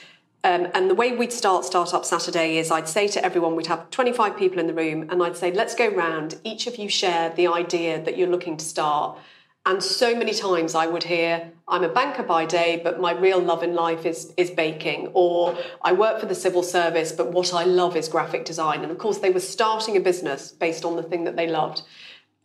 um, 0.46 0.68
and 0.74 0.88
the 0.88 0.94
way 0.94 1.10
we'd 1.10 1.32
start 1.32 1.64
Startup 1.64 2.04
Saturday 2.04 2.58
is 2.58 2.70
I'd 2.70 2.88
say 2.88 3.08
to 3.08 3.24
everyone, 3.24 3.56
we'd 3.56 3.66
have 3.66 3.90
25 3.90 4.36
people 4.36 4.60
in 4.60 4.68
the 4.68 4.74
room, 4.74 5.08
and 5.10 5.20
I'd 5.22 5.36
say, 5.36 5.50
let's 5.52 5.74
go 5.74 5.88
round. 5.88 6.38
Each 6.44 6.68
of 6.68 6.76
you 6.76 6.88
share 6.88 7.30
the 7.30 7.48
idea 7.48 8.00
that 8.04 8.16
you're 8.16 8.28
looking 8.28 8.56
to 8.56 8.64
start. 8.64 9.18
And 9.64 9.82
so 9.82 10.14
many 10.14 10.32
times 10.32 10.76
I 10.76 10.86
would 10.86 11.02
hear, 11.02 11.50
I'm 11.66 11.82
a 11.82 11.88
banker 11.88 12.22
by 12.22 12.46
day, 12.46 12.80
but 12.84 13.00
my 13.00 13.10
real 13.10 13.40
love 13.40 13.64
in 13.64 13.74
life 13.74 14.06
is, 14.06 14.32
is 14.36 14.50
baking. 14.50 15.10
Or 15.14 15.58
I 15.82 15.92
work 15.92 16.20
for 16.20 16.26
the 16.26 16.36
civil 16.36 16.62
service, 16.62 17.10
but 17.10 17.32
what 17.32 17.52
I 17.52 17.64
love 17.64 17.96
is 17.96 18.08
graphic 18.08 18.44
design. 18.44 18.82
And 18.84 18.92
of 18.92 18.98
course, 18.98 19.18
they 19.18 19.30
were 19.30 19.40
starting 19.40 19.96
a 19.96 20.00
business 20.00 20.52
based 20.52 20.84
on 20.84 20.94
the 20.94 21.02
thing 21.02 21.24
that 21.24 21.34
they 21.34 21.48
loved. 21.48 21.82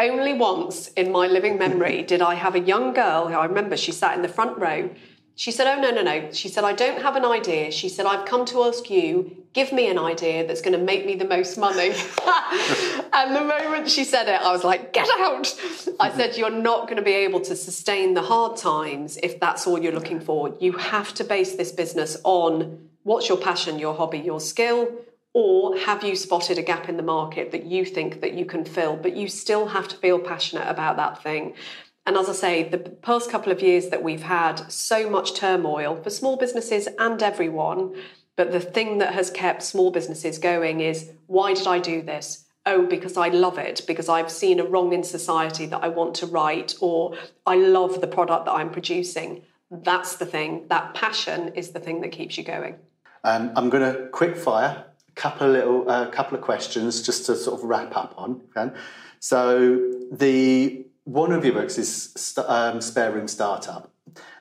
Only 0.02 0.34
once 0.34 0.88
in 0.94 1.12
my 1.12 1.28
living 1.28 1.60
memory 1.60 2.02
did 2.02 2.24
I 2.24 2.34
have 2.34 2.56
a 2.56 2.60
young 2.60 2.92
girl 2.92 3.28
who 3.28 3.36
I 3.36 3.46
remember 3.46 3.78
she 3.78 3.92
sat 3.92 4.16
in 4.16 4.24
the 4.24 4.28
front 4.28 4.58
row. 4.58 4.90
She 5.36 5.52
said, 5.52 5.68
Oh, 5.68 5.80
no, 5.80 5.92
no, 5.92 6.02
no. 6.02 6.32
She 6.32 6.50
said, 6.50 6.64
I 6.64 6.74
don't 6.74 7.04
have 7.04 7.16
an 7.16 7.24
idea. 7.24 7.72
She 7.72 7.88
said, 7.88 8.08
I've 8.08 8.26
come 8.26 8.44
to 8.46 8.64
ask 8.64 8.90
you, 8.90 9.46
give 9.54 9.72
me 9.72 9.92
an 9.92 10.00
idea 10.00 10.48
that's 10.48 10.62
going 10.62 10.78
to 10.78 10.84
make 10.84 11.06
me 11.06 11.14
the 11.14 11.28
most 11.28 11.56
money. 11.56 11.90
and 13.14 13.36
the 13.36 13.44
moment 13.44 13.92
she 13.92 14.04
said 14.04 14.28
it, 14.28 14.42
I 14.42 14.52
was 14.52 14.64
like, 14.64 14.92
Get 14.92 15.08
out. 15.20 15.56
I 16.00 16.12
said, 16.12 16.36
You're 16.36 16.50
not 16.50 16.88
going 16.88 16.98
to 16.98 17.04
be 17.04 17.14
able 17.14 17.42
to 17.42 17.56
sustain 17.56 18.16
the 18.16 18.24
hard 18.24 18.58
times 18.58 19.20
if 19.22 19.40
that's 19.40 19.68
all 19.68 19.80
you're 19.80 19.94
looking 19.94 20.20
for. 20.20 20.56
You 20.60 20.72
have 20.74 21.14
to 21.14 21.24
base 21.24 21.54
this 21.58 21.72
business 21.72 22.18
on 22.24 22.90
what's 23.04 23.30
your 23.30 23.38
passion, 23.38 23.78
your 23.78 23.94
hobby, 23.94 24.18
your 24.18 24.40
skill, 24.40 24.92
or 25.34 25.78
have 25.78 26.04
you 26.04 26.16
spotted 26.16 26.58
a 26.58 26.62
gap 26.62 26.90
in 26.90 26.98
the 26.98 27.04
market 27.04 27.52
that 27.52 27.66
you 27.66 27.86
think 27.86 28.22
that 28.22 28.34
you 28.34 28.46
can 28.46 28.66
fill 28.66 28.98
but 28.98 29.16
you 29.16 29.28
still 29.28 29.68
have 29.68 29.88
to 29.88 29.96
feel 29.98 30.20
passionate 30.20 30.68
about 30.68 30.98
that 30.98 31.22
thing? 31.24 31.54
And 32.06 32.18
as 32.18 32.30
i 32.30 32.34
say 32.34 32.64
the 32.64 32.80
past 32.80 33.30
couple 33.30 33.52
of 33.52 33.62
years 33.62 33.90
that 33.90 34.04
we've 34.04 34.24
had 34.24 34.72
so 34.72 35.10
much 35.10 35.36
turmoil 35.36 36.02
for 36.02 36.10
small 36.10 36.36
businesses 36.36 36.88
and 37.00 37.22
everyone 37.22 37.96
but 38.36 38.52
the 38.52 38.60
thing 38.60 38.98
that 39.00 39.14
has 39.14 39.30
kept 39.30 39.62
small 39.62 39.92
businesses 39.92 40.40
going 40.40 40.80
is 40.80 41.12
why 41.28 41.54
did 41.54 41.68
i 41.68 41.80
do 41.80 42.02
this? 42.02 42.46
Oh 42.66 42.86
because 42.86 43.18
i 43.18 43.30
love 43.30 43.58
it 43.58 43.82
because 43.88 44.10
i've 44.10 44.32
seen 44.32 44.60
a 44.60 44.66
wrong 44.66 44.94
in 44.94 45.04
society 45.04 45.66
that 45.68 45.84
i 45.84 45.88
want 45.88 46.16
to 46.16 46.26
right 46.26 46.74
or 46.82 47.16
i 47.46 47.56
love 47.56 48.02
the 48.02 48.08
product 48.08 48.46
that 48.46 48.54
i'm 48.54 48.72
producing. 48.72 49.44
That's 49.74 50.18
the 50.18 50.26
thing. 50.26 50.66
That 50.68 50.94
passion 50.96 51.54
is 51.56 51.72
the 51.72 51.80
thing 51.80 52.02
that 52.02 52.12
keeps 52.12 52.38
you 52.38 52.44
going. 52.44 52.76
Um, 53.24 53.52
i'm 53.56 53.70
going 53.70 53.94
to 53.94 54.10
quick 54.10 54.36
fire 54.36 54.86
couple 55.16 55.48
of 55.48 55.54
little 55.54 55.90
uh, 55.90 56.10
couple 56.10 56.38
of 56.38 56.44
questions 56.44 57.02
just 57.02 57.26
to 57.26 57.36
sort 57.36 57.60
of 57.60 57.66
wrap 57.66 57.96
up 57.96 58.14
on. 58.18 58.42
Okay? 58.56 58.76
So 59.20 59.92
the 60.12 60.86
one 61.04 61.32
of 61.32 61.44
your 61.44 61.54
books 61.54 61.78
is 61.78 62.38
um, 62.46 62.82
Spare 62.82 63.12
Room 63.12 63.28
Startup, 63.28 63.92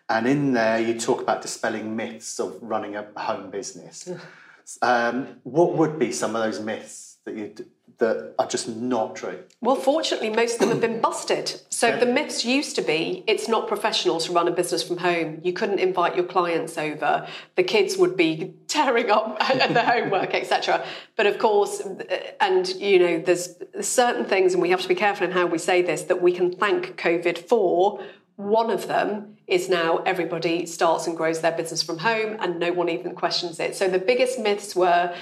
and 0.08 0.26
in 0.26 0.52
there 0.52 0.80
you 0.80 0.98
talk 0.98 1.20
about 1.20 1.42
dispelling 1.42 1.96
myths 1.96 2.38
of 2.38 2.56
running 2.60 2.96
a 2.96 3.06
home 3.16 3.50
business. 3.50 4.08
um, 4.82 5.40
what 5.42 5.74
would 5.74 5.98
be 5.98 6.12
some 6.12 6.36
of 6.36 6.42
those 6.42 6.60
myths 6.60 7.18
that 7.24 7.36
you 7.36 7.54
that 8.00 8.34
are 8.38 8.46
just 8.46 8.66
not 8.68 9.14
true? 9.14 9.38
Well, 9.60 9.76
fortunately, 9.76 10.30
most 10.30 10.54
of 10.54 10.60
them 10.60 10.70
have 10.70 10.80
been 10.80 11.00
busted. 11.00 11.60
So 11.68 11.88
okay. 11.88 12.00
the 12.00 12.06
myths 12.06 12.44
used 12.44 12.74
to 12.76 12.82
be 12.82 13.22
it's 13.26 13.46
not 13.46 13.68
professional 13.68 14.18
to 14.20 14.32
run 14.32 14.48
a 14.48 14.50
business 14.50 14.82
from 14.82 14.98
home. 14.98 15.40
You 15.44 15.52
couldn't 15.52 15.78
invite 15.78 16.16
your 16.16 16.24
clients 16.24 16.76
over. 16.76 17.28
The 17.54 17.62
kids 17.62 17.96
would 17.96 18.16
be 18.16 18.54
tearing 18.68 19.10
up 19.10 19.36
at 19.40 19.72
the 19.72 19.82
homework, 19.82 20.34
etc. 20.34 20.84
But 21.16 21.26
of 21.26 21.38
course, 21.38 21.80
uh, 21.80 22.04
and 22.40 22.68
you 22.74 22.98
know, 22.98 23.18
there's 23.20 23.54
certain 23.80 24.24
things, 24.24 24.54
and 24.54 24.62
we 24.62 24.70
have 24.70 24.80
to 24.80 24.88
be 24.88 24.94
careful 24.94 25.26
in 25.26 25.32
how 25.32 25.46
we 25.46 25.58
say 25.58 25.82
this, 25.82 26.02
that 26.04 26.20
we 26.20 26.32
can 26.32 26.52
thank 26.52 26.98
COVID 27.00 27.38
for. 27.38 28.02
One 28.36 28.70
of 28.70 28.88
them 28.88 29.36
is 29.46 29.68
now 29.68 29.98
everybody 30.06 30.64
starts 30.64 31.06
and 31.06 31.16
grows 31.16 31.40
their 31.40 31.52
business 31.52 31.82
from 31.82 31.98
home 31.98 32.36
and 32.38 32.58
no 32.58 32.72
one 32.72 32.88
even 32.88 33.14
questions 33.14 33.58
it. 33.58 33.74
So 33.74 33.88
the 33.88 33.98
biggest 33.98 34.38
myths 34.38 34.76
were 34.76 35.14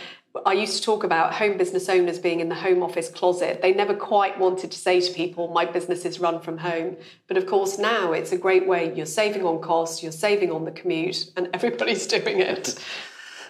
I 0.44 0.52
used 0.52 0.76
to 0.76 0.82
talk 0.82 1.04
about 1.04 1.34
home 1.34 1.56
business 1.56 1.88
owners 1.88 2.18
being 2.18 2.40
in 2.40 2.48
the 2.48 2.54
home 2.54 2.82
office 2.82 3.08
closet. 3.08 3.62
They 3.62 3.72
never 3.72 3.94
quite 3.94 4.38
wanted 4.38 4.70
to 4.70 4.78
say 4.78 5.00
to 5.00 5.12
people, 5.12 5.48
my 5.48 5.64
business 5.64 6.04
is 6.04 6.20
run 6.20 6.40
from 6.40 6.58
home. 6.58 6.96
But 7.26 7.36
of 7.36 7.46
course, 7.46 7.78
now 7.78 8.12
it's 8.12 8.32
a 8.32 8.38
great 8.38 8.66
way. 8.66 8.94
You're 8.94 9.06
saving 9.06 9.44
on 9.44 9.60
costs, 9.60 10.02
you're 10.02 10.12
saving 10.12 10.52
on 10.52 10.64
the 10.64 10.70
commute, 10.70 11.30
and 11.36 11.48
everybody's 11.54 12.06
doing 12.06 12.40
it. 12.40 12.78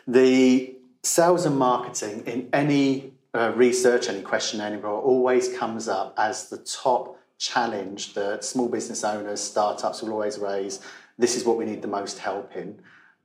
The 0.06 0.76
sales 1.02 1.44
and 1.46 1.58
marketing 1.58 2.24
in 2.26 2.48
any 2.52 3.12
uh, 3.34 3.52
research, 3.54 4.08
any 4.08 4.22
question, 4.22 4.60
anywhere, 4.60 4.92
always 4.92 5.52
comes 5.56 5.88
up 5.88 6.14
as 6.16 6.48
the 6.48 6.58
top 6.58 7.18
challenge 7.38 8.14
that 8.14 8.44
small 8.44 8.68
business 8.68 9.04
owners, 9.04 9.40
startups 9.40 10.02
will 10.02 10.12
always 10.12 10.38
raise. 10.38 10.80
This 11.18 11.36
is 11.36 11.44
what 11.44 11.56
we 11.56 11.64
need 11.64 11.82
the 11.82 11.88
most 11.88 12.18
help 12.18 12.56
in. 12.56 12.80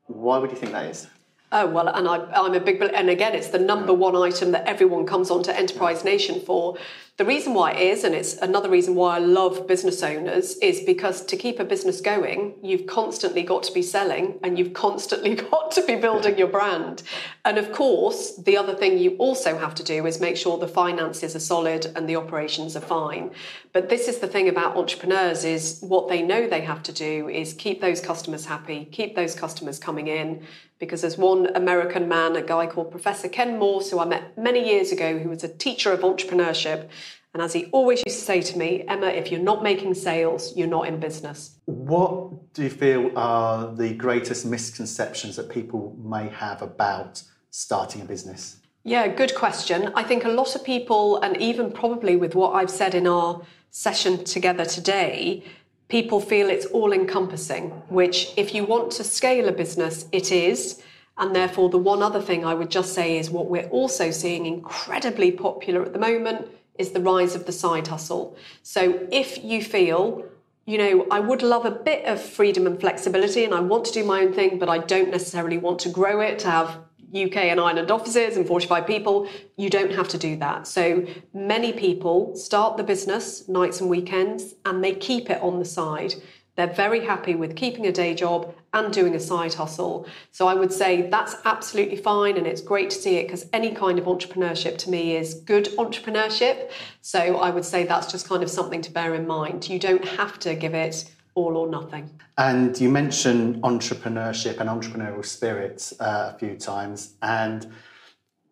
Why 0.08 0.38
would 0.38 0.52
you 0.52 0.58
think 0.58 0.72
that 0.72 0.86
is? 0.86 1.08
Oh 1.56 1.68
well, 1.68 1.88
and 1.88 2.08
I, 2.08 2.16
am 2.34 2.56
a 2.56 2.60
big 2.60 2.82
and 2.82 3.12
again, 3.12 3.36
it's 3.36 3.50
the 3.50 3.60
number 3.60 3.94
one 3.94 4.16
item 4.16 4.54
that 4.54 4.66
everyone 4.66 5.06
comes 5.06 5.30
onto 5.30 5.52
Enterprise 5.52 6.04
Nation 6.04 6.42
for. 6.42 6.78
The 7.16 7.26
reason 7.26 7.54
why 7.54 7.74
it 7.74 7.80
is, 7.80 8.04
and 8.04 8.16
it's 8.16 8.38
another 8.38 8.72
reason 8.72 8.96
why 8.96 9.18
I 9.18 9.20
love 9.20 9.68
business 9.68 10.02
owners, 10.02 10.58
is 10.58 10.80
because 10.82 11.24
to 11.26 11.38
keep 11.38 11.60
a 11.60 11.64
business 11.64 12.02
going, 12.02 12.56
you've 12.64 12.88
constantly 12.88 13.44
got 13.44 13.62
to 13.64 13.72
be 13.72 13.84
selling 13.84 14.40
and 14.42 14.58
you've 14.58 14.74
constantly 14.74 15.36
got 15.52 15.70
to 15.74 15.86
be 15.86 15.96
building 15.96 16.40
your 16.40 16.48
brand. 16.48 17.04
And 17.46 17.60
of 17.60 17.72
course, 17.72 18.36
the 18.38 18.58
other 18.58 18.74
thing 18.74 18.98
you 18.98 19.16
also 19.18 19.60
have 19.60 19.76
to 19.76 19.84
do 19.84 20.08
is 20.08 20.20
make 20.20 20.38
sure 20.38 20.58
the 20.58 20.68
finances 20.68 21.36
are 21.36 21.40
solid 21.40 21.86
and 21.96 22.10
the 22.10 22.16
operations 22.16 22.76
are 22.76 22.82
fine. 22.82 23.30
But 23.74 23.90
this 23.90 24.08
is 24.08 24.18
the 24.18 24.28
thing 24.28 24.50
about 24.50 24.76
entrepreneurs 24.76 25.44
is 25.44 25.82
what 25.82 26.10
they 26.10 26.24
know 26.24 26.48
they 26.48 26.62
have 26.62 26.82
to 26.84 26.92
do 26.92 27.30
is 27.30 27.54
keep 27.54 27.80
those 27.80 28.02
customers 28.02 28.46
happy, 28.46 28.86
keep 28.86 29.16
those 29.16 29.36
customers 29.36 29.78
coming 29.78 30.08
in, 30.08 30.48
because 30.80 31.02
there's 31.02 31.18
one 31.18 31.48
American 31.56 32.10
man, 32.10 32.36
a 32.36 32.42
guy 32.42 32.68
called 32.68 32.92
Professor 32.92 33.30
Ken 33.30 33.58
Morse, 33.58 33.90
who 33.90 34.00
I 34.00 34.06
met 34.06 34.38
many 34.38 34.68
years 34.68 34.92
ago, 34.92 35.18
who 35.18 35.30
was 35.30 35.44
a 35.44 35.48
teacher 35.48 35.94
of 35.94 36.02
entrepreneurship. 36.02 36.90
And 37.34 37.42
as 37.42 37.54
he 37.54 37.66
always 37.72 38.04
used 38.06 38.20
to 38.20 38.26
say 38.26 38.42
to 38.42 38.58
me, 38.58 38.84
Emma, 38.88 39.08
if 39.08 39.32
you're 39.32 39.42
not 39.42 39.64
making 39.64 39.96
sales, 39.96 40.56
you're 40.56 40.68
not 40.68 40.88
in 40.88 41.00
business. 41.00 41.58
What 41.66 42.54
do 42.54 42.64
you 42.64 42.70
feel 42.70 43.12
are 43.18 43.74
the 43.74 43.94
greatest 43.96 44.46
misconceptions 44.46 45.36
that 45.38 45.50
people 45.50 45.98
may 46.04 46.30
have 46.30 46.62
about 46.62 47.24
starting 47.50 48.04
a 48.04 48.06
business? 48.06 48.58
Yeah, 48.84 49.08
good 49.08 49.34
question. 49.34 49.92
I 49.96 50.04
think 50.04 50.26
a 50.26 50.30
lot 50.30 50.56
of 50.56 50.64
people, 50.64 51.18
and 51.22 51.36
even 51.38 51.72
probably 51.72 52.18
with 52.18 52.36
what 52.36 52.52
I've 52.52 52.70
said 52.70 52.94
in 52.94 53.08
our 53.08 53.42
session 53.72 54.24
together 54.24 54.66
today, 54.66 55.44
people 55.88 56.20
feel 56.20 56.50
it's 56.50 56.68
all 56.68 56.94
encompassing, 56.94 57.70
which, 57.90 58.32
if 58.38 58.54
you 58.54 58.64
want 58.64 58.92
to 58.92 59.04
scale 59.04 59.48
a 59.48 59.52
business, 59.52 60.06
it 60.12 60.32
is. 60.32 60.84
And 61.18 61.36
therefore, 61.36 61.70
the 61.70 61.78
one 61.78 62.04
other 62.04 62.22
thing 62.22 62.46
I 62.46 62.54
would 62.54 62.70
just 62.70 62.94
say 62.94 63.18
is 63.18 63.32
what 63.32 63.48
we're 63.48 63.70
also 63.70 64.12
seeing 64.12 64.46
incredibly 64.46 65.32
popular 65.32 65.84
at 65.84 65.94
the 65.94 66.00
moment 66.00 66.48
is 66.78 66.92
the 66.92 67.02
rise 67.02 67.36
of 67.36 67.46
the 67.46 67.52
side 67.52 67.88
hustle. 67.88 68.36
So 68.62 69.08
if 69.12 69.44
you 69.44 69.64
feel, 69.64 70.26
you 70.66 70.78
know, 70.78 71.08
I 71.12 71.20
would 71.20 71.42
love 71.42 71.66
a 71.66 71.72
bit 71.72 72.06
of 72.06 72.22
freedom 72.22 72.66
and 72.68 72.80
flexibility 72.80 73.44
and 73.44 73.54
I 73.54 73.60
want 73.60 73.86
to 73.86 73.94
do 73.94 74.04
my 74.04 74.22
own 74.22 74.34
thing, 74.34 74.60
but 74.60 74.70
I 74.70 74.80
don't 74.80 75.12
necessarily 75.12 75.58
want 75.58 75.80
to 75.80 75.90
grow 75.90 76.22
it 76.22 76.40
to 76.40 76.50
have 76.50 76.78
UK 77.14 77.38
and 77.38 77.60
Ireland 77.60 77.92
offices 77.92 78.38
and 78.38 78.48
45 78.48 78.88
people, 78.88 79.30
you 79.56 79.70
don't 79.70 79.92
have 79.92 80.08
to 80.10 80.18
do 80.18 80.36
that. 80.38 80.68
So 80.68 81.06
many 81.34 81.72
people 81.72 82.36
start 82.36 82.78
the 82.78 82.84
business 82.84 83.48
nights 83.48 83.82
and 83.82 83.90
weekends 83.90 84.56
and 84.66 84.84
they 84.84 84.96
keep 84.96 85.30
it 85.30 85.42
on 85.42 85.60
the 85.60 85.66
side. 85.66 86.16
They're 86.56 86.74
very 86.74 87.04
happy 87.06 87.36
with 87.36 87.56
keeping 87.56 87.88
a 87.88 87.92
day 87.92 88.14
job 88.14 88.54
and 88.74 88.94
doing 88.94 89.16
a 89.16 89.20
side 89.20 89.54
hustle. 89.56 90.08
So 90.32 90.48
I 90.48 90.54
would 90.54 90.72
say 90.72 91.10
that's 91.10 91.36
absolutely 91.46 91.98
fine 91.98 92.38
and 92.38 92.46
it's 92.46 92.62
great 92.62 92.92
to 92.92 92.96
see 92.96 93.18
it 93.18 93.28
because 93.28 93.48
any 93.54 93.72
kind 93.72 93.98
of 93.98 94.06
entrepreneurship 94.06 94.78
to 94.80 94.90
me 94.90 95.16
is 95.16 95.34
good 95.34 95.66
entrepreneurship. 95.78 96.72
So 97.02 97.38
I 97.38 97.50
would 97.50 97.66
say 97.66 97.86
that's 97.86 98.12
just 98.12 98.28
kind 98.28 98.44
of 98.44 98.50
something 98.50 98.82
to 98.82 98.92
bear 98.92 99.16
in 99.16 99.26
mind. 99.26 99.68
You 99.68 99.80
don't 99.80 100.08
have 100.08 100.40
to 100.40 100.56
give 100.56 100.76
it 100.76 101.12
all 101.36 101.58
or 101.58 101.68
nothing. 101.68 102.10
And 102.38 102.80
you 102.80 102.90
mentioned 102.90 103.62
entrepreneurship 103.64 104.60
and 104.60 104.70
entrepreneurial 104.70 105.26
spirit 105.26 105.92
uh, 106.00 106.32
a 106.34 106.38
few 106.38 106.56
times, 106.56 107.14
and 107.22 107.72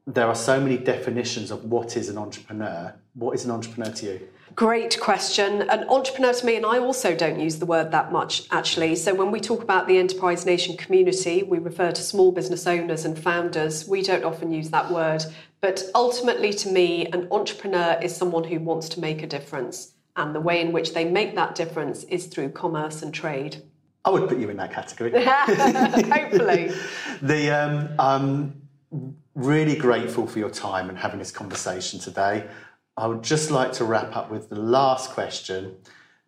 there 0.07 0.27
are 0.27 0.35
so 0.35 0.59
many 0.59 0.77
definitions 0.77 1.51
of 1.51 1.65
what 1.65 1.97
is 1.97 2.09
an 2.09 2.17
entrepreneur. 2.17 2.93
What 3.13 3.35
is 3.35 3.45
an 3.45 3.51
entrepreneur 3.51 3.91
to 3.91 4.05
you? 4.05 4.27
Great 4.55 4.99
question. 4.99 5.61
An 5.69 5.87
entrepreneur 5.87 6.33
to 6.33 6.45
me, 6.45 6.55
and 6.55 6.65
I 6.65 6.79
also 6.79 7.15
don't 7.15 7.39
use 7.39 7.59
the 7.59 7.65
word 7.65 7.91
that 7.91 8.11
much 8.11 8.43
actually. 8.51 8.95
So, 8.95 9.13
when 9.13 9.31
we 9.31 9.39
talk 9.39 9.63
about 9.63 9.87
the 9.87 9.97
Enterprise 9.97 10.45
Nation 10.45 10.75
community, 10.77 11.43
we 11.43 11.59
refer 11.59 11.91
to 11.91 12.01
small 12.01 12.31
business 12.31 12.67
owners 12.67 13.05
and 13.05 13.17
founders. 13.17 13.87
We 13.87 14.01
don't 14.01 14.23
often 14.23 14.51
use 14.51 14.69
that 14.71 14.91
word. 14.91 15.23
But 15.61 15.83
ultimately, 15.93 16.53
to 16.53 16.69
me, 16.69 17.05
an 17.07 17.27
entrepreneur 17.31 17.99
is 18.01 18.15
someone 18.15 18.43
who 18.43 18.59
wants 18.59 18.89
to 18.89 18.99
make 18.99 19.21
a 19.21 19.27
difference. 19.27 19.93
And 20.15 20.35
the 20.35 20.41
way 20.41 20.59
in 20.59 20.71
which 20.71 20.93
they 20.93 21.05
make 21.05 21.35
that 21.35 21.55
difference 21.55 22.03
is 22.05 22.25
through 22.25 22.49
commerce 22.49 23.01
and 23.01 23.13
trade. 23.13 23.63
I 24.03 24.09
would 24.09 24.27
put 24.27 24.39
you 24.39 24.49
in 24.49 24.57
that 24.57 24.73
category. 24.73 25.11
Hopefully. 25.25 26.71
the, 27.21 27.51
um, 27.51 27.89
I'm 27.99 28.61
really 29.35 29.75
grateful 29.75 30.27
for 30.27 30.39
your 30.39 30.49
time 30.49 30.89
and 30.89 30.97
having 30.97 31.19
this 31.19 31.31
conversation 31.31 31.99
today. 31.99 32.47
I 32.97 33.07
would 33.07 33.23
just 33.23 33.51
like 33.51 33.71
to 33.73 33.85
wrap 33.85 34.15
up 34.15 34.29
with 34.29 34.49
the 34.49 34.59
last 34.59 35.11
question. 35.11 35.77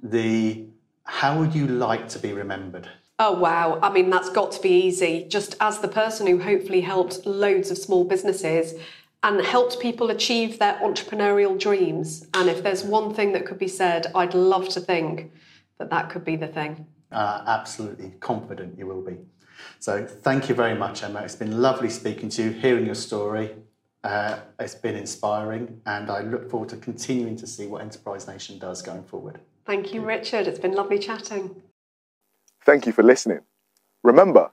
The 0.02 0.66
how 1.06 1.38
would 1.40 1.54
you 1.54 1.68
like 1.68 2.08
to 2.10 2.20
be 2.20 2.34
remembered? 2.34 2.90
Oh, 3.20 3.34
wow. 3.34 3.80
I 3.82 3.90
mean, 3.92 4.10
that's 4.10 4.30
got 4.30 4.52
to 4.54 4.62
be 4.62 4.70
easy. 4.70 5.26
Just 5.30 5.56
as 5.60 5.80
the 5.80 5.88
person 5.88 6.26
who 6.26 6.40
hopefully 6.40 6.82
helped 6.82 7.26
loads 7.26 7.70
of 7.70 7.78
small 7.78 8.04
businesses 8.06 8.74
and 9.22 9.40
helped 9.42 9.80
people 9.80 10.10
achieve 10.10 10.60
their 10.60 10.74
entrepreneurial 10.76 11.58
dreams. 11.58 12.28
And 12.34 12.50
if 12.50 12.64
there's 12.64 12.84
one 12.84 13.14
thing 13.14 13.34
that 13.34 13.46
could 13.46 13.60
be 13.60 13.68
said, 13.68 14.12
I'd 14.16 14.34
love 14.34 14.68
to 14.70 14.80
think 14.80 15.32
that 15.78 15.90
that 15.90 16.10
could 16.10 16.26
be 16.26 16.36
the 16.36 16.48
thing. 16.48 16.86
Uh, 17.12 17.44
absolutely 17.46 18.14
confident 18.20 18.78
you 18.78 18.88
will 18.88 19.02
be. 19.02 19.18
So 19.80 20.06
thank 20.06 20.50
you 20.50 20.56
very 20.56 20.76
much, 20.76 21.04
Emma. 21.04 21.22
It's 21.22 21.36
been 21.36 21.62
lovely 21.62 21.90
speaking 21.90 22.30
to 22.30 22.44
you, 22.44 22.50
hearing 22.52 22.86
your 22.86 22.96
story. 22.96 23.52
Uh, 24.04 24.40
it's 24.60 24.76
been 24.76 24.96
inspiring, 24.96 25.82
and 25.86 26.10
I 26.10 26.22
look 26.22 26.50
forward 26.50 26.70
to 26.70 26.78
continuing 26.78 27.38
to 27.38 27.48
see 27.48 27.68
what 27.68 27.82
Enterprise 27.82 28.28
Nation 28.28 28.60
does 28.60 28.82
going 28.82 29.04
forward. 29.04 29.40
Thank 29.66 29.94
you, 29.94 30.02
Richard. 30.02 30.46
It's 30.48 30.60
been 30.60 30.74
lovely 30.74 31.00
chatting. 31.00 31.62
Thank 32.66 32.86
you 32.86 32.92
for 32.92 33.04
listening. 33.04 33.40
Remember 34.04 34.52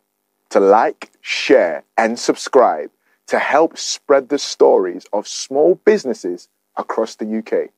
to 0.50 0.60
like, 0.60 1.10
share, 1.20 1.84
and 1.96 2.18
subscribe 2.18 2.90
to 3.26 3.38
help 3.38 3.78
spread 3.78 4.28
the 4.28 4.38
stories 4.38 5.06
of 5.12 5.26
small 5.26 5.76
businesses 5.84 6.48
across 6.76 7.16
the 7.16 7.38
UK. 7.38 7.70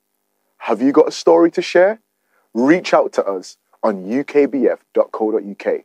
Have 0.59 0.81
you 0.81 0.93
got 0.93 1.09
a 1.09 1.13
story 1.13 1.51
to 1.53 1.63
share? 1.63 2.01
Reach 2.55 2.95
out 2.95 3.13
to 3.15 3.25
us 3.25 3.57
on 3.83 4.05
ukbf.co.uk. 4.05 5.85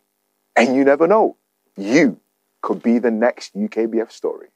And 0.56 0.76
you 0.76 0.84
never 0.84 1.08
know, 1.08 1.36
you 1.76 2.20
could 2.62 2.82
be 2.82 3.00
the 3.00 3.12
next 3.12 3.56
UKBF 3.56 4.12
story. 4.12 4.48